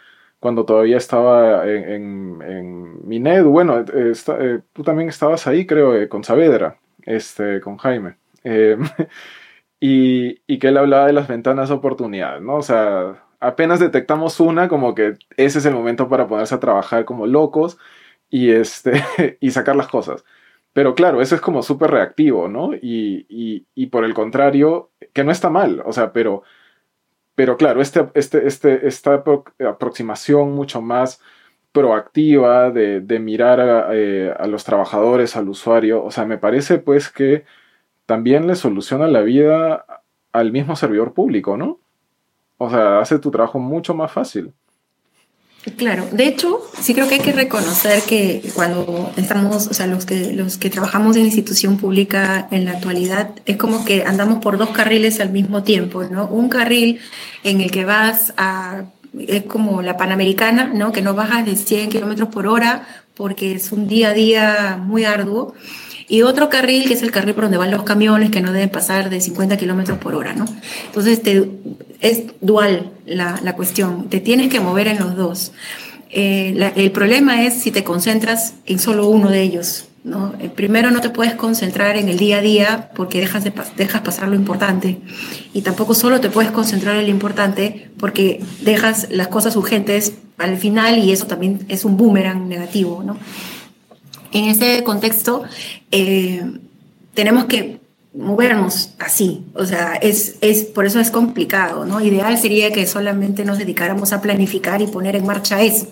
cuando 0.40 0.64
todavía 0.64 0.96
estaba 0.96 1.66
en, 1.66 2.42
en, 2.42 3.06
Minedu. 3.06 3.50
Bueno, 3.50 3.80
eh, 3.80 4.12
eh, 4.12 4.60
tú 4.72 4.82
también 4.82 5.08
estabas 5.08 5.46
ahí, 5.46 5.66
creo, 5.66 5.94
eh, 5.94 6.08
con 6.08 6.24
Saavedra, 6.24 6.78
este, 7.04 7.60
con 7.60 7.76
Jaime. 7.78 8.16
y, 9.80 10.40
y, 10.46 10.58
que 10.58 10.68
él 10.68 10.76
hablaba 10.76 11.06
de 11.06 11.12
las 11.12 11.28
ventanas 11.28 11.68
de 11.68 11.74
oportunidad, 11.74 12.40
¿no? 12.40 12.56
O 12.56 12.62
sea, 12.62 13.24
apenas 13.40 13.80
detectamos 13.80 14.40
una, 14.40 14.68
como 14.68 14.94
que 14.94 15.14
ese 15.36 15.58
es 15.58 15.66
el 15.66 15.74
momento 15.74 16.08
para 16.08 16.28
ponerse 16.28 16.54
a 16.54 16.60
trabajar 16.60 17.04
como 17.04 17.26
locos 17.26 17.78
y, 18.30 18.50
este, 18.52 18.92
y 19.40 19.50
sacar 19.50 19.76
las 19.76 19.88
cosas. 19.88 20.24
Pero 20.72 20.94
claro, 20.94 21.22
eso 21.22 21.34
es 21.34 21.40
como 21.40 21.62
súper 21.62 21.90
reactivo, 21.90 22.48
¿no? 22.48 22.74
Y, 22.74 23.26
y, 23.74 23.86
por 23.86 24.04
el 24.04 24.12
contrario, 24.12 24.90
que 25.14 25.24
no 25.24 25.32
está 25.32 25.48
mal, 25.48 25.82
o 25.86 25.92
sea, 25.92 26.12
pero, 26.12 26.42
pero 27.36 27.56
claro, 27.56 27.82
este, 27.82 28.08
este, 28.14 28.48
este, 28.48 28.88
esta 28.88 29.22
aproximación 29.68 30.52
mucho 30.52 30.80
más 30.82 31.20
proactiva 31.70 32.70
de, 32.70 33.00
de 33.00 33.18
mirar 33.20 33.60
a, 33.60 33.94
eh, 33.94 34.34
a, 34.36 34.46
los 34.46 34.64
trabajadores, 34.64 35.36
al 35.36 35.48
usuario, 35.50 36.02
o 36.02 36.10
sea, 36.10 36.24
me 36.24 36.38
parece 36.38 36.78
pues 36.78 37.10
que 37.10 37.44
también 38.06 38.46
le 38.46 38.56
soluciona 38.56 39.06
la 39.06 39.20
vida 39.20 39.84
al 40.32 40.52
mismo 40.52 40.76
servidor 40.76 41.12
público, 41.12 41.56
¿no? 41.58 41.78
O 42.58 42.70
sea, 42.70 43.00
hace 43.00 43.18
tu 43.18 43.30
trabajo 43.30 43.58
mucho 43.58 43.94
más 43.94 44.12
fácil. 44.12 44.54
Claro, 45.74 46.06
de 46.12 46.28
hecho, 46.28 46.62
sí 46.80 46.94
creo 46.94 47.08
que 47.08 47.14
hay 47.14 47.20
que 47.20 47.32
reconocer 47.32 48.02
que 48.02 48.40
cuando 48.54 49.12
estamos, 49.16 49.66
o 49.66 49.74
sea, 49.74 49.88
los 49.88 50.06
que, 50.06 50.32
los 50.32 50.58
que 50.58 50.70
trabajamos 50.70 51.16
en 51.16 51.24
institución 51.24 51.76
pública 51.76 52.46
en 52.52 52.64
la 52.64 52.72
actualidad, 52.72 53.30
es 53.46 53.56
como 53.56 53.84
que 53.84 54.04
andamos 54.04 54.38
por 54.38 54.58
dos 54.58 54.70
carriles 54.70 55.18
al 55.18 55.30
mismo 55.30 55.64
tiempo, 55.64 56.04
¿no? 56.04 56.28
Un 56.28 56.48
carril 56.48 57.00
en 57.42 57.60
el 57.60 57.72
que 57.72 57.84
vas 57.84 58.32
a, 58.36 58.84
es 59.18 59.42
como 59.42 59.82
la 59.82 59.96
Panamericana, 59.96 60.70
¿no? 60.72 60.92
Que 60.92 61.02
no 61.02 61.14
bajas 61.14 61.44
de 61.44 61.56
100 61.56 61.90
kilómetros 61.90 62.28
por 62.28 62.46
hora 62.46 62.86
porque 63.14 63.54
es 63.54 63.72
un 63.72 63.88
día 63.88 64.10
a 64.10 64.14
día 64.14 64.78
muy 64.80 65.04
arduo 65.04 65.54
y 66.08 66.22
otro 66.22 66.48
carril 66.48 66.86
que 66.86 66.94
es 66.94 67.02
el 67.02 67.10
carril 67.10 67.34
por 67.34 67.44
donde 67.44 67.58
van 67.58 67.70
los 67.70 67.82
camiones 67.82 68.30
que 68.30 68.40
no 68.40 68.52
deben 68.52 68.68
pasar 68.68 69.10
de 69.10 69.20
50 69.20 69.56
kilómetros 69.56 69.98
por 69.98 70.14
hora, 70.14 70.34
¿no? 70.34 70.44
Entonces 70.86 71.22
te, 71.22 71.50
es 72.00 72.24
dual 72.40 72.92
la, 73.06 73.40
la, 73.42 73.54
cuestión, 73.54 74.08
te 74.08 74.20
tienes 74.20 74.48
que 74.48 74.60
mover 74.60 74.88
en 74.88 74.98
los 74.98 75.16
dos. 75.16 75.52
Eh, 76.10 76.72
el 76.76 76.92
problema 76.92 77.44
es 77.44 77.54
si 77.54 77.70
te 77.70 77.84
concentras 77.84 78.54
en 78.66 78.78
solo 78.78 79.08
uno 79.08 79.28
de 79.28 79.42
ellos, 79.42 79.88
¿no? 80.04 80.34
Eh, 80.38 80.48
primero 80.48 80.92
no 80.92 81.00
te 81.00 81.10
puedes 81.10 81.34
concentrar 81.34 81.96
en 81.96 82.08
el 82.08 82.16
día 82.16 82.38
a 82.38 82.40
día 82.40 82.90
porque 82.94 83.18
dejas, 83.18 83.42
de, 83.42 83.52
dejas 83.76 84.02
pasar 84.02 84.28
lo 84.28 84.36
importante 84.36 85.00
y 85.52 85.62
tampoco 85.62 85.94
solo 85.94 86.20
te 86.20 86.30
puedes 86.30 86.52
concentrar 86.52 86.96
en 86.96 87.02
lo 87.02 87.10
importante 87.10 87.90
porque 87.98 88.40
dejas 88.60 89.08
las 89.10 89.28
cosas 89.28 89.56
urgentes 89.56 90.12
al 90.38 90.56
final 90.58 90.98
y 90.98 91.10
eso 91.10 91.26
también 91.26 91.66
es 91.68 91.84
un 91.84 91.96
boomerang 91.96 92.46
negativo, 92.46 93.02
¿no? 93.04 93.16
En 94.36 94.50
ese 94.50 94.84
contexto, 94.84 95.44
eh, 95.90 96.42
tenemos 97.14 97.46
que 97.46 97.80
movernos 98.12 98.90
así, 98.98 99.46
o 99.54 99.64
sea, 99.64 99.94
es, 99.94 100.36
es, 100.42 100.64
por 100.64 100.84
eso 100.84 101.00
es 101.00 101.10
complicado, 101.10 101.86
¿no? 101.86 102.02
Ideal 102.02 102.36
sería 102.36 102.70
que 102.70 102.86
solamente 102.86 103.46
nos 103.46 103.56
dedicáramos 103.56 104.12
a 104.12 104.20
planificar 104.20 104.82
y 104.82 104.88
poner 104.88 105.16
en 105.16 105.24
marcha 105.24 105.62
eso, 105.62 105.88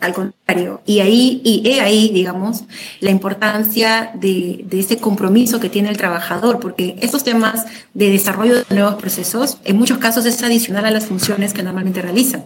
al 0.00 0.12
contrario, 0.12 0.82
y 0.86 1.00
ahí, 1.00 1.40
y 1.44 1.68
he 1.68 1.80
ahí, 1.80 2.10
digamos, 2.14 2.62
la 3.00 3.10
importancia 3.10 4.12
de, 4.14 4.64
de 4.68 4.78
ese 4.78 4.98
compromiso 4.98 5.58
que 5.58 5.68
tiene 5.68 5.88
el 5.90 5.96
trabajador, 5.96 6.60
porque 6.60 6.96
estos 7.00 7.24
temas 7.24 7.66
de 7.92 8.08
desarrollo 8.10 8.54
de 8.54 8.64
nuevos 8.70 8.94
procesos, 8.94 9.58
en 9.64 9.76
muchos 9.76 9.98
casos 9.98 10.26
es 10.26 10.40
adicional 10.44 10.86
a 10.86 10.92
las 10.92 11.06
funciones 11.06 11.52
que 11.52 11.64
normalmente 11.64 12.02
realizan. 12.02 12.44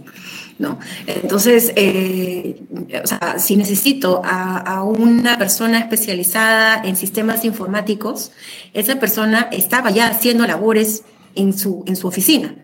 ¿No? 0.59 0.79
Entonces, 1.07 1.73
eh, 1.77 2.61
o 3.03 3.07
sea, 3.07 3.39
si 3.39 3.57
necesito 3.57 4.23
a, 4.25 4.59
a, 4.59 4.83
una 4.83 5.39
persona 5.39 5.79
especializada 5.79 6.83
en 6.85 6.97
sistemas 6.97 7.45
informáticos, 7.45 8.33
esa 8.75 8.99
persona 8.99 9.49
estaba 9.53 9.91
ya 9.91 10.09
haciendo 10.09 10.47
labores 10.47 11.05
en 11.35 11.57
su, 11.57 11.85
en 11.87 11.97
su 11.97 12.09
oficina, 12.09 12.55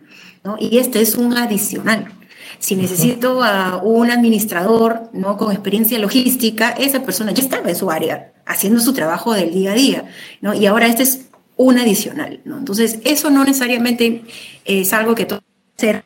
¿no? 0.43 0.57
Y 0.59 0.79
este 0.79 1.01
es 1.01 1.15
un 1.15 1.37
adicional. 1.37 2.13
Si 2.59 2.77
necesito 2.77 3.43
a 3.43 3.77
un 3.83 4.11
administrador 4.11 5.11
¿no? 5.13 5.37
con 5.37 5.53
experiencia 5.53 5.99
logística, 5.99 6.71
esa 6.71 7.03
persona 7.03 7.33
ya 7.33 7.43
estaba 7.43 7.69
en 7.69 7.77
su 7.77 7.91
área, 7.91 8.33
haciendo 8.47 8.81
su 8.81 8.93
trabajo 8.95 9.35
del 9.35 9.53
día 9.53 9.73
a 9.73 9.75
día, 9.75 10.05
¿no? 10.41 10.55
Y 10.55 10.67
ahora 10.67 10.87
este 10.87 11.03
es 11.03 11.27
un 11.57 11.79
adicional, 11.79 12.41
¿no? 12.45 12.59
Entonces, 12.59 13.01
eso 13.05 13.31
no 13.31 13.45
necesariamente 13.45 14.25
es 14.65 14.93
algo 14.93 15.15
que 15.15 15.27
todo 15.27 15.43
ser 15.77 16.05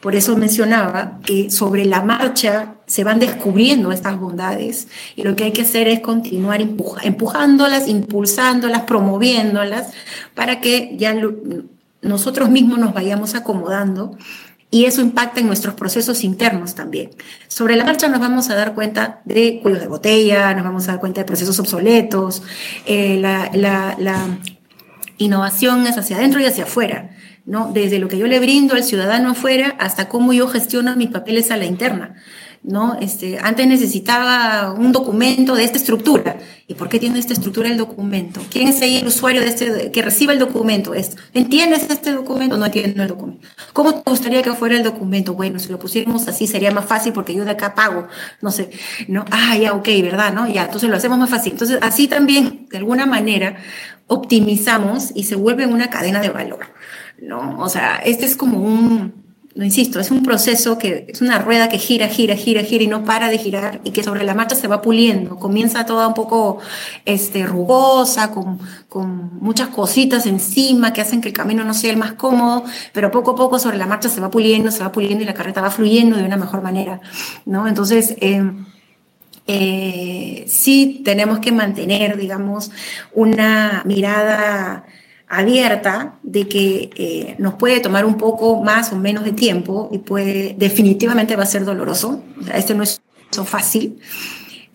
por 0.00 0.14
eso 0.14 0.36
mencionaba 0.36 1.20
que 1.24 1.50
sobre 1.50 1.84
la 1.84 2.02
marcha 2.02 2.74
se 2.86 3.04
van 3.04 3.18
descubriendo 3.18 3.92
estas 3.92 4.18
bondades 4.18 4.88
y 5.14 5.22
lo 5.22 5.36
que 5.36 5.44
hay 5.44 5.52
que 5.52 5.62
hacer 5.62 5.88
es 5.88 6.00
continuar 6.00 6.62
empujándolas, 6.62 7.86
impulsándolas, 7.86 8.82
promoviéndolas 8.82 9.88
para 10.34 10.60
que 10.60 10.96
ya 10.96 11.14
nosotros 12.00 12.50
mismos 12.50 12.78
nos 12.78 12.94
vayamos 12.94 13.34
acomodando 13.34 14.16
y 14.70 14.84
eso 14.84 15.02
impacta 15.02 15.40
en 15.40 15.48
nuestros 15.48 15.74
procesos 15.74 16.24
internos 16.24 16.74
también. 16.74 17.10
Sobre 17.48 17.76
la 17.76 17.84
marcha 17.84 18.08
nos 18.08 18.20
vamos 18.20 18.48
a 18.50 18.54
dar 18.54 18.74
cuenta 18.74 19.20
de 19.24 19.60
cuellos 19.60 19.80
de 19.80 19.88
botella, 19.88 20.54
nos 20.54 20.64
vamos 20.64 20.88
a 20.88 20.92
dar 20.92 21.00
cuenta 21.00 21.20
de 21.20 21.26
procesos 21.26 21.58
obsoletos, 21.58 22.42
eh, 22.86 23.18
la, 23.20 23.50
la, 23.52 23.96
la 23.98 24.38
innovación 25.18 25.86
es 25.86 25.98
hacia 25.98 26.16
adentro 26.16 26.40
y 26.40 26.46
hacia 26.46 26.64
afuera. 26.64 27.09
¿No? 27.44 27.70
Desde 27.72 27.98
lo 27.98 28.08
que 28.08 28.18
yo 28.18 28.26
le 28.26 28.38
brindo 28.38 28.74
al 28.74 28.84
ciudadano 28.84 29.30
afuera 29.30 29.76
hasta 29.78 30.08
cómo 30.08 30.32
yo 30.32 30.48
gestiono 30.48 30.96
mis 30.96 31.10
papeles 31.10 31.50
a 31.50 31.56
la 31.56 31.64
interna. 31.64 32.16
¿no? 32.62 32.98
Este, 33.00 33.38
antes 33.38 33.66
necesitaba 33.66 34.72
un 34.72 34.92
documento 34.92 35.54
de 35.54 35.64
esta 35.64 35.78
estructura. 35.78 36.36
¿Y 36.66 36.74
por 36.74 36.88
qué 36.88 36.98
tiene 36.98 37.18
esta 37.18 37.32
estructura 37.32 37.68
el 37.68 37.76
documento? 37.76 38.40
¿Quién 38.50 38.68
es 38.68 38.80
el 38.82 39.06
usuario 39.06 39.40
de 39.40 39.48
este, 39.48 39.90
que 39.90 40.02
recibe 40.02 40.34
el 40.34 40.38
documento? 40.38 40.92
¿Entiendes 41.34 41.86
este 41.90 42.12
documento? 42.12 42.56
No 42.58 42.66
entiendo 42.66 43.02
el 43.02 43.08
documento. 43.08 43.48
¿Cómo 43.72 43.94
te 43.94 44.10
gustaría 44.10 44.42
que 44.42 44.52
fuera 44.52 44.76
el 44.76 44.82
documento? 44.82 45.34
Bueno, 45.34 45.58
si 45.58 45.68
lo 45.70 45.78
pusiéramos 45.78 46.28
así 46.28 46.46
sería 46.46 46.70
más 46.70 46.84
fácil 46.84 47.12
porque 47.12 47.34
yo 47.34 47.44
de 47.44 47.52
acá 47.52 47.74
pago. 47.74 48.06
No 48.40 48.50
sé, 48.50 48.70
¿no? 49.08 49.24
Ah, 49.30 49.56
ya, 49.56 49.72
ok, 49.72 49.88
¿verdad? 50.02 50.32
¿No? 50.32 50.46
Ya, 50.46 50.64
entonces 50.64 50.88
lo 50.88 50.96
hacemos 50.96 51.18
más 51.18 51.30
fácil. 51.30 51.52
Entonces, 51.52 51.78
así 51.80 52.06
también, 52.06 52.68
de 52.70 52.78
alguna 52.78 53.06
manera, 53.06 53.56
optimizamos 54.06 55.10
y 55.14 55.24
se 55.24 55.34
vuelve 55.34 55.66
una 55.66 55.88
cadena 55.88 56.20
de 56.20 56.28
valor. 56.28 56.66
¿No? 57.20 57.58
O 57.58 57.68
sea, 57.68 57.96
este 57.96 58.26
es 58.26 58.36
como 58.36 58.58
un, 58.58 59.20
lo 59.54 59.64
insisto, 59.64 59.98
es 59.98 60.10
un 60.10 60.22
proceso 60.22 60.78
que 60.78 61.06
es 61.08 61.20
una 61.20 61.38
rueda 61.38 61.68
que 61.68 61.78
gira, 61.78 62.06
gira, 62.06 62.36
gira, 62.36 62.62
gira 62.62 62.84
y 62.84 62.86
no 62.86 63.04
para 63.04 63.28
de 63.28 63.38
girar 63.38 63.80
y 63.82 63.90
que 63.90 64.02
sobre 64.04 64.24
la 64.24 64.34
marcha 64.34 64.54
se 64.54 64.68
va 64.68 64.80
puliendo. 64.80 65.36
Comienza 65.36 65.84
toda 65.86 66.06
un 66.06 66.14
poco 66.14 66.58
este, 67.04 67.44
rugosa, 67.44 68.30
con, 68.30 68.60
con 68.88 69.38
muchas 69.40 69.68
cositas 69.68 70.26
encima 70.26 70.92
que 70.92 71.00
hacen 71.00 71.20
que 71.20 71.28
el 71.28 71.34
camino 71.34 71.64
no 71.64 71.74
sea 71.74 71.90
el 71.90 71.96
más 71.96 72.12
cómodo, 72.12 72.64
pero 72.92 73.10
poco 73.10 73.32
a 73.32 73.36
poco 73.36 73.58
sobre 73.58 73.76
la 73.76 73.86
marcha 73.86 74.08
se 74.08 74.20
va 74.20 74.30
puliendo, 74.30 74.70
se 74.70 74.82
va 74.82 74.92
puliendo 74.92 75.24
y 75.24 75.26
la 75.26 75.34
carreta 75.34 75.60
va 75.60 75.70
fluyendo 75.70 76.16
de 76.16 76.24
una 76.24 76.36
mejor 76.36 76.62
manera, 76.62 77.00
¿no? 77.44 77.66
Entonces, 77.66 78.16
eh, 78.20 78.42
eh, 79.46 80.44
sí 80.46 81.02
tenemos 81.04 81.40
que 81.40 81.50
mantener, 81.50 82.16
digamos, 82.16 82.70
una 83.12 83.82
mirada 83.84 84.84
abierta 85.30 86.18
de 86.24 86.48
que 86.48 86.90
eh, 86.96 87.36
nos 87.38 87.54
puede 87.54 87.80
tomar 87.80 88.04
un 88.04 88.16
poco 88.16 88.62
más 88.62 88.92
o 88.92 88.96
menos 88.96 89.24
de 89.24 89.32
tiempo 89.32 89.88
y 89.92 89.98
puede, 89.98 90.56
definitivamente 90.58 91.36
va 91.36 91.44
a 91.44 91.46
ser 91.46 91.64
doloroso. 91.64 92.22
O 92.36 92.52
este 92.52 92.74
no 92.74 92.82
es 92.82 93.00
fácil, 93.44 94.00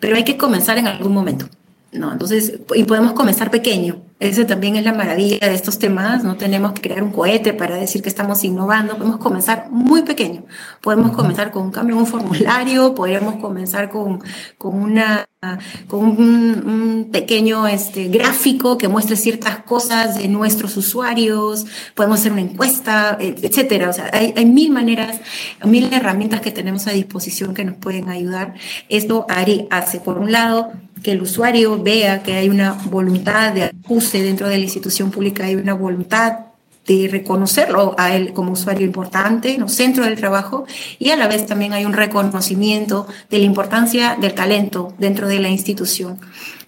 pero 0.00 0.16
hay 0.16 0.24
que 0.24 0.38
comenzar 0.38 0.78
en 0.78 0.88
algún 0.88 1.12
momento. 1.12 1.46
¿no? 1.92 2.12
Entonces, 2.12 2.60
y 2.74 2.84
podemos 2.84 3.12
comenzar 3.12 3.50
pequeño. 3.50 4.02
Ese 4.18 4.44
también 4.44 4.76
es 4.76 4.84
la 4.84 4.92
maravilla 4.92 5.38
de 5.40 5.54
estos 5.54 5.78
temas. 5.78 6.24
No 6.24 6.36
tenemos 6.36 6.72
que 6.72 6.82
crear 6.82 7.02
un 7.02 7.12
cohete 7.12 7.52
para 7.52 7.76
decir 7.76 8.02
que 8.02 8.08
estamos 8.08 8.42
innovando. 8.44 8.96
Podemos 8.96 9.18
comenzar 9.18 9.68
muy 9.70 10.02
pequeño. 10.02 10.44
Podemos 10.82 11.12
comenzar 11.12 11.50
con 11.50 11.64
un 11.64 11.70
cambio 11.70 11.96
en 11.96 12.00
un 12.00 12.06
formulario, 12.06 12.94
podríamos 12.94 13.36
comenzar 13.36 13.90
con, 13.90 14.22
con, 14.58 14.74
una, 14.74 15.26
con 15.86 16.00
un, 16.00 17.08
pequeño 17.12 17.66
este, 17.66 18.08
gráfico 18.08 18.76
que 18.78 18.88
muestre 18.88 19.16
ciertas 19.16 19.58
cosas 19.58 20.18
de 20.18 20.28
nuestros 20.28 20.76
usuarios. 20.76 21.66
Podemos 21.94 22.20
hacer 22.20 22.32
una 22.32 22.42
encuesta, 22.42 23.16
etcétera. 23.20 23.90
O 23.90 23.92
sea, 23.92 24.10
hay, 24.12 24.34
hay 24.36 24.46
mil 24.46 24.70
maneras, 24.70 25.20
mil 25.64 25.92
herramientas 25.92 26.40
que 26.40 26.50
tenemos 26.50 26.86
a 26.86 26.92
disposición 26.92 27.54
que 27.54 27.64
nos 27.64 27.76
pueden 27.76 28.08
ayudar. 28.08 28.54
Esto 28.88 29.26
hace, 29.70 30.00
por 30.00 30.18
un 30.18 30.32
lado, 30.32 30.72
que 31.02 31.12
el 31.12 31.22
usuario 31.22 31.82
vea 31.82 32.22
que 32.22 32.34
hay 32.34 32.48
una 32.48 32.72
voluntad 32.72 33.52
de 33.52 33.64
acuse 33.64 34.22
dentro 34.22 34.48
de 34.48 34.58
la 34.58 34.64
institución 34.64 35.10
pública, 35.10 35.44
hay 35.44 35.54
una 35.54 35.74
voluntad 35.74 36.45
de 36.86 37.08
reconocerlo 37.10 37.94
a 37.98 38.14
él 38.14 38.32
como 38.32 38.52
usuario 38.52 38.86
importante, 38.86 39.58
¿no? 39.58 39.68
centro 39.68 40.04
del 40.04 40.16
trabajo, 40.16 40.66
y 40.98 41.10
a 41.10 41.16
la 41.16 41.28
vez 41.28 41.46
también 41.46 41.72
hay 41.72 41.84
un 41.84 41.92
reconocimiento 41.92 43.06
de 43.30 43.38
la 43.38 43.44
importancia 43.44 44.16
del 44.20 44.34
talento 44.34 44.94
dentro 44.98 45.28
de 45.28 45.40
la 45.40 45.48
institución 45.48 46.18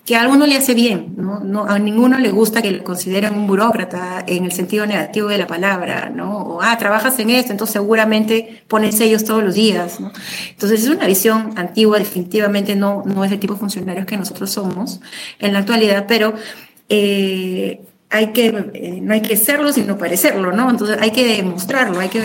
que 0.09 0.17
a 0.17 0.23
alguno 0.23 0.47
le 0.47 0.57
hace 0.57 0.73
bien, 0.73 1.13
¿no? 1.19 1.41
no 1.41 1.67
a 1.67 1.79
ninguno 1.79 2.19
le 2.19 2.31
gusta 2.31 2.63
que 2.63 2.71
lo 2.71 2.83
consideren 2.83 3.35
un 3.35 3.47
burócrata 3.47 4.25
en 4.27 4.47
el 4.47 4.53
sentido 4.53 4.87
negativo 4.87 5.29
de 5.29 5.37
la 5.37 5.47
palabra, 5.47 6.09
¿no? 6.09 6.39
O, 6.39 6.63
ah, 6.63 6.79
trabajas 6.79 7.19
en 7.19 7.29
esto, 7.29 7.53
entonces 7.53 7.75
seguramente 7.75 8.63
pones 8.69 8.97
sellos 8.97 9.25
todos 9.25 9.45
los 9.45 9.55
días, 9.55 10.01
¿no? 10.01 10.11
Entonces 10.49 10.85
es 10.85 10.89
una 10.89 11.07
visión 11.07 11.53
antigua, 11.57 11.99
definitivamente 11.99 12.75
no, 12.75 13.03
no 13.05 13.23
es 13.23 13.33
el 13.33 13.39
tipo 13.39 13.53
de 13.53 13.61
funcionarios 13.61 14.07
que 14.07 14.17
nosotros 14.17 14.51
somos 14.51 15.03
en 15.41 15.53
la 15.53 15.59
actualidad, 15.59 16.07
pero 16.09 16.33
eh, 16.89 17.83
hay 18.11 18.29
que, 18.33 18.47
eh, 18.75 19.01
no 19.03 19.13
hay 19.13 19.23
que 19.23 19.37
serlo, 19.37 19.73
sino 19.73 19.99
parecerlo, 19.99 20.53
¿no? 20.53 20.71
Entonces 20.71 20.99
hay 21.01 21.11
que 21.11 21.37
demostrarlo, 21.37 22.01
hay 22.01 22.09
que 22.09 22.23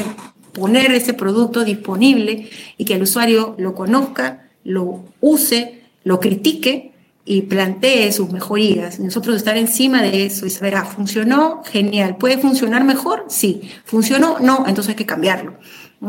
poner 0.54 0.92
ese 0.92 1.14
producto 1.14 1.64
disponible 1.64 2.50
y 2.78 2.86
que 2.86 2.94
el 2.94 3.04
usuario 3.04 3.56
lo 3.58 3.74
conozca, 3.74 4.50
lo 4.64 5.04
use, 5.20 5.82
lo 6.04 6.20
critique 6.20 6.94
y 7.26 7.44
plantee 7.44 8.12
sus 8.12 8.32
mejorías. 8.32 9.00
Nosotros 9.00 9.36
estar 9.36 9.58
encima 9.58 10.02
de 10.02 10.26
eso 10.26 10.46
y 10.46 10.50
saber, 10.50 10.76
ah, 10.76 10.86
funcionó, 10.86 11.64
genial. 11.64 12.18
¿Puede 12.18 12.38
funcionar 12.38 12.84
mejor? 12.84 13.26
Sí. 13.30 13.62
¿Funcionó? 13.86 14.40
No, 14.40 14.66
entonces 14.68 14.90
hay 14.90 14.96
que 14.96 15.06
cambiarlo. 15.06 15.56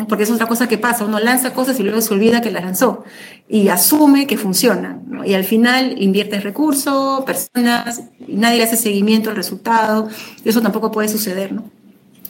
Porque 0.09 0.25
es 0.25 0.31
otra 0.31 0.47
cosa 0.47 0.67
que 0.67 0.79
pasa, 0.79 1.05
uno 1.05 1.21
lanza 1.21 1.53
cosas 1.53 1.79
y 1.79 1.83
luego 1.83 2.01
se 2.01 2.13
olvida 2.15 2.41
que 2.41 2.51
las 2.51 2.65
lanzó 2.65 3.05
y 3.49 3.69
asume 3.69 4.27
que 4.27 4.37
funcionan. 4.37 5.03
Y 5.25 5.35
al 5.35 5.45
final 5.45 5.95
invierte 6.03 6.41
recursos, 6.41 7.25
personas, 7.25 8.03
y 8.27 8.35
nadie 8.35 8.59
le 8.59 8.65
hace 8.65 8.77
seguimiento 8.77 9.31
al 9.31 9.37
resultado. 9.37 10.09
Y 10.45 10.49
eso 10.49 10.61
tampoco 10.61 10.91
puede 10.91 11.09
suceder, 11.09 11.53
¿no? 11.53 11.65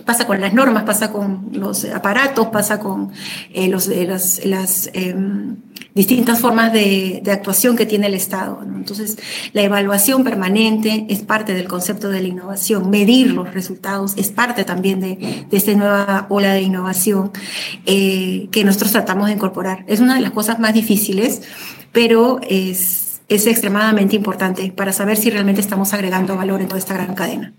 pasa 0.04 0.26
con 0.26 0.40
las 0.40 0.52
normas, 0.52 0.84
pasa 0.84 1.10
con 1.10 1.48
los 1.52 1.84
aparatos, 1.86 2.48
pasa 2.48 2.78
con 2.78 3.12
eh, 3.52 3.68
los, 3.68 3.88
las, 3.88 4.44
las 4.44 4.90
em, 4.92 5.56
distintas 5.94 6.40
formas 6.40 6.72
de, 6.72 7.20
de, 7.22 7.30
actuación 7.30 7.76
que 7.76 7.86
tiene 7.86 8.08
el 8.08 8.14
Estado. 8.14 8.60
Entonces, 8.62 9.16
la 9.52 9.62
evaluación 9.62 10.24
permanente 10.24 11.06
es 11.08 11.22
parte 11.22 11.54
del 11.54 11.68
concepto 11.68 12.08
de 12.08 12.20
la 12.20 12.28
innovación. 12.28 12.90
Medir 12.90 13.32
los 13.32 13.54
resultados 13.54 14.14
es 14.16 14.30
parte 14.32 14.64
también 14.64 15.00
de, 15.00 15.46
de 15.48 15.56
esta 15.56 15.72
nueva 15.74 16.26
ola 16.28 16.52
de 16.52 16.62
innovación 16.62 17.30
eh, 17.86 18.48
que 18.50 18.64
nosotros 18.64 18.92
tratamos 18.92 19.26
de 19.26 19.34
incorporar. 19.34 19.84
Es 19.86 20.00
una 20.00 20.16
de 20.16 20.20
las 20.20 20.32
cosas 20.32 20.58
más 20.58 20.74
difíciles, 20.74 21.42
pero 21.92 22.40
es, 22.48 23.22
es 23.28 23.46
extremadamente 23.46 24.16
importante 24.16 24.72
para 24.72 24.92
saber 24.92 25.16
si 25.16 25.30
realmente 25.30 25.60
estamos 25.60 25.94
agregando 25.94 26.36
valor 26.36 26.60
en 26.60 26.68
toda 26.68 26.78
esta 26.78 26.94
gran 26.94 27.14
cadena. 27.14 27.54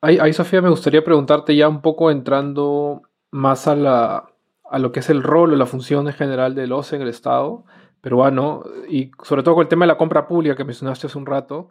Ahí, 0.00 0.32
Sofía, 0.32 0.62
me 0.62 0.70
gustaría 0.70 1.02
preguntarte 1.02 1.56
ya 1.56 1.68
un 1.68 1.80
poco 1.80 2.10
entrando 2.10 3.02
más 3.32 3.66
a, 3.66 3.74
la, 3.74 4.30
a 4.70 4.78
lo 4.78 4.92
que 4.92 5.00
es 5.00 5.10
el 5.10 5.22
rol 5.22 5.52
o 5.52 5.56
la 5.56 5.66
función 5.66 6.06
en 6.06 6.14
general 6.14 6.54
del 6.54 6.72
OCE 6.72 6.96
en 6.96 7.02
el 7.02 7.08
Estado 7.08 7.64
peruano 8.00 8.64
y 8.88 9.10
sobre 9.22 9.42
todo 9.42 9.56
con 9.56 9.62
el 9.62 9.68
tema 9.68 9.84
de 9.84 9.88
la 9.88 9.98
compra 9.98 10.28
pública 10.28 10.56
que 10.56 10.64
mencionaste 10.64 11.06
hace 11.06 11.18
un 11.18 11.26
rato. 11.26 11.68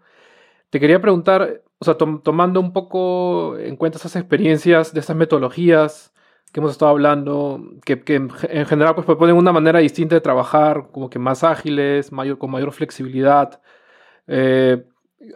Te 0.69 0.79
quería 0.79 1.01
preguntar, 1.01 1.61
o 1.79 1.85
sea, 1.85 1.95
tomando 1.95 2.59
un 2.59 2.73
poco 2.73 3.57
en 3.57 3.77
cuenta 3.77 3.97
esas 3.97 4.15
experiencias 4.15 4.93
de 4.93 4.99
estas 4.99 5.15
metodologías 5.15 6.13
que 6.51 6.59
hemos 6.59 6.71
estado 6.71 6.91
hablando, 6.91 7.61
que, 7.85 8.03
que 8.03 8.15
en, 8.15 8.29
general 8.65 8.95
pues 8.95 9.05
proponen 9.05 9.35
una 9.35 9.51
manera 9.51 9.79
distinta 9.79 10.15
de 10.15 10.21
trabajar, 10.21 10.89
como 10.91 11.09
que 11.09 11.19
más 11.19 11.43
ágiles, 11.43 12.11
mayor, 12.11 12.37
con 12.37 12.51
mayor 12.51 12.71
flexibilidad. 12.73 13.61
Eh, 14.27 14.83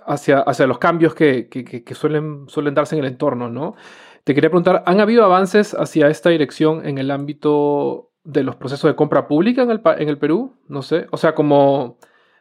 hacia, 0.06 0.40
hacia 0.40 0.68
los 0.68 0.78
cambios 0.78 1.16
que, 1.16 1.50
que, 1.50 1.96
suelen, 1.96 2.48
suelen 2.48 2.74
darse 2.74 2.96
en 2.96 3.04
el 3.04 3.12
entorno, 3.12 3.50
¿no? 3.50 3.76
Te 4.24 4.36
quería 4.36 4.50
preguntar, 4.50 4.84
¿han 4.86 5.00
habido 5.00 5.24
avances 5.24 5.74
hacia 5.74 6.08
esta 6.08 6.30
dirección 6.30 6.86
en 6.86 6.98
el 6.98 7.10
ámbito 7.12 8.12
de 8.24 8.44
los 8.44 8.56
procesos 8.56 8.90
de 8.90 8.96
compra 8.96 9.28
pública 9.28 9.64
en 9.64 9.72
el, 9.72 9.82
en 9.98 10.10
el 10.10 10.18
Perú? 10.18 10.58
No 10.68 10.82
sé, 10.84 11.08
o 11.12 11.18
sea, 11.18 11.34
como 11.34 11.98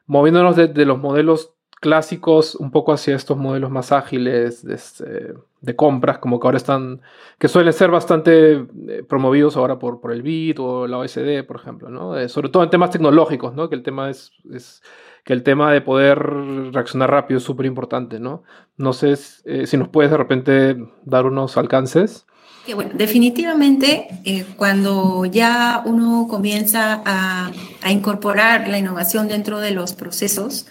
moviéndonos 0.06 0.56
de, 0.56 0.68
de 0.68 0.84
los 0.84 0.98
modelos 0.98 1.54
clásicos 1.80 2.54
un 2.54 2.70
poco 2.70 2.92
hacia 2.92 3.16
estos 3.16 3.38
modelos 3.38 3.70
más 3.70 3.90
ágiles 3.90 4.64
de, 4.64 4.74
este, 4.74 5.34
de, 5.60 5.76
compras, 5.76 6.18
como 6.18 6.38
que 6.38 6.46
ahora 6.46 6.58
están, 6.58 7.00
que 7.38 7.48
suelen 7.48 7.72
ser 7.72 7.90
bastante 7.90 8.52
eh, 8.52 9.02
promovidos 9.08 9.56
ahora 9.56 9.78
por, 9.78 10.00
por 10.00 10.12
el 10.12 10.22
BIT 10.22 10.58
o 10.60 10.86
la 10.86 10.98
OSD, 10.98 11.44
por 11.46 11.56
ejemplo, 11.56 11.88
¿no? 11.88 12.16
Eh, 12.18 12.28
sobre 12.28 12.50
todo 12.50 12.62
en 12.62 12.70
temas 12.70 12.90
tecnológicos, 12.90 13.54
¿no? 13.54 13.70
Que 13.70 13.76
el 13.76 13.82
tema 13.82 14.10
es, 14.10 14.32
es 14.52 14.82
que 15.24 15.32
el 15.32 15.42
tema 15.42 15.72
de 15.72 15.80
poder 15.80 16.18
reaccionar 16.72 17.10
rápido 17.10 17.38
es 17.38 17.44
súper 17.44 17.66
importante, 17.66 18.20
¿no? 18.20 18.42
No 18.76 18.92
sé 18.92 19.14
eh, 19.44 19.66
si 19.66 19.76
nos 19.76 19.88
puedes 19.88 20.10
de 20.10 20.16
repente 20.18 20.76
dar 21.04 21.26
unos 21.26 21.56
alcances. 21.56 22.26
Bueno, 22.74 22.92
definitivamente 22.94 24.08
eh, 24.24 24.44
cuando 24.56 25.24
ya 25.24 25.82
uno 25.84 26.26
comienza 26.28 27.02
a, 27.04 27.50
incorporar 27.90 28.68
la 28.68 28.78
innovación 28.78 29.26
dentro 29.26 29.58
de 29.58 29.70
los 29.70 29.94
procesos, 29.94 30.66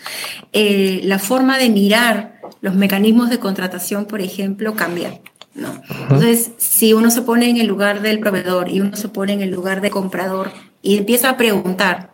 eh, 0.54 1.02
la 1.04 1.20
forma 1.20 1.58
de 1.58 1.70
mirar 1.70 2.40
los 2.62 2.76
mecanismos 2.76 3.30
de 3.30 3.40
contratación, 3.40 4.06
por 4.06 4.22
ejemplo, 4.22 4.76
cambia. 4.76 5.20
¿no? 5.56 5.82
Entonces, 6.04 6.52
si 6.58 6.94
uno 6.94 7.10
se 7.10 7.24
pone 7.24 7.50
en 7.50 7.58
el 7.58 7.68
lugar 7.68 8.02
del 8.02 8.20
proveedor 8.20 8.70
y 8.70 8.82
uno 8.82 8.96
se 8.96 9.10
pone 9.10 9.34
en 9.34 9.42
el 9.42 9.50
lugar 9.50 9.82
de 9.82 9.90
comprador 9.90 10.52
y 10.82 10.98
empieza 10.98 11.32
a 11.32 11.38
preguntar, 11.38 12.12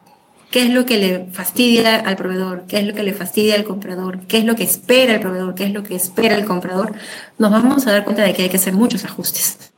qué 0.55 0.63
es 0.63 0.69
lo 0.69 0.86
que 0.86 0.97
le 0.97 1.25
fastidia 1.33 1.97
al 1.97 2.15
proveedor, 2.15 2.63
qué 2.65 2.79
es 2.79 2.88
lo 2.88 2.93
que 2.93 3.03
le 3.03 3.13
fastidia 3.13 3.55
al 3.55 3.65
comprador, 3.65 4.21
qué 4.27 4.38
es 4.38 4.45
lo 4.45 4.55
que 4.55 4.63
espera 4.63 5.15
el 5.15 5.19
proveedor, 5.19 5.53
qué 5.53 5.65
es 5.65 5.73
lo 5.73 5.83
que 5.83 5.95
espera 5.95 6.36
el 6.36 6.45
comprador, 6.45 6.93
nos 7.38 7.51
vamos 7.51 7.86
a 7.88 7.91
dar 7.91 8.05
cuenta 8.05 8.23
de 8.23 8.33
que 8.33 8.43
hay 8.43 8.49
que 8.49 8.55
hacer 8.55 8.73
muchos 8.73 9.03
ajustes. 9.03 9.73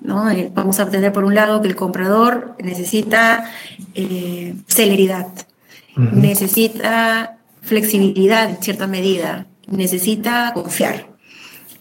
¿No? 0.00 0.30
Eh, 0.30 0.50
vamos 0.54 0.78
a 0.80 0.84
obtener 0.84 1.12
por 1.12 1.24
un 1.24 1.34
lado 1.34 1.62
que 1.62 1.68
el 1.68 1.76
comprador 1.76 2.56
necesita 2.62 3.50
eh, 3.94 4.54
celeridad, 4.66 5.28
necesita 5.96 7.38
flexibilidad 7.62 8.50
en 8.50 8.62
cierta 8.62 8.86
medida, 8.86 9.46
necesita 9.66 10.52
confiar. 10.54 11.06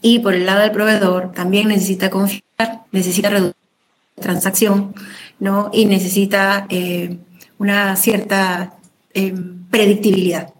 Y 0.01 0.19
por 0.19 0.33
el 0.33 0.45
lado 0.45 0.61
del 0.61 0.71
proveedor 0.71 1.31
también 1.31 1.67
necesita 1.67 2.09
confiar, 2.09 2.43
necesita 2.91 3.29
reducir 3.29 3.55
la 4.17 4.23
transacción, 4.23 4.93
¿no? 5.39 5.69
Y 5.73 5.85
necesita 5.85 6.65
eh, 6.69 7.17
una 7.57 7.95
cierta 7.95 8.73
em, 9.13 9.63
predictibilidad. 9.69 10.53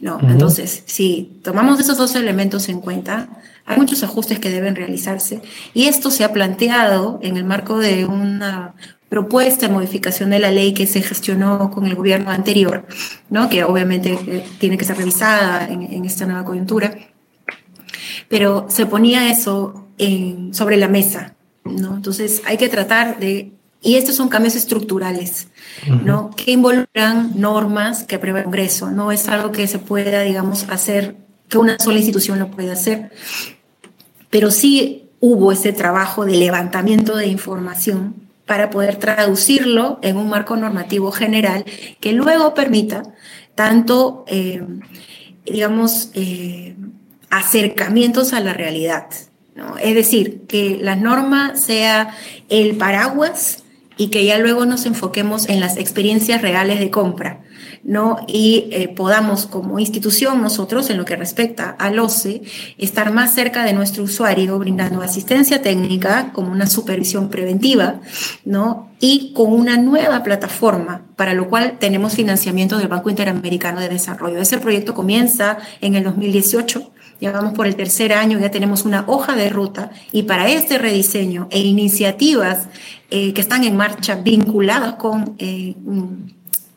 ¿no? 0.00 0.18
Entonces, 0.22 0.82
si 0.86 1.40
tomamos 1.42 1.80
esos 1.80 1.96
dos 1.96 2.14
elementos 2.16 2.68
en 2.68 2.80
cuenta, 2.80 3.28
hay 3.66 3.76
muchos 3.78 4.02
ajustes 4.02 4.38
que 4.38 4.50
deben 4.50 4.76
realizarse 4.76 5.42
y 5.74 5.84
esto 5.86 6.10
se 6.10 6.24
ha 6.24 6.32
planteado 6.32 7.18
en 7.22 7.36
el 7.36 7.44
marco 7.44 7.78
de 7.78 8.06
una 8.06 8.74
propuesta 9.08 9.66
de 9.66 9.72
modificación 9.72 10.30
de 10.30 10.38
la 10.38 10.50
ley 10.50 10.74
que 10.74 10.86
se 10.86 11.02
gestionó 11.02 11.70
con 11.70 11.86
el 11.86 11.94
gobierno 11.94 12.30
anterior, 12.30 12.86
¿no? 13.30 13.48
que 13.48 13.64
obviamente 13.64 14.18
eh, 14.26 14.44
tiene 14.58 14.76
que 14.76 14.84
ser 14.84 14.96
revisada 14.96 15.68
en, 15.68 16.04
esta 16.04 16.26
nueva 16.26 16.44
coyuntura, 16.44 16.96
pero 18.28 18.66
se 18.68 18.86
ponía 18.86 19.30
eso 19.30 19.88
sobre 20.52 20.76
la 20.76 20.88
mesa. 20.88 21.34
¿no? 21.64 21.94
Entonces 21.96 22.42
hay 22.46 22.56
que 22.56 22.68
tratar 22.68 23.18
de 23.18 23.52
y 23.82 23.94
estos 23.94 24.16
son 24.16 24.28
cambios 24.28 24.56
estructurales, 24.56 25.48
¿no? 26.04 26.30
Que 26.30 26.50
involucran 26.50 27.38
normas 27.40 28.02
que 28.02 28.16
aprueba 28.16 28.38
el 28.38 28.44
Congreso. 28.44 28.90
No 28.90 29.12
es 29.12 29.28
algo 29.28 29.52
que 29.52 29.68
se 29.68 29.78
pueda, 29.78 30.22
digamos, 30.22 30.66
hacer, 30.70 31.16
que 31.48 31.58
una 31.58 31.78
sola 31.78 31.98
institución 31.98 32.38
lo 32.38 32.50
pueda 32.50 32.72
hacer. 32.72 33.10
Pero 34.30 34.50
sí 34.50 35.10
hubo 35.20 35.52
ese 35.52 35.72
trabajo 35.72 36.24
de 36.24 36.36
levantamiento 36.36 37.16
de 37.16 37.26
información 37.26 38.14
para 38.46 38.70
poder 38.70 38.96
traducirlo 38.96 39.98
en 40.02 40.16
un 40.16 40.28
marco 40.28 40.56
normativo 40.56 41.10
general 41.10 41.64
que 42.00 42.12
luego 42.12 42.54
permita 42.54 43.02
tanto, 43.54 44.24
eh, 44.28 44.62
digamos, 45.44 46.10
eh, 46.14 46.76
acercamientos 47.30 48.32
a 48.32 48.40
la 48.40 48.52
realidad. 48.54 49.06
¿no? 49.54 49.76
Es 49.78 49.94
decir, 49.94 50.42
que 50.46 50.78
la 50.80 50.94
norma 50.94 51.56
sea 51.56 52.14
el 52.48 52.76
paraguas 52.76 53.64
y 53.96 54.08
que 54.08 54.24
ya 54.24 54.38
luego 54.38 54.66
nos 54.66 54.86
enfoquemos 54.86 55.48
en 55.48 55.60
las 55.60 55.76
experiencias 55.76 56.42
reales 56.42 56.78
de 56.78 56.90
compra, 56.90 57.40
¿no? 57.84 58.24
Y 58.26 58.68
eh, 58.70 58.88
podamos 58.88 59.46
como 59.46 59.78
institución 59.78 60.42
nosotros, 60.42 60.90
en 60.90 60.96
lo 60.96 61.04
que 61.04 61.16
respecta 61.16 61.70
al 61.78 61.98
OCE, 61.98 62.42
estar 62.78 63.12
más 63.12 63.34
cerca 63.34 63.64
de 63.64 63.72
nuestro 63.72 64.04
usuario, 64.04 64.58
brindando 64.58 65.02
asistencia 65.02 65.62
técnica 65.62 66.32
como 66.32 66.52
una 66.52 66.66
supervisión 66.66 67.28
preventiva, 67.28 68.00
¿no? 68.44 68.90
Y 69.00 69.32
con 69.34 69.52
una 69.52 69.76
nueva 69.76 70.22
plataforma, 70.22 71.02
para 71.16 71.34
lo 71.34 71.48
cual 71.48 71.76
tenemos 71.78 72.14
financiamiento 72.14 72.78
del 72.78 72.88
Banco 72.88 73.10
Interamericano 73.10 73.80
de 73.80 73.88
Desarrollo. 73.88 74.38
Ese 74.38 74.58
proyecto 74.58 74.94
comienza 74.94 75.58
en 75.80 75.94
el 75.94 76.04
2018 76.04 76.92
ya 77.20 77.32
vamos 77.32 77.54
por 77.54 77.66
el 77.66 77.76
tercer 77.76 78.12
año, 78.12 78.38
ya 78.38 78.50
tenemos 78.50 78.84
una 78.84 79.04
hoja 79.06 79.34
de 79.36 79.48
ruta 79.48 79.90
y 80.12 80.24
para 80.24 80.48
este 80.48 80.78
rediseño 80.78 81.48
e 81.50 81.60
iniciativas 81.60 82.68
eh, 83.10 83.32
que 83.32 83.40
están 83.40 83.64
en 83.64 83.76
marcha 83.76 84.16
vinculadas 84.16 84.94
con 84.94 85.34
eh, 85.38 85.74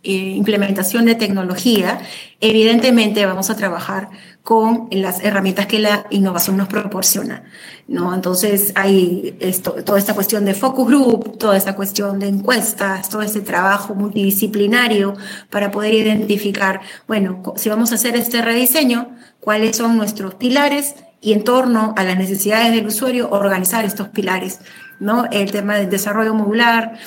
implementación 0.03 1.05
de 1.05 1.15
tecnología, 1.15 1.99
evidentemente 2.39 3.25
vamos 3.25 3.49
a 3.49 3.55
trabajar 3.55 4.09
con 4.43 4.87
las 4.91 5.23
herramientas 5.23 5.67
que 5.67 5.79
la 5.79 6.05
innovación 6.09 6.57
nos 6.57 6.67
proporciona. 6.67 7.43
¿no? 7.87 8.13
Entonces 8.13 8.71
hay 8.75 9.37
toda 9.85 9.99
esta 9.99 10.13
cuestión 10.15 10.45
de 10.45 10.53
focus 10.53 10.87
group, 10.87 11.37
toda 11.37 11.57
esta 11.57 11.75
cuestión 11.75 12.19
de 12.19 12.27
encuestas, 12.27 13.09
todo 13.09 13.21
este 13.21 13.41
trabajo 13.41 13.93
multidisciplinario 13.93 15.15
para 15.49 15.71
poder 15.71 15.93
identificar, 15.93 16.81
bueno, 17.07 17.43
si 17.57 17.69
vamos 17.69 17.91
a 17.91 17.95
hacer 17.95 18.15
este 18.15 18.41
rediseño, 18.41 19.09
cuáles 19.39 19.77
son 19.77 19.97
nuestros 19.97 20.35
pilares 20.35 20.95
y 21.21 21.33
en 21.33 21.43
torno 21.43 21.93
a 21.97 22.03
las 22.03 22.17
necesidades 22.17 22.71
del 22.71 22.87
usuario 22.87 23.29
organizar 23.31 23.83
estos 23.85 24.07
pilares. 24.09 24.59
¿no? 24.99 25.25
El 25.31 25.51
tema 25.51 25.75
del 25.75 25.89
desarrollo 25.89 26.33
modular, 26.33 26.97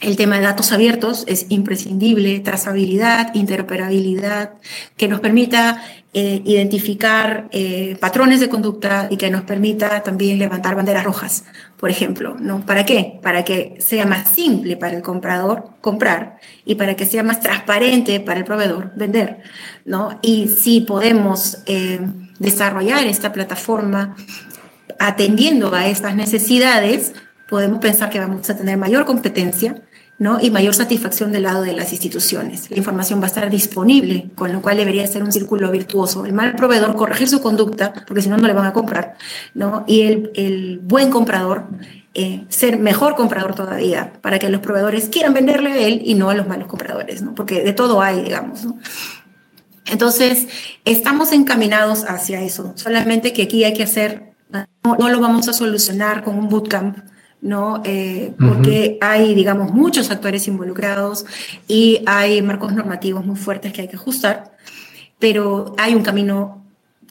el 0.00 0.16
tema 0.16 0.36
de 0.36 0.42
datos 0.42 0.72
abiertos 0.72 1.24
es 1.26 1.46
imprescindible, 1.48 2.40
trazabilidad, 2.40 3.34
interoperabilidad, 3.34 4.54
que 4.96 5.08
nos 5.08 5.20
permita 5.20 5.82
eh, 6.12 6.42
identificar 6.44 7.48
eh, 7.52 7.96
patrones 8.00 8.40
de 8.40 8.48
conducta 8.48 9.08
y 9.10 9.16
que 9.16 9.30
nos 9.30 9.42
permita 9.42 10.02
también 10.02 10.38
levantar 10.38 10.74
banderas 10.74 11.04
rojas, 11.04 11.44
por 11.78 11.90
ejemplo. 11.90 12.36
¿no? 12.38 12.64
¿Para 12.64 12.84
qué? 12.84 13.18
Para 13.22 13.44
que 13.44 13.76
sea 13.78 14.06
más 14.06 14.28
simple 14.28 14.76
para 14.76 14.96
el 14.96 15.02
comprador 15.02 15.70
comprar 15.80 16.38
y 16.64 16.74
para 16.74 16.94
que 16.94 17.06
sea 17.06 17.22
más 17.22 17.40
transparente 17.40 18.20
para 18.20 18.38
el 18.38 18.44
proveedor 18.44 18.92
vender. 18.96 19.42
¿no? 19.84 20.18
Y 20.22 20.48
si 20.48 20.82
podemos 20.82 21.58
eh, 21.66 22.00
desarrollar 22.38 23.06
esta 23.06 23.32
plataforma 23.32 24.16
atendiendo 24.98 25.74
a 25.74 25.86
estas 25.86 26.16
necesidades, 26.16 27.12
podemos 27.48 27.78
pensar 27.78 28.10
que 28.10 28.18
vamos 28.18 28.48
a 28.48 28.56
tener 28.56 28.76
mayor 28.76 29.04
competencia, 29.04 29.82
¿no? 30.18 30.38
y 30.40 30.50
mayor 30.50 30.74
satisfacción 30.74 31.30
del 31.30 31.42
lado 31.42 31.62
de 31.62 31.72
las 31.72 31.92
instituciones. 31.92 32.70
La 32.70 32.78
información 32.78 33.20
va 33.20 33.24
a 33.24 33.26
estar 33.26 33.50
disponible, 33.50 34.30
con 34.34 34.52
lo 34.52 34.62
cual 34.62 34.78
debería 34.78 35.06
ser 35.06 35.22
un 35.22 35.30
círculo 35.30 35.70
virtuoso. 35.70 36.24
El 36.24 36.32
mal 36.32 36.54
proveedor 36.56 36.96
corregir 36.96 37.28
su 37.28 37.42
conducta, 37.42 37.92
porque 38.06 38.22
si 38.22 38.28
no, 38.28 38.36
no 38.36 38.46
le 38.46 38.54
van 38.54 38.66
a 38.66 38.72
comprar, 38.72 39.16
¿no? 39.54 39.84
y 39.86 40.02
el, 40.02 40.80
buen 40.82 41.10
comprador 41.10 41.64
eh, 42.14 42.44
ser 42.48 42.78
mejor 42.78 43.14
comprador 43.14 43.54
todavía, 43.54 44.12
para 44.22 44.38
que 44.38 44.48
los 44.48 44.60
proveedores 44.60 45.08
quieran 45.08 45.34
venderle 45.34 45.72
a 45.72 45.78
él 45.78 46.00
y 46.04 46.14
no 46.14 46.30
a 46.30 46.34
los 46.34 46.48
malos 46.48 46.68
compradores, 46.68 47.20
¿no? 47.20 47.34
porque 47.34 47.62
de 47.62 47.72
todo 47.72 48.00
hay, 48.00 48.22
digamos. 48.22 48.66
Entonces, 49.84 50.48
estamos 50.84 51.32
encaminados 51.32 52.04
hacia 52.04 52.40
eso, 52.40 52.72
solamente 52.76 53.32
que 53.32 53.42
aquí 53.42 53.64
hay 53.64 53.74
que 53.74 53.82
hacer, 53.82 54.32
no 54.82 55.08
lo 55.08 55.20
vamos 55.20 55.48
a 55.48 55.52
solucionar 55.52 56.24
con 56.24 56.38
un 56.38 56.48
bootcamp, 56.48 56.98
¿no? 57.46 57.80
Eh, 57.84 58.34
porque 58.38 58.98
hay, 59.00 59.34
digamos, 59.34 59.72
muchos 59.72 60.10
actores 60.10 60.48
involucrados 60.48 61.24
y 61.68 62.02
hay 62.06 62.42
marcos 62.42 62.72
normativos 62.74 63.24
muy 63.24 63.36
fuertes 63.36 63.72
que 63.72 63.82
hay 63.82 63.88
que 63.88 63.96
ajustar, 63.96 64.52
pero 65.18 65.74
hay 65.78 65.94
un 65.94 66.02
camino 66.02 66.64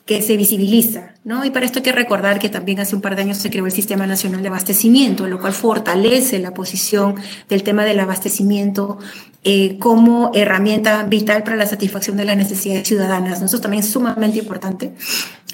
que 0.05 0.21
se 0.21 0.37
visibiliza, 0.37 1.15
¿no? 1.23 1.43
Y 1.45 1.49
para 1.49 1.65
esto 1.65 1.79
hay 1.79 1.83
que 1.83 1.91
recordar 1.91 2.37
que 2.37 2.49
también 2.49 2.79
hace 2.79 2.95
un 2.95 3.01
par 3.01 3.15
de 3.15 3.23
años 3.23 3.37
se 3.37 3.49
creó 3.49 3.65
el 3.65 3.71
Sistema 3.71 4.05
Nacional 4.05 4.43
de 4.43 4.49
Abastecimiento, 4.49 5.27
lo 5.27 5.39
cual 5.39 5.53
fortalece 5.53 6.37
la 6.37 6.53
posición 6.53 7.15
del 7.49 7.63
tema 7.63 7.85
del 7.85 7.99
abastecimiento 7.99 8.99
eh, 9.43 9.79
como 9.79 10.31
herramienta 10.35 11.01
vital 11.03 11.43
para 11.43 11.55
la 11.55 11.65
satisfacción 11.65 12.17
de 12.17 12.25
las 12.25 12.37
necesidades 12.37 12.87
ciudadanas. 12.87 13.41
Eso 13.41 13.59
también 13.59 13.83
es 13.83 13.89
sumamente 13.89 14.37
importante. 14.37 14.93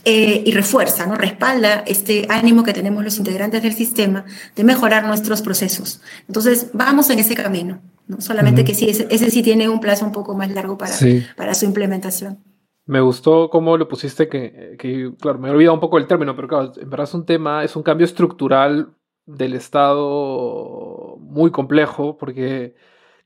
Eh, 0.03 0.41
y 0.47 0.51
refuerza, 0.51 1.05
¿no? 1.05 1.13
respalda 1.13 1.83
este 1.85 2.25
ánimo 2.27 2.63
que 2.63 2.73
tenemos 2.73 3.03
los 3.03 3.19
integrantes 3.19 3.61
del 3.61 3.73
sistema 3.73 4.25
de 4.55 4.63
mejorar 4.63 5.05
nuestros 5.05 5.43
procesos. 5.43 6.01
Entonces, 6.27 6.71
vamos 6.73 7.11
en 7.11 7.19
ese 7.19 7.35
camino, 7.35 7.81
¿no? 8.07 8.19
solamente 8.19 8.63
que 8.63 8.73
sí, 8.73 8.89
ese, 8.89 9.05
ese, 9.11 9.29
sí 9.29 9.43
tiene 9.43 9.69
un 9.69 9.79
plazo 9.79 10.03
un 10.03 10.11
poco 10.11 10.33
más 10.35 10.49
largo 10.49 10.75
para, 10.75 10.91
sí. 10.91 11.23
para 11.37 11.53
su 11.53 11.65
implementación. 11.65 12.39
Me 12.87 12.99
gustó 12.99 13.51
cómo 13.51 13.77
lo 13.77 13.87
pusiste, 13.87 14.27
que, 14.27 14.75
que, 14.79 15.11
claro, 15.19 15.37
me 15.37 15.49
he 15.49 15.51
olvidado 15.51 15.75
un 15.75 15.79
poco 15.79 15.99
el 15.99 16.07
término, 16.07 16.35
pero 16.35 16.47
claro, 16.47 16.73
en 16.75 16.89
verdad 16.89 17.07
es 17.07 17.13
un 17.13 17.25
tema, 17.25 17.63
es 17.63 17.75
un 17.75 17.83
cambio 17.83 18.05
estructural 18.05 18.95
del 19.27 19.53
Estado 19.53 21.17
muy 21.19 21.51
complejo, 21.51 22.17
porque, 22.17 22.75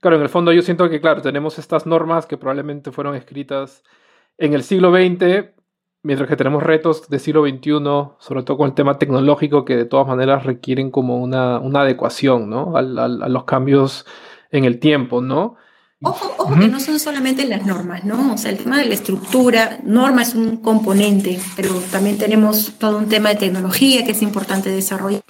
claro, 0.00 0.16
en 0.16 0.22
el 0.22 0.28
fondo 0.28 0.52
yo 0.52 0.60
siento 0.60 0.90
que, 0.90 1.00
claro, 1.00 1.22
tenemos 1.22 1.58
estas 1.58 1.86
normas 1.86 2.26
que 2.26 2.36
probablemente 2.36 2.92
fueron 2.92 3.14
escritas 3.14 3.82
en 4.36 4.52
el 4.52 4.62
siglo 4.62 4.92
XX, 4.92 5.56
mientras 6.06 6.28
que 6.28 6.36
tenemos 6.36 6.62
retos 6.62 7.08
del 7.08 7.18
siglo 7.18 7.44
XXI, 7.44 7.72
sobre 8.20 8.44
todo 8.44 8.56
con 8.56 8.68
el 8.68 8.74
tema 8.74 8.96
tecnológico, 8.96 9.64
que 9.64 9.76
de 9.76 9.84
todas 9.86 10.06
maneras 10.06 10.46
requieren 10.46 10.92
como 10.92 11.18
una, 11.18 11.58
una 11.58 11.80
adecuación, 11.80 12.48
¿no? 12.48 12.76
A, 12.76 12.80
a, 12.80 13.04
a 13.04 13.28
los 13.28 13.42
cambios 13.42 14.06
en 14.52 14.64
el 14.64 14.78
tiempo, 14.78 15.20
¿no? 15.20 15.56
Ojo, 16.02 16.34
ojo 16.36 16.52
uh 16.52 16.56
-huh. 16.56 16.60
que 16.60 16.68
no 16.68 16.78
son 16.78 17.00
solamente 17.00 17.46
las 17.46 17.64
normas, 17.64 18.04
¿no? 18.04 18.34
O 18.34 18.36
sea, 18.36 18.50
el 18.50 18.58
tema 18.58 18.78
de 18.78 18.84
la 18.84 18.92
estructura, 18.92 19.78
norma 19.82 20.22
es 20.22 20.34
un 20.34 20.58
componente, 20.58 21.40
pero 21.56 21.70
también 21.90 22.18
tenemos 22.18 22.74
todo 22.78 22.98
un 22.98 23.08
tema 23.08 23.30
de 23.30 23.36
tecnología 23.36 24.04
que 24.04 24.12
es 24.12 24.20
importante 24.20 24.68
desarrollar. 24.68 25.22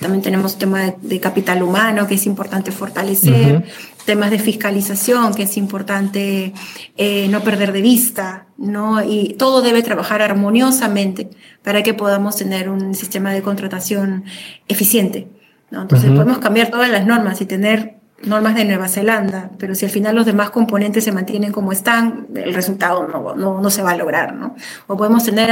También 0.00 0.20
tenemos 0.20 0.58
tema 0.58 0.80
de, 0.80 0.96
de 1.02 1.20
capital 1.20 1.62
humano 1.62 2.08
que 2.08 2.16
es 2.16 2.26
importante 2.26 2.72
fortalecer, 2.72 3.54
uh 3.54 3.58
-huh. 3.60 4.04
temas 4.04 4.32
de 4.32 4.40
fiscalización 4.40 5.34
que 5.34 5.44
es 5.44 5.56
importante 5.56 6.52
eh, 6.96 7.28
no 7.28 7.40
perder 7.42 7.70
de 7.72 7.82
vista, 7.82 8.46
¿no? 8.58 9.04
Y 9.04 9.34
todo 9.38 9.62
debe 9.62 9.82
trabajar 9.84 10.20
armoniosamente 10.20 11.30
para 11.62 11.84
que 11.84 11.94
podamos 11.94 12.34
tener 12.36 12.68
un 12.68 12.94
sistema 12.96 13.32
de 13.32 13.42
contratación 13.42 14.24
eficiente, 14.66 15.28
¿no? 15.70 15.82
Entonces 15.82 16.08
uh 16.08 16.12
-huh. 16.12 16.16
podemos 16.16 16.38
cambiar 16.38 16.70
todas 16.72 16.90
las 16.90 17.06
normas 17.06 17.40
y 17.40 17.46
tener 17.46 18.01
normas 18.24 18.54
de 18.54 18.64
Nueva 18.64 18.88
Zelanda, 18.88 19.50
pero 19.58 19.74
si 19.74 19.84
al 19.84 19.90
final 19.90 20.14
los 20.14 20.26
demás 20.26 20.50
componentes 20.50 21.04
se 21.04 21.12
mantienen 21.12 21.52
como 21.52 21.72
están, 21.72 22.26
el 22.34 22.54
resultado 22.54 23.06
no, 23.08 23.34
no, 23.34 23.60
no 23.60 23.70
se 23.70 23.82
va 23.82 23.92
a 23.92 23.96
lograr, 23.96 24.34
¿no? 24.34 24.54
O 24.86 24.96
podemos 24.96 25.24
tener 25.24 25.50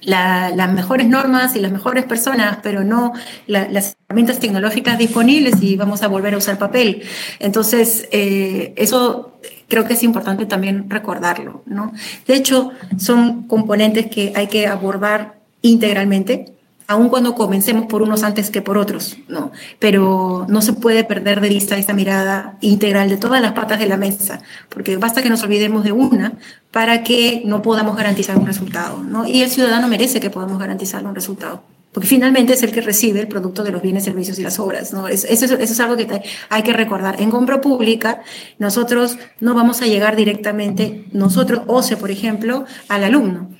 la, 0.00 0.50
las 0.50 0.72
mejores 0.72 1.06
normas 1.08 1.56
y 1.56 1.60
las 1.60 1.72
mejores 1.72 2.04
personas, 2.04 2.58
pero 2.62 2.84
no 2.84 3.12
la, 3.46 3.68
las 3.68 3.96
herramientas 4.08 4.40
tecnológicas 4.40 4.98
disponibles 4.98 5.62
y 5.62 5.76
vamos 5.76 6.02
a 6.02 6.08
volver 6.08 6.34
a 6.34 6.38
usar 6.38 6.58
papel. 6.58 7.02
Entonces, 7.38 8.08
eh, 8.12 8.74
eso 8.76 9.38
creo 9.68 9.84
que 9.86 9.94
es 9.94 10.02
importante 10.02 10.46
también 10.46 10.90
recordarlo, 10.90 11.62
¿no? 11.66 11.92
De 12.26 12.34
hecho, 12.34 12.72
son 12.98 13.44
componentes 13.44 14.06
que 14.06 14.32
hay 14.36 14.48
que 14.48 14.66
abordar 14.66 15.38
integralmente 15.62 16.52
aun 16.92 17.08
cuando 17.08 17.34
comencemos 17.34 17.86
por 17.86 18.02
unos 18.02 18.22
antes 18.22 18.50
que 18.50 18.62
por 18.62 18.78
otros, 18.78 19.16
¿no? 19.28 19.50
Pero 19.78 20.46
no 20.48 20.62
se 20.62 20.72
puede 20.72 21.04
perder 21.04 21.40
de 21.40 21.48
vista 21.48 21.76
esta 21.76 21.92
mirada 21.92 22.56
integral 22.60 23.08
de 23.08 23.16
todas 23.16 23.40
las 23.40 23.52
patas 23.52 23.78
de 23.78 23.86
la 23.86 23.96
mesa, 23.96 24.40
porque 24.68 24.96
basta 24.96 25.22
que 25.22 25.30
nos 25.30 25.42
olvidemos 25.42 25.84
de 25.84 25.92
una 25.92 26.34
para 26.70 27.02
que 27.02 27.42
no 27.44 27.62
podamos 27.62 27.96
garantizar 27.96 28.36
un 28.38 28.46
resultado, 28.46 29.02
¿no? 29.02 29.26
Y 29.26 29.42
el 29.42 29.50
ciudadano 29.50 29.88
merece 29.88 30.20
que 30.20 30.30
podamos 30.30 30.58
garantizar 30.58 31.04
un 31.04 31.14
resultado. 31.14 31.62
Porque 31.92 32.08
finalmente 32.08 32.54
es 32.54 32.62
el 32.62 32.72
que 32.72 32.80
recibe 32.80 33.20
el 33.20 33.28
producto 33.28 33.62
de 33.62 33.70
los 33.70 33.82
bienes, 33.82 34.04
servicios 34.04 34.38
y 34.38 34.42
las 34.42 34.58
obras. 34.58 34.94
¿no? 34.94 35.08
Eso, 35.08 35.26
eso, 35.28 35.44
es 35.56 35.78
algo 35.80 35.94
que 35.94 36.22
hay 36.48 36.62
que 36.62 36.72
recordar. 36.72 37.20
En 37.20 37.30
compra 37.30 37.60
pública, 37.60 38.22
nosotros 38.58 39.18
no 39.40 39.52
vamos 39.52 39.82
a 39.82 39.86
llegar 39.86 40.16
directamente, 40.16 41.04
nosotros, 41.12 41.64
OCE, 41.66 41.98
por 41.98 42.10
ejemplo, 42.10 42.64
al 42.88 43.04
alumno 43.04 43.50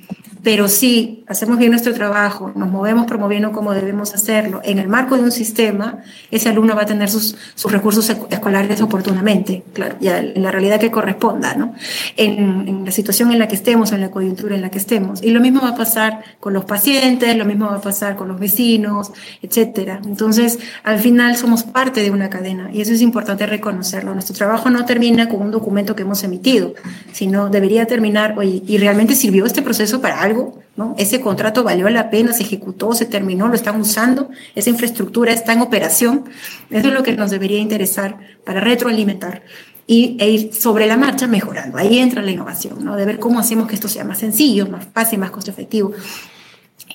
pero 0.42 0.68
si 0.68 1.22
hacemos 1.28 1.56
bien 1.58 1.70
nuestro 1.70 1.94
trabajo, 1.94 2.50
nos 2.56 2.68
movemos 2.68 3.06
promoviendo 3.06 3.52
como 3.52 3.72
debemos 3.74 4.12
hacerlo, 4.12 4.60
en 4.64 4.78
el 4.78 4.88
marco 4.88 5.16
de 5.16 5.22
un 5.22 5.30
sistema, 5.30 5.98
ese 6.32 6.48
alumno 6.48 6.74
va 6.74 6.82
a 6.82 6.86
tener 6.86 7.08
sus, 7.08 7.36
sus 7.54 7.70
recursos 7.70 8.10
escolares 8.10 8.80
oportunamente, 8.80 9.62
claro, 9.72 9.96
ya 10.00 10.18
en 10.18 10.42
la 10.42 10.50
realidad 10.50 10.80
que 10.80 10.90
corresponda, 10.90 11.54
¿no? 11.54 11.74
En, 12.16 12.68
en, 12.68 12.84
la 12.84 12.90
situación 12.90 13.30
en 13.30 13.38
la 13.38 13.46
que 13.46 13.54
estemos, 13.54 13.92
en 13.92 14.00
la 14.00 14.10
coyuntura 14.10 14.56
en 14.56 14.62
la 14.62 14.70
que 14.70 14.78
estemos. 14.78 15.22
Y 15.22 15.30
lo 15.30 15.40
mismo 15.40 15.60
va 15.60 15.70
a 15.70 15.76
pasar 15.76 16.24
con 16.40 16.52
los 16.52 16.64
pacientes, 16.64 17.36
lo 17.36 17.44
mismo 17.44 17.66
va 17.66 17.76
a 17.76 17.80
pasar 17.80 18.16
con 18.16 18.26
los 18.26 18.40
vecinos, 18.40 19.12
etcétera. 19.42 20.00
Entonces, 20.04 20.58
al 20.82 20.98
final 20.98 21.36
somos 21.36 21.62
parte 21.62 22.02
de 22.02 22.10
una 22.10 22.28
cadena 22.28 22.70
y 22.72 22.80
eso 22.80 22.92
es 22.92 23.00
importante 23.00 23.46
reconocerlo. 23.46 24.12
Nuestro 24.12 24.34
trabajo 24.34 24.70
no 24.70 24.84
termina 24.84 25.28
con 25.28 25.40
un 25.40 25.52
documento 25.52 25.94
que 25.94 26.02
hemos 26.02 26.24
emitido, 26.24 26.74
sino 27.12 27.48
debería 27.48 27.86
terminar, 27.86 28.34
oye, 28.36 28.62
¿y 28.66 28.78
realmente 28.78 29.14
sirvió 29.14 29.46
este 29.46 29.62
proceso 29.62 30.00
para 30.02 30.20
algo? 30.20 30.60
¿no? 30.76 30.94
Ese 30.98 31.20
contrato 31.20 31.64
valió 31.64 31.88
la 31.88 32.10
pena, 32.10 32.32
se 32.32 32.42
ejecutó, 32.42 32.92
se 32.92 33.06
terminó, 33.06 33.48
lo 33.48 33.54
están 33.54 33.80
usando, 33.80 34.30
esa 34.54 34.70
infraestructura 34.70 35.32
está 35.32 35.52
en 35.52 35.62
operación. 35.62 36.24
Eso 36.70 36.88
es 36.88 36.94
lo 36.94 37.02
que 37.02 37.16
nos 37.16 37.30
debería 37.30 37.58
interesar 37.58 38.18
para 38.44 38.60
retroalimentar 38.60 39.42
y, 39.86 40.16
e 40.20 40.30
ir 40.30 40.54
sobre 40.54 40.86
la 40.86 40.96
marcha 40.96 41.26
mejorando. 41.26 41.78
Ahí 41.78 41.98
entra 41.98 42.22
la 42.22 42.30
innovación, 42.30 42.84
¿no? 42.84 42.96
De 42.96 43.04
ver 43.04 43.18
cómo 43.18 43.38
hacemos 43.38 43.68
que 43.68 43.74
esto 43.74 43.88
sea 43.88 44.04
más 44.04 44.18
sencillo, 44.18 44.66
más 44.68 44.86
fácil, 44.92 45.18
más 45.18 45.30
costo 45.30 45.50
efectivo. 45.50 45.92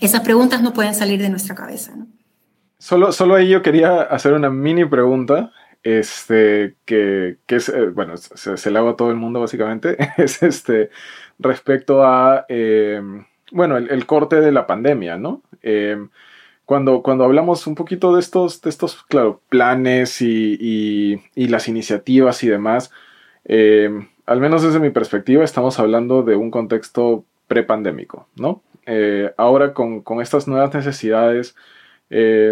Esas 0.01 0.21
preguntas 0.21 0.61
no 0.61 0.73
pueden 0.73 0.93
salir 0.93 1.21
de 1.21 1.29
nuestra 1.29 1.55
cabeza, 1.55 1.95
¿no? 1.95 2.07
Solo, 2.79 3.11
solo 3.11 3.35
ahí 3.35 3.49
yo 3.49 3.63
quería 3.63 4.01
hacer 4.01 4.33
una 4.33 4.51
mini 4.51 4.85
pregunta 4.85 5.51
este, 5.81 6.75
que, 6.85 7.37
que 7.45 7.55
es, 7.55 7.69
eh, 7.69 7.87
bueno, 7.87 8.17
se, 8.17 8.57
se, 8.57 8.71
le 8.71 8.77
hago 8.77 8.89
a 8.89 8.95
todo 8.95 9.09
el 9.09 9.15
mundo 9.15 9.39
básicamente, 9.39 9.97
es 10.17 10.43
este, 10.43 10.89
respecto 11.39 12.03
a, 12.05 12.45
eh, 12.49 13.01
bueno, 13.51 13.77
el, 13.77 14.05
corte 14.05 14.41
de 14.41 14.51
la 14.51 14.67
pandemia, 14.67 15.17
¿no? 15.17 15.41
Eh, 15.61 15.97
cuando, 16.65 17.01
cuando 17.01 17.23
hablamos 17.23 17.65
un 17.67 17.75
poquito 17.75 18.13
de 18.13 18.19
estos, 18.19 18.61
de 18.61 18.69
estos 18.69 19.03
claro, 19.03 19.41
planes 19.49 20.21
y, 20.21 21.21
y, 21.35 21.47
las 21.47 21.69
iniciativas 21.69 22.43
y 22.43 22.49
demás, 22.49 22.91
eh, 23.45 23.89
al 24.25 24.41
menos 24.41 24.63
desde 24.63 24.79
mi 24.79 24.89
perspectiva, 24.89 25.43
estamos 25.43 25.79
hablando 25.79 26.23
de 26.23 26.35
un 26.35 26.51
contexto 26.51 27.23
prepandémico, 27.47 28.27
¿no? 28.35 28.61
Ahora 29.35 29.73
con, 29.73 30.01
con, 30.01 30.21
estas 30.21 30.47
nuevas 30.47 30.73
necesidades, 30.73 31.55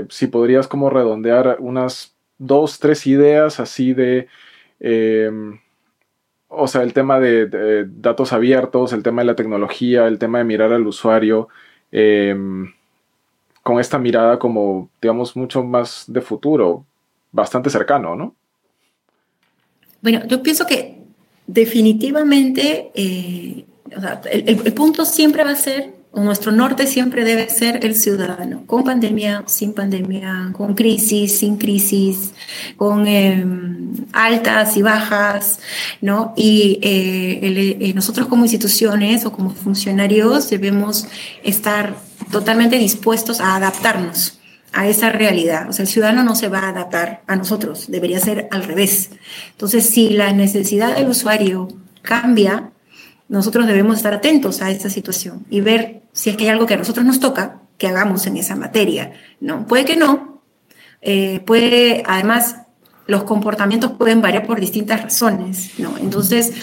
si 0.09 0.27
podrías 0.27 0.67
como 0.67 0.89
redondear 0.89 1.57
unas 1.59 2.13
dos, 2.37 2.79
tres 2.79 3.07
ideas 3.07 3.61
así 3.61 3.93
de 3.93 4.27
o 6.55 6.67
sea, 6.67 6.81
el 6.81 6.93
tema 6.93 7.19
de, 7.19 7.87
datos 7.87 8.33
abiertos, 8.33 8.93
el 8.93 9.03
tema 9.03 9.21
de 9.21 9.27
la 9.27 9.35
tecnología, 9.35 10.07
el 10.07 10.19
tema 10.19 10.39
de 10.39 10.43
mirar 10.43 10.73
al 10.73 10.87
usuario, 10.87 11.47
eh, 11.91 12.35
con 13.63 13.79
esta 13.79 13.97
mirada 13.97 14.37
como, 14.37 14.89
digamos, 15.01 15.35
mucho 15.35 15.63
más 15.63 16.05
de 16.07 16.21
futuro, 16.21 16.85
bastante 17.31 17.69
cercano, 17.69 18.15
¿no? 18.15 18.35
Bueno, 20.01 20.21
yo 20.27 20.43
pienso 20.43 20.67
que 20.67 20.99
definitivamente 21.47 22.91
eh, 22.93 23.65
el, 24.31 24.73
punto 24.73 25.03
siempre 25.03 25.43
va 25.43 25.51
a 25.51 25.55
ser, 25.55 25.93
nuestro 26.23 26.51
norte 26.51 26.87
siempre 26.87 27.25
debe 27.25 27.49
ser 27.49 27.85
el 27.85 27.95
ciudadano, 27.95 28.63
con 28.65 28.83
pandemia, 28.83 29.43
sin 29.47 29.73
pandemia, 29.73 30.51
con 30.53 30.73
crisis, 30.73 31.39
sin 31.39 31.57
crisis, 31.57 32.31
con 32.77 33.05
em, 33.05 33.93
altas 34.13 34.77
y 34.77 34.81
bajas, 34.81 35.59
¿no? 36.01 36.33
Y 36.37 36.79
eh, 36.81 37.77
eh, 37.81 37.93
nosotros 37.93 38.27
como 38.27 38.43
instituciones 38.45 39.25
o 39.25 39.31
como 39.31 39.49
funcionarios 39.49 40.49
debemos 40.49 41.07
estar 41.43 41.95
totalmente 42.31 42.77
dispuestos 42.77 43.41
a 43.41 43.55
adaptarnos 43.57 44.39
a 44.71 44.87
esa 44.87 45.09
realidad. 45.09 45.69
O 45.69 45.73
sea, 45.73 45.83
el 45.83 45.89
ciudadano 45.89 46.23
no 46.23 46.35
se 46.35 46.49
va 46.49 46.59
a 46.59 46.69
adaptar 46.69 47.23
a 47.27 47.35
nosotros, 47.35 47.85
debería 47.89 48.19
ser 48.19 48.47
al 48.51 48.63
revés. 48.63 49.09
Entonces, 49.51 49.89
si 49.89 50.09
la 50.09 50.33
necesidad 50.33 50.95
del 50.95 51.09
usuario 51.09 51.69
cambia, 52.01 52.71
nosotros 53.27 53.67
debemos 53.67 53.97
estar 53.97 54.13
atentos 54.13 54.61
a 54.61 54.69
esta 54.71 54.89
situación 54.89 55.45
y 55.49 55.61
ver 55.61 56.03
si 56.13 56.29
es 56.29 56.37
que 56.37 56.43
hay 56.43 56.49
algo 56.49 56.65
que 56.65 56.75
a 56.75 56.77
nosotros 56.77 57.05
nos 57.05 57.19
toca 57.19 57.61
que 57.77 57.87
hagamos 57.87 58.25
en 58.27 58.37
esa 58.37 58.55
materia. 58.55 59.13
No, 59.39 59.65
puede 59.67 59.85
que 59.85 59.97
no. 59.97 60.41
Eh, 61.01 61.41
puede, 61.45 62.03
además, 62.05 62.57
los 63.07 63.23
comportamientos 63.23 63.91
pueden 63.93 64.21
variar 64.21 64.45
por 64.47 64.59
distintas 64.59 65.03
razones, 65.03 65.71
¿no? 65.77 65.97
Entonces, 65.97 66.53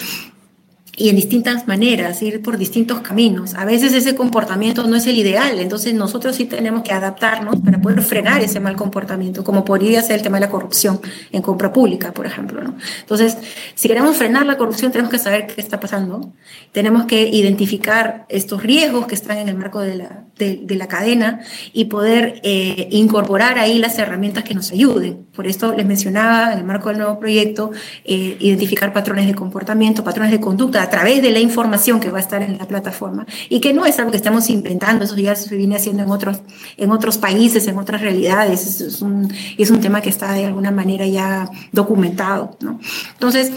y 0.95 1.09
en 1.09 1.15
distintas 1.15 1.67
maneras, 1.67 2.21
ir 2.21 2.41
por 2.43 2.57
distintos 2.57 2.99
caminos. 2.99 3.55
A 3.55 3.65
veces 3.65 3.93
ese 3.93 4.15
comportamiento 4.15 4.85
no 4.85 4.95
es 4.95 5.07
el 5.07 5.17
ideal, 5.17 5.59
entonces 5.59 5.93
nosotros 5.95 6.35
sí 6.35 6.45
tenemos 6.45 6.83
que 6.83 6.93
adaptarnos 6.93 7.59
para 7.61 7.81
poder 7.81 8.01
frenar 8.03 8.41
ese 8.43 8.59
mal 8.59 8.75
comportamiento, 8.75 9.43
como 9.43 9.65
podría 9.65 10.03
ser 10.03 10.17
el 10.17 10.21
tema 10.21 10.37
de 10.37 10.45
la 10.45 10.51
corrupción 10.51 11.01
en 11.31 11.41
compra 11.41 11.73
pública, 11.73 12.11
por 12.11 12.27
ejemplo. 12.27 12.61
¿no? 12.61 12.75
Entonces, 12.99 13.37
si 13.73 13.87
queremos 13.87 14.15
frenar 14.17 14.45
la 14.45 14.55
corrupción, 14.55 14.91
tenemos 14.91 15.11
que 15.11 15.17
saber 15.17 15.47
qué 15.47 15.61
está 15.61 15.79
pasando, 15.79 16.31
tenemos 16.71 17.05
que 17.05 17.27
identificar 17.27 18.27
estos 18.29 18.61
riesgos 18.61 19.07
que 19.07 19.15
están 19.15 19.39
en 19.39 19.49
el 19.49 19.55
marco 19.55 19.79
de 19.81 19.95
la, 19.95 20.25
de, 20.37 20.75
la 20.75 20.87
cadena 20.87 21.41
y 21.73 21.85
poder 21.85 22.39
eh, 22.43 22.87
incorporar 22.91 23.57
ahí 23.57 23.79
las 23.79 23.97
herramientas 23.97 24.43
que 24.43 24.53
nos 24.53 24.71
ayuden. 24.71 25.25
Por 25.35 25.47
esto 25.47 25.73
les 25.73 25.85
mencionaba 25.87 26.53
en 26.53 26.59
el 26.59 26.65
marco 26.65 26.89
del 26.89 26.99
nuevo 26.99 27.19
proyecto, 27.19 27.71
eh, 28.05 28.37
identificar 28.39 28.93
patrones 28.93 29.25
de 29.25 29.33
comportamiento, 29.33 30.03
patrones 30.03 30.31
de 30.31 30.39
conducta 30.39 30.82
a 30.83 30.89
través 30.89 31.21
de 31.21 31.31
la 31.31 31.39
información 31.39 32.01
que 32.01 32.11
va 32.11 32.17
a 32.17 32.21
estar 32.21 32.41
en 32.41 32.57
la 32.57 32.67
plataforma 32.67 33.25
y 33.47 33.61
que 33.61 33.73
no 33.73 33.85
es 33.85 33.97
algo 33.99 34.11
que 34.11 34.17
estamos 34.17 34.49
inventando, 34.49 35.05
eso 35.05 35.15
ya 35.15 35.33
se 35.33 35.55
viene 35.55 35.77
haciendo 35.77 36.03
en 36.03 36.11
otros, 36.11 36.41
en 36.75 36.91
otros 36.91 37.17
países, 37.17 37.67
en 37.67 37.77
otras 37.77 38.01
realidades, 38.01 38.81
es, 38.81 39.01
un, 39.01 39.33
es 39.57 39.71
un 39.71 39.79
tema 39.79 40.01
que 40.01 40.09
está 40.09 40.33
de 40.33 40.45
alguna 40.45 40.71
manera 40.71 41.07
ya 41.07 41.49
documentado. 41.71 42.57
¿no? 42.59 42.81
Entonces, 43.13 43.53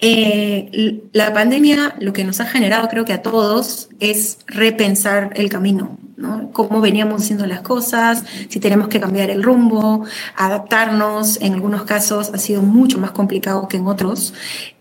eh, 0.00 1.08
la 1.12 1.32
pandemia 1.32 1.94
lo 2.00 2.12
que 2.12 2.24
nos 2.24 2.40
ha 2.40 2.46
generado, 2.46 2.88
creo 2.88 3.04
que 3.04 3.12
a 3.12 3.22
todos, 3.22 3.88
es 4.00 4.38
repensar 4.46 5.30
el 5.36 5.48
camino, 5.48 5.96
¿no? 6.16 6.50
Cómo 6.52 6.80
veníamos 6.80 7.22
haciendo 7.22 7.46
las 7.46 7.60
cosas, 7.60 8.24
si 8.48 8.60
tenemos 8.60 8.88
que 8.88 9.00
cambiar 9.00 9.30
el 9.30 9.42
rumbo, 9.42 10.04
adaptarnos. 10.36 11.40
En 11.40 11.54
algunos 11.54 11.84
casos 11.84 12.30
ha 12.34 12.38
sido 12.38 12.62
mucho 12.62 12.98
más 12.98 13.12
complicado 13.12 13.68
que 13.68 13.78
en 13.78 13.86
otros. 13.86 14.34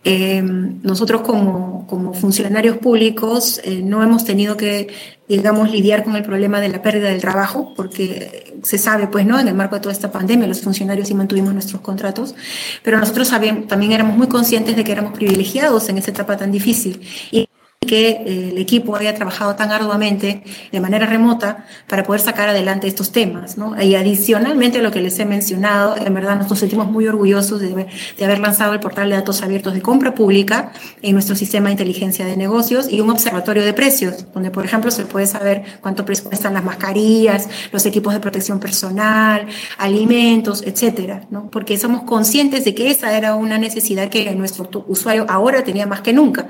Eh, 0.07 0.39
nosotros 0.43 1.21
como, 1.21 1.87
como, 1.87 2.13
funcionarios 2.13 2.77
públicos 2.77 3.59
eh, 3.63 3.81
no 3.83 4.03
hemos 4.03 4.23
tenido 4.23 4.55
que, 4.55 4.93
digamos, 5.27 5.71
lidiar 5.71 6.03
con 6.03 6.15
el 6.15 6.21
problema 6.21 6.61
de 6.61 6.69
la 6.69 6.83
pérdida 6.83 7.09
del 7.09 7.21
trabajo, 7.21 7.73
porque 7.75 8.53
se 8.61 8.77
sabe, 8.77 9.07
pues, 9.07 9.25
¿no? 9.25 9.39
En 9.39 9.47
el 9.47 9.55
marco 9.55 9.73
de 9.73 9.81
toda 9.81 9.93
esta 9.93 10.11
pandemia, 10.11 10.47
los 10.47 10.61
funcionarios 10.61 11.07
sí 11.07 11.15
mantuvimos 11.15 11.53
nuestros 11.53 11.81
contratos, 11.81 12.35
pero 12.83 12.99
nosotros 12.99 13.29
también 13.29 13.91
éramos 13.91 14.15
muy 14.15 14.27
conscientes 14.27 14.75
de 14.75 14.83
que 14.83 14.91
éramos 14.91 15.13
privilegiados 15.13 15.89
en 15.89 15.97
esta 15.97 16.11
etapa 16.11 16.37
tan 16.37 16.51
difícil. 16.51 17.01
Que 17.85 18.09
eh, 18.09 18.49
el 18.51 18.57
equipo 18.57 18.95
haya 18.95 19.13
trabajado 19.15 19.55
tan 19.55 19.71
arduamente 19.71 20.43
de 20.71 20.79
manera 20.79 21.05
remota 21.05 21.65
para 21.87 22.03
poder 22.03 22.21
sacar 22.21 22.49
adelante 22.49 22.87
estos 22.87 23.11
temas. 23.11 23.57
¿no? 23.57 23.79
Y 23.81 23.95
adicionalmente 23.95 24.79
a 24.79 24.81
lo 24.81 24.91
que 24.91 25.01
les 25.01 25.17
he 25.19 25.25
mencionado, 25.25 25.95
en 25.97 26.13
verdad 26.13 26.37
nos 26.37 26.57
sentimos 26.57 26.87
muy 26.87 27.07
orgullosos 27.07 27.59
de, 27.61 27.87
de, 28.17 28.25
haber 28.25 28.39
lanzado 28.39 28.73
el 28.73 28.79
portal 28.79 29.09
de 29.09 29.15
datos 29.15 29.41
abiertos 29.41 29.73
de 29.73 29.81
compra 29.81 30.13
pública 30.13 30.71
en 31.01 31.13
nuestro 31.13 31.35
sistema 31.35 31.67
de 31.67 31.73
inteligencia 31.73 32.25
de 32.25 32.37
negocios 32.37 32.91
y 32.91 33.01
un 33.01 33.09
observatorio 33.09 33.63
de 33.63 33.73
precios, 33.73 34.25
donde 34.33 34.51
por 34.51 34.65
ejemplo 34.65 34.91
se 34.91 35.05
puede 35.05 35.27
saber 35.27 35.63
cuánto 35.81 36.05
cuestan 36.05 36.53
las 36.53 36.63
mascarillas, 36.63 37.47
los 37.71 37.85
equipos 37.85 38.13
de 38.13 38.19
protección 38.19 38.59
personal, 38.59 39.47
alimentos, 39.77 40.63
etcétera, 40.65 41.23
¿no? 41.29 41.49
porque 41.49 41.77
somos 41.77 42.03
conscientes 42.03 42.65
de 42.65 42.75
que 42.75 42.89
esa 42.89 43.17
era 43.17 43.35
una 43.35 43.57
necesidad 43.57 44.09
que 44.09 44.33
nuestro 44.35 44.69
usuario 44.87 45.25
ahora 45.29 45.63
tenía 45.63 45.85
más 45.85 46.01
que 46.01 46.13
nunca 46.13 46.47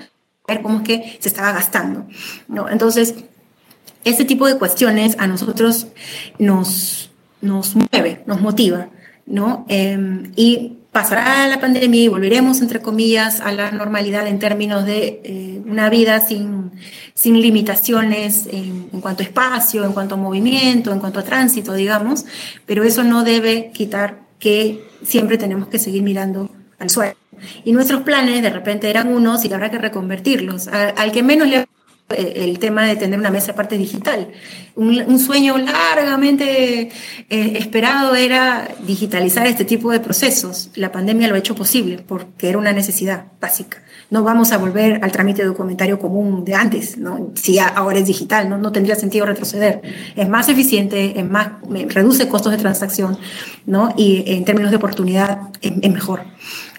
ver 0.47 0.61
cómo 0.61 0.79
es 0.79 0.83
que 0.83 1.17
se 1.19 1.29
estaba 1.29 1.51
gastando. 1.51 2.05
¿no? 2.47 2.69
Entonces, 2.69 3.15
este 4.03 4.25
tipo 4.25 4.47
de 4.47 4.57
cuestiones 4.57 5.17
a 5.19 5.27
nosotros 5.27 5.87
nos, 6.39 7.11
nos 7.41 7.75
mueve, 7.75 8.23
nos 8.27 8.39
motiva, 8.39 8.89
¿no? 9.25 9.65
Em, 9.67 10.31
y 10.35 10.77
pasará 10.91 11.47
la 11.47 11.59
pandemia 11.59 12.03
y 12.03 12.07
volveremos, 12.07 12.61
entre 12.61 12.81
comillas, 12.81 13.41
a 13.41 13.51
la 13.51 13.71
normalidad 13.71 14.27
en 14.27 14.39
términos 14.39 14.85
de 14.85 15.21
eh, 15.23 15.61
una 15.65 15.89
vida 15.89 16.21
sin, 16.21 16.71
sin 17.15 17.41
limitaciones 17.41 18.45
en, 18.45 18.89
en, 18.93 19.01
cuanto 19.01 19.23
a 19.23 19.25
espacio, 19.25 19.83
en 19.83 19.91
cuanto 19.91 20.15
a 20.15 20.17
movimiento, 20.17 20.93
en 20.93 20.99
cuanto 20.99 21.19
a 21.19 21.23
tránsito, 21.23 21.73
digamos, 21.73 22.25
pero 22.65 22.83
eso 22.83 23.03
no 23.03 23.23
debe 23.23 23.71
quitar 23.73 24.19
que 24.39 24.87
siempre 25.03 25.37
tenemos 25.37 25.67
que 25.67 25.79
seguir 25.79 26.03
mirando 26.03 26.49
al 26.79 26.89
suelo. 26.89 27.15
Y 27.63 27.71
nuestros 27.71 28.01
planes 28.01 28.41
de 28.41 28.49
repente 28.49 28.89
eran 28.89 29.07
unos 29.07 29.45
y 29.45 29.53
habrá 29.53 29.69
que 29.71 29.77
reconvertirlos. 29.77 30.67
Al, 30.67 31.11
que 31.11 31.23
menos 31.23 31.47
le 31.47 31.65
eh, 32.09 32.45
el 32.45 32.59
tema 32.59 32.85
de 32.85 32.95
tener 32.97 33.17
una 33.17 33.31
mesa 33.31 33.53
aparte 33.53 33.79
digital. 33.79 34.27
Un, 34.75 35.17
sueño 35.17 35.57
largamente 35.57 36.91
eh, 37.29 37.53
esperado 37.57 38.13
era 38.13 38.67
digitalizar 38.85 39.47
este 39.47 39.65
tipo 39.65 39.91
de 39.91 39.99
procesos. 39.99 40.69
La 40.75 40.91
pandemia 40.91 41.27
lo 41.27 41.33
ha 41.33 41.39
hecho 41.39 41.55
posible 41.55 42.03
porque 42.07 42.49
era 42.49 42.59
una 42.59 42.73
necesidad 42.73 43.25
básica. 43.41 43.81
No 44.11 44.21
vamos 44.21 44.51
a 44.51 44.59
volver 44.59 45.03
al 45.03 45.11
trámite 45.11 45.43
documentario 45.43 45.97
común 45.97 46.45
de 46.45 46.53
antes, 46.53 46.95
¿no? 46.95 47.31
si 47.33 47.57
ahora 47.57 47.97
es 47.97 48.05
digital, 48.05 48.49
¿no? 48.49 48.59
no 48.59 48.71
tendría 48.71 48.95
sentido 48.95 49.25
retroceder. 49.25 49.81
Es 50.15 50.29
más 50.29 50.47
eficiente, 50.47 51.19
es 51.19 51.27
más, 51.27 51.53
reduce 51.87 52.27
costos 52.27 52.51
de 52.51 52.59
transacción 52.59 53.17
¿no? 53.65 53.95
y 53.97 54.23
en 54.27 54.45
términos 54.45 54.69
de 54.69 54.77
oportunidad 54.77 55.39
es 55.59 55.91
mejor. 55.91 56.21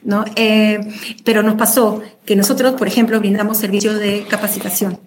¿No? 0.07 0.25
Eh, 0.37 0.81
pero 1.25 1.43
nos 1.43 1.57
pasó 1.57 2.01
que 2.25 2.37
nosotros, 2.37 2.75
por 2.75 2.89
ejemplo, 2.89 3.19
brindamos 3.19 3.59
servicios 3.59 3.99
de 3.99 4.25
capacitación. 4.29 4.99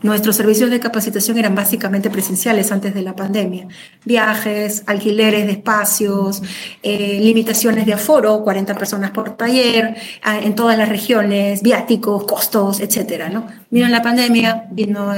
Nuestros 0.00 0.36
servicios 0.36 0.70
de 0.70 0.80
capacitación 0.80 1.38
eran 1.38 1.54
básicamente 1.54 2.10
presenciales 2.10 2.70
antes 2.70 2.94
de 2.94 3.02
la 3.02 3.16
pandemia. 3.16 3.66
Viajes, 4.04 4.84
alquileres 4.86 5.46
de 5.46 5.52
espacios, 5.52 6.42
eh, 6.82 7.18
limitaciones 7.20 7.86
de 7.86 7.94
aforo, 7.94 8.42
40 8.44 8.74
personas 8.74 9.10
por 9.12 9.36
taller, 9.36 9.96
en 10.42 10.54
todas 10.54 10.76
las 10.76 10.90
regiones, 10.90 11.62
viáticos, 11.62 12.24
costos, 12.24 12.80
etcétera, 12.80 13.30
¿no? 13.30 13.46
Vino 13.70 13.88
la 13.88 14.02
pandemia, 14.02 14.66
vino 14.70 15.12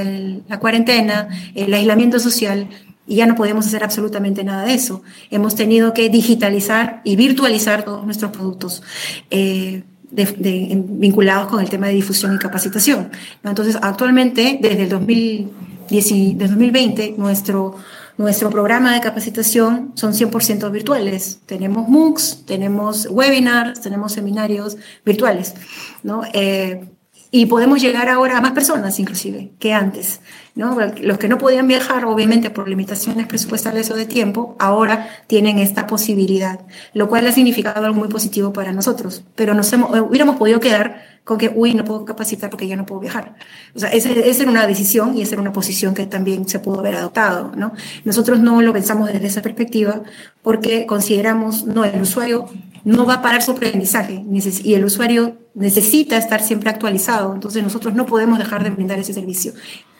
la 0.47 0.59
cuarentena, 0.59 1.27
el 1.53 1.73
aislamiento 1.73 2.17
social, 2.19 2.67
y 3.07 3.15
ya 3.15 3.25
no 3.25 3.35
podemos 3.35 3.65
hacer 3.65 3.83
absolutamente 3.83 4.43
nada 4.43 4.65
de 4.65 4.73
eso. 4.73 5.01
Hemos 5.31 5.55
tenido 5.55 5.93
que 5.93 6.09
digitalizar 6.09 7.01
y 7.03 7.15
virtualizar 7.15 7.83
todos 7.83 8.05
nuestros 8.05 8.31
productos. 8.31 8.83
Eh, 9.31 9.83
vinculados 10.09 11.47
con 11.47 11.61
el 11.61 11.69
tema 11.69 11.87
de 11.87 11.93
difusión 11.93 12.35
y 12.35 12.37
capacitación. 12.37 13.09
Entonces, 13.43 13.77
actualmente, 13.81 14.57
desde 14.61 14.83
el 14.83 14.89
2020, 14.89 17.15
nuestro, 17.17 17.75
nuestro 18.17 18.49
programa 18.49 18.93
de 18.93 19.01
capacitación 19.01 19.91
son 19.95 20.13
100% 20.13 20.71
virtuales. 20.71 21.41
Tenemos 21.45 21.89
MOOCs, 21.89 22.45
tenemos 22.45 23.09
webinars, 23.11 23.81
tenemos 23.81 24.13
seminarios 24.13 24.77
virtuales. 25.05 25.55
¿no? 26.03 26.21
Eh, 26.33 26.87
y 27.31 27.47
podemos 27.47 27.81
llegar 27.81 28.09
ahora 28.09 28.37
a 28.37 28.41
más 28.41 28.51
personas 28.51 28.99
inclusive 28.99 29.51
que 29.59 29.73
antes. 29.73 30.21
¿no? 30.55 30.75
Los 31.01 31.17
que 31.19 31.27
no 31.27 31.37
podían 31.37 31.67
viajar, 31.67 32.05
obviamente 32.05 32.49
por 32.49 32.67
limitaciones 32.67 33.27
presupuestales 33.27 33.91
o 33.91 33.95
de 33.95 34.05
tiempo, 34.05 34.55
ahora 34.59 35.07
tienen 35.27 35.59
esta 35.59 35.85
posibilidad, 35.85 36.61
lo 36.93 37.07
cual 37.07 37.27
ha 37.27 37.31
significado 37.31 37.85
algo 37.85 37.99
muy 37.99 38.07
positivo 38.07 38.53
para 38.53 38.71
nosotros. 38.71 39.23
Pero 39.35 39.53
nos 39.53 39.71
hubiéramos 39.73 40.37
podido 40.37 40.59
quedar 40.59 41.16
con 41.27 41.37
que, 41.37 41.51
uy, 41.53 41.73
no 41.73 41.83
puedo 41.83 42.05
capacitar 42.05 42.49
porque 42.49 42.69
ya 42.69 42.77
no 42.77 42.85
puedo 42.85 43.01
viajar. 43.01 43.35
O 43.75 43.79
sea, 43.79 43.89
esa, 43.89 44.09
esa 44.11 44.43
era 44.43 44.49
una 44.49 44.65
decisión 44.65 45.17
y 45.17 45.23
esa 45.23 45.35
era 45.35 45.41
una 45.41 45.51
posición 45.51 45.93
que 45.93 46.05
también 46.05 46.47
se 46.47 46.59
pudo 46.59 46.79
haber 46.79 46.95
adoptado, 46.95 47.51
¿no? 47.53 47.73
Nosotros 48.05 48.39
no 48.39 48.61
lo 48.61 48.71
pensamos 48.71 49.11
desde 49.11 49.27
esa 49.27 49.41
perspectiva 49.41 50.03
porque 50.41 50.85
consideramos, 50.85 51.65
no, 51.65 51.83
el 51.83 52.01
usuario 52.01 52.47
no 52.85 53.05
va 53.05 53.15
a 53.15 53.21
parar 53.21 53.41
su 53.41 53.51
aprendizaje 53.51 54.23
y 54.63 54.73
el 54.73 54.85
usuario 54.85 55.35
necesita 55.53 56.15
estar 56.15 56.41
siempre 56.41 56.69
actualizado, 56.69 57.33
entonces 57.33 57.61
nosotros 57.61 57.93
no 57.93 58.05
podemos 58.05 58.39
dejar 58.39 58.63
de 58.63 58.69
brindar 58.69 58.97
ese 58.97 59.13
servicio. 59.13 59.51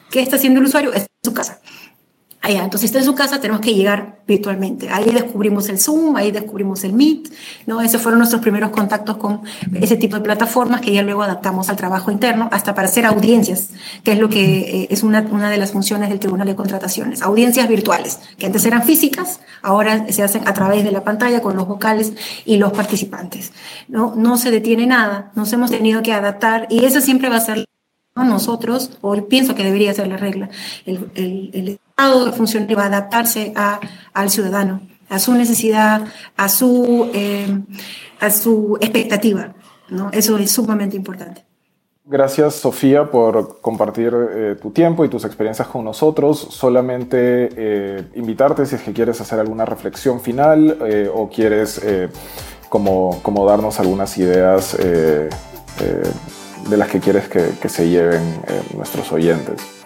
¿Qué 0.10 0.22
está 0.22 0.38
haciendo 0.38 0.62
el 0.62 0.68
usuario? 0.68 0.94
Es 0.94 1.08
su 1.22 1.34
casa 1.34 1.60
Allá, 2.48 2.64
entonces, 2.64 2.80
si 2.80 2.86
está 2.86 3.00
en 3.00 3.04
su 3.04 3.14
casa, 3.14 3.42
tenemos 3.42 3.60
que 3.60 3.76
llegar 3.76 4.20
virtualmente. 4.26 4.88
Ahí 4.90 5.12
descubrimos 5.12 5.68
el 5.68 5.80
Zoom, 5.80 6.16
ahí 6.16 6.32
descubrimos 6.32 6.82
el 6.86 6.94
Meet, 6.94 7.30
¿no? 7.66 7.82
Esos 7.82 8.02
fueron 8.02 8.20
nuestros 8.20 8.42
primeros 8.42 8.70
contactos 8.70 9.18
con 9.18 9.42
ese 9.82 9.98
tipo 9.98 10.16
de 10.16 10.22
plataformas 10.22 10.80
que 10.80 10.94
ya 10.94 11.04
luego 11.04 11.24
adaptamos 11.24 11.68
al 11.68 11.76
trabajo 11.76 12.10
interno, 12.10 12.48
hasta 12.54 12.74
para 12.74 12.88
hacer 12.88 13.06
audiencias, 13.06 13.72
que 14.02 14.14
es 14.14 14.20
lo 14.20 14.30
que 14.30 14.60
eh, 14.60 14.88
es 14.90 15.04
una, 15.04 15.24
de 15.24 15.58
las 15.58 15.74
funciones 15.74 16.08
del 16.08 16.22
Tribunal 16.22 16.48
de 16.48 16.56
Contrataciones. 16.56 17.22
Audiencias 17.22 17.68
virtuales, 17.68 18.22
que 18.38 18.46
antes 18.46 18.64
eran 18.64 18.84
físicas, 18.84 19.42
ahora 19.62 20.10
se 20.10 20.24
hacen 20.24 20.48
a 20.48 20.54
través 20.54 20.86
de 20.86 20.94
la 20.94 21.04
pantalla 21.04 21.42
con 21.42 21.58
los 21.58 21.68
vocales 21.68 22.14
y 22.46 22.56
los 22.56 22.72
participantes. 22.72 23.52
No, 23.90 24.16
no 24.16 24.38
se 24.38 24.52
detiene 24.52 24.88
nada, 24.88 25.34
nos 25.36 25.52
hemos 25.52 25.70
tenido 25.70 26.02
que 26.02 26.14
adaptar 26.14 26.68
y 26.70 26.86
eso 26.86 27.02
siempre 27.02 27.28
va 27.28 27.36
a 27.36 27.42
ser 27.42 27.66
nosotros, 28.16 28.98
o 29.02 29.28
pienso 29.28 29.54
que 29.54 29.66
debería 29.66 29.94
ser 29.94 30.08
la 30.08 30.16
regla, 30.16 30.50
el 30.86 31.78
Estado 32.00 32.32
funcionario 32.32 32.78
va 32.78 32.84
a 32.84 32.88
adaptarse 32.88 33.54
a, 33.56 33.80
al 34.14 34.30
ciudadano, 34.30 34.82
a 35.10 35.18
su 35.18 35.34
necesidad, 35.34 36.06
a 36.36 36.48
su, 36.48 37.10
eh, 37.12 37.48
a 38.20 38.30
su 38.30 38.78
expectativa. 38.80 39.56
¿no? 39.90 40.12
Eso 40.14 40.38
es 40.38 40.52
sumamente 40.52 40.96
importante. 40.96 41.44
Gracias, 42.06 42.54
Sofía, 42.54 43.10
por 43.10 43.62
compartir 43.62 44.14
eh, 44.14 44.56
tu 44.62 44.70
tiempo 44.70 45.06
y 45.06 45.10
tus 45.10 45.26
experiencias 45.26 45.68
con 45.70 45.84
nosotros. 45.84 46.38
Solamente 46.52 47.50
eh, 47.58 48.04
invitarte 48.14 48.68
si 48.68 48.76
es 48.76 48.84
que 48.84 48.94
quieres 48.94 49.20
hacer 49.20 49.40
alguna 49.40 49.66
reflexión 49.66 50.22
final 50.22 50.78
eh, 50.86 51.10
o 51.12 51.28
quieres 51.30 51.82
como, 52.70 53.24
como, 53.24 53.44
darnos 53.44 53.80
algunas 53.80 54.16
ideas 54.20 54.78
de 54.78 56.78
las 56.78 56.90
que 56.90 57.00
quieres 57.00 57.28
que, 57.28 57.54
que 57.60 57.70
se 57.70 57.90
lleven 57.90 58.22
nuestros 58.76 59.12
oyentes. 59.12 59.77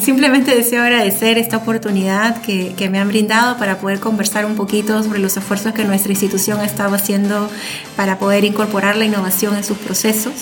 Simplemente 0.00 0.54
deseo 0.54 0.82
agradecer 0.82 1.36
esta 1.38 1.58
oportunidad 1.58 2.40
que, 2.40 2.74
que, 2.76 2.88
me 2.88 2.98
han 2.98 3.08
brindado 3.08 3.58
para 3.58 3.78
poder 3.78 4.00
conversar 4.00 4.46
un 4.46 4.56
poquito 4.56 5.02
sobre 5.02 5.18
los 5.18 5.36
esfuerzos 5.36 5.72
que 5.74 5.84
nuestra 5.84 6.12
institución 6.12 6.60
ha 6.60 6.64
estado 6.64 6.94
haciendo 6.94 7.50
para 7.94 8.18
poder 8.18 8.44
incorporar 8.44 8.96
la 8.96 9.04
innovación 9.04 9.54
en 9.54 9.64
sus 9.64 9.76
procesos. 9.76 10.32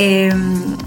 Eh, 0.00 0.32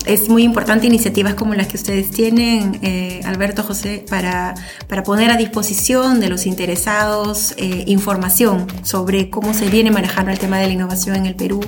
es 0.05 0.29
muy 0.29 0.43
importante 0.43 0.87
iniciativas 0.87 1.35
como 1.35 1.53
las 1.53 1.67
que 1.67 1.77
ustedes 1.77 2.11
tienen, 2.11 2.79
eh, 2.81 3.21
Alberto 3.25 3.61
José, 3.61 4.03
para, 4.09 4.55
para, 4.87 5.03
poner 5.03 5.29
a 5.31 5.37
disposición 5.37 6.19
de 6.19 6.29
los 6.29 6.45
interesados 6.45 7.53
eh, 7.57 7.83
información 7.87 8.67
sobre 8.83 9.29
cómo 9.29 9.53
se 9.53 9.69
viene 9.69 9.91
manejando 9.91 10.31
el 10.31 10.39
tema 10.39 10.59
de 10.59 10.67
la 10.67 10.73
innovación 10.73 11.17
en 11.17 11.25
el 11.25 11.35
Perú 11.35 11.59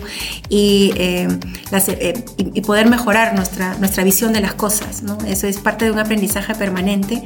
y, 0.50 0.94
eh, 0.96 1.28
las, 1.70 1.90
eh, 1.90 2.24
y, 2.38 2.58
y, 2.58 2.62
poder 2.62 2.88
mejorar 2.90 3.36
nuestra, 3.36 3.76
nuestra 3.76 4.04
visión 4.04 4.34
de 4.34 4.40
las 4.40 4.54
cosas. 4.54 5.04
¿no? 5.04 5.18
Eso 5.28 5.46
es 5.48 5.58
parte 5.58 5.86
de 5.86 5.92
un 5.92 6.00
aprendizaje 6.00 6.56
permanente 6.56 7.24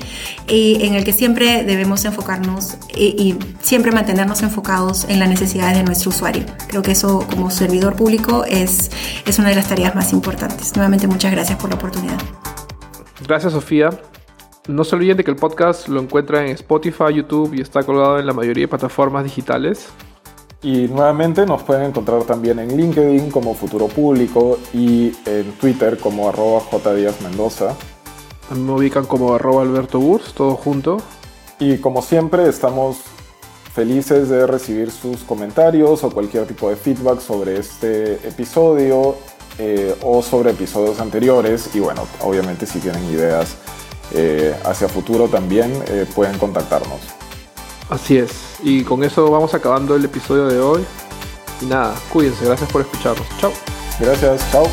y 0.47 0.83
en 0.83 0.95
el 0.95 1.03
que 1.03 1.13
siempre 1.13 1.63
debemos 1.63 2.03
enfocarnos 2.05 2.77
y, 2.95 3.05
y 3.05 3.39
siempre 3.61 3.91
mantenernos 3.91 4.41
enfocados 4.41 5.05
en 5.09 5.19
las 5.19 5.29
necesidades 5.29 5.77
de 5.77 5.83
nuestro 5.83 6.09
usuario. 6.09 6.43
Creo 6.67 6.81
que 6.81 6.91
eso 6.91 7.25
como 7.29 7.51
servidor 7.51 7.95
público 7.95 8.45
es, 8.45 8.91
es 9.25 9.39
una 9.39 9.49
de 9.49 9.55
las 9.55 9.67
tareas 9.67 9.95
más 9.95 10.06
importantes. 10.13 10.75
Nuevamente 10.75 11.07
muchas 11.07 11.31
gracias 11.31 11.57
por 11.59 11.69
la 11.69 11.75
oportunidad. 11.75 12.17
Gracias 13.27 13.53
Sofía. 13.53 13.89
No 14.67 14.83
se 14.83 14.95
olviden 14.95 15.17
de 15.17 15.23
que 15.23 15.31
el 15.31 15.37
podcast 15.37 15.87
lo 15.87 16.01
encuentran 16.01 16.45
en 16.45 16.51
Spotify, 16.51 17.13
YouTube 17.13 17.53
y 17.53 17.61
está 17.61 17.83
colgado 17.83 18.19
en 18.19 18.25
la 18.25 18.33
mayoría 18.33 18.65
de 18.65 18.67
plataformas 18.67 19.23
digitales. 19.23 19.87
Y 20.61 20.87
nuevamente 20.87 21.45
nos 21.45 21.63
pueden 21.63 21.83
encontrar 21.85 22.23
también 22.23 22.59
en 22.59 22.75
LinkedIn 22.75 23.31
como 23.31 23.53
Futuro 23.53 23.87
Público 23.87 24.59
y 24.73 25.15
en 25.25 25.51
Twitter 25.53 25.97
como 25.97 26.27
arroba 26.27 26.63
Mendoza. 27.23 27.75
Me 28.55 28.71
ubican 28.71 29.05
como 29.05 29.33
arroba 29.33 29.61
Alberto 29.61 29.99
Burs, 29.99 30.33
todo 30.33 30.55
junto. 30.55 30.97
Y 31.59 31.77
como 31.77 32.01
siempre 32.01 32.49
estamos 32.49 32.97
felices 33.73 34.29
de 34.29 34.47
recibir 34.47 34.89
sus 34.89 35.23
comentarios 35.23 36.03
o 36.03 36.09
cualquier 36.09 36.45
tipo 36.45 36.69
de 36.69 36.75
feedback 36.75 37.19
sobre 37.19 37.59
este 37.59 38.13
episodio 38.27 39.15
eh, 39.59 39.95
o 40.01 40.21
sobre 40.21 40.51
episodios 40.51 40.99
anteriores. 40.99 41.69
Y 41.73 41.79
bueno, 41.79 42.07
obviamente 42.21 42.65
si 42.65 42.79
tienen 42.79 43.03
ideas 43.05 43.55
eh, 44.13 44.55
hacia 44.63 44.87
futuro 44.87 45.27
también 45.27 45.73
eh, 45.87 46.05
pueden 46.13 46.37
contactarnos. 46.37 46.99
Así 47.89 48.17
es. 48.17 48.31
Y 48.63 48.83
con 48.83 49.03
eso 49.03 49.29
vamos 49.29 49.53
acabando 49.53 49.95
el 49.95 50.05
episodio 50.05 50.47
de 50.47 50.59
hoy. 50.59 50.85
Y 51.61 51.65
nada, 51.65 51.95
cuídense. 52.11 52.45
Gracias 52.45 52.71
por 52.71 52.81
escucharnos. 52.81 53.27
Chao. 53.39 53.51
Gracias. 53.99 54.41
Chao. 54.51 54.67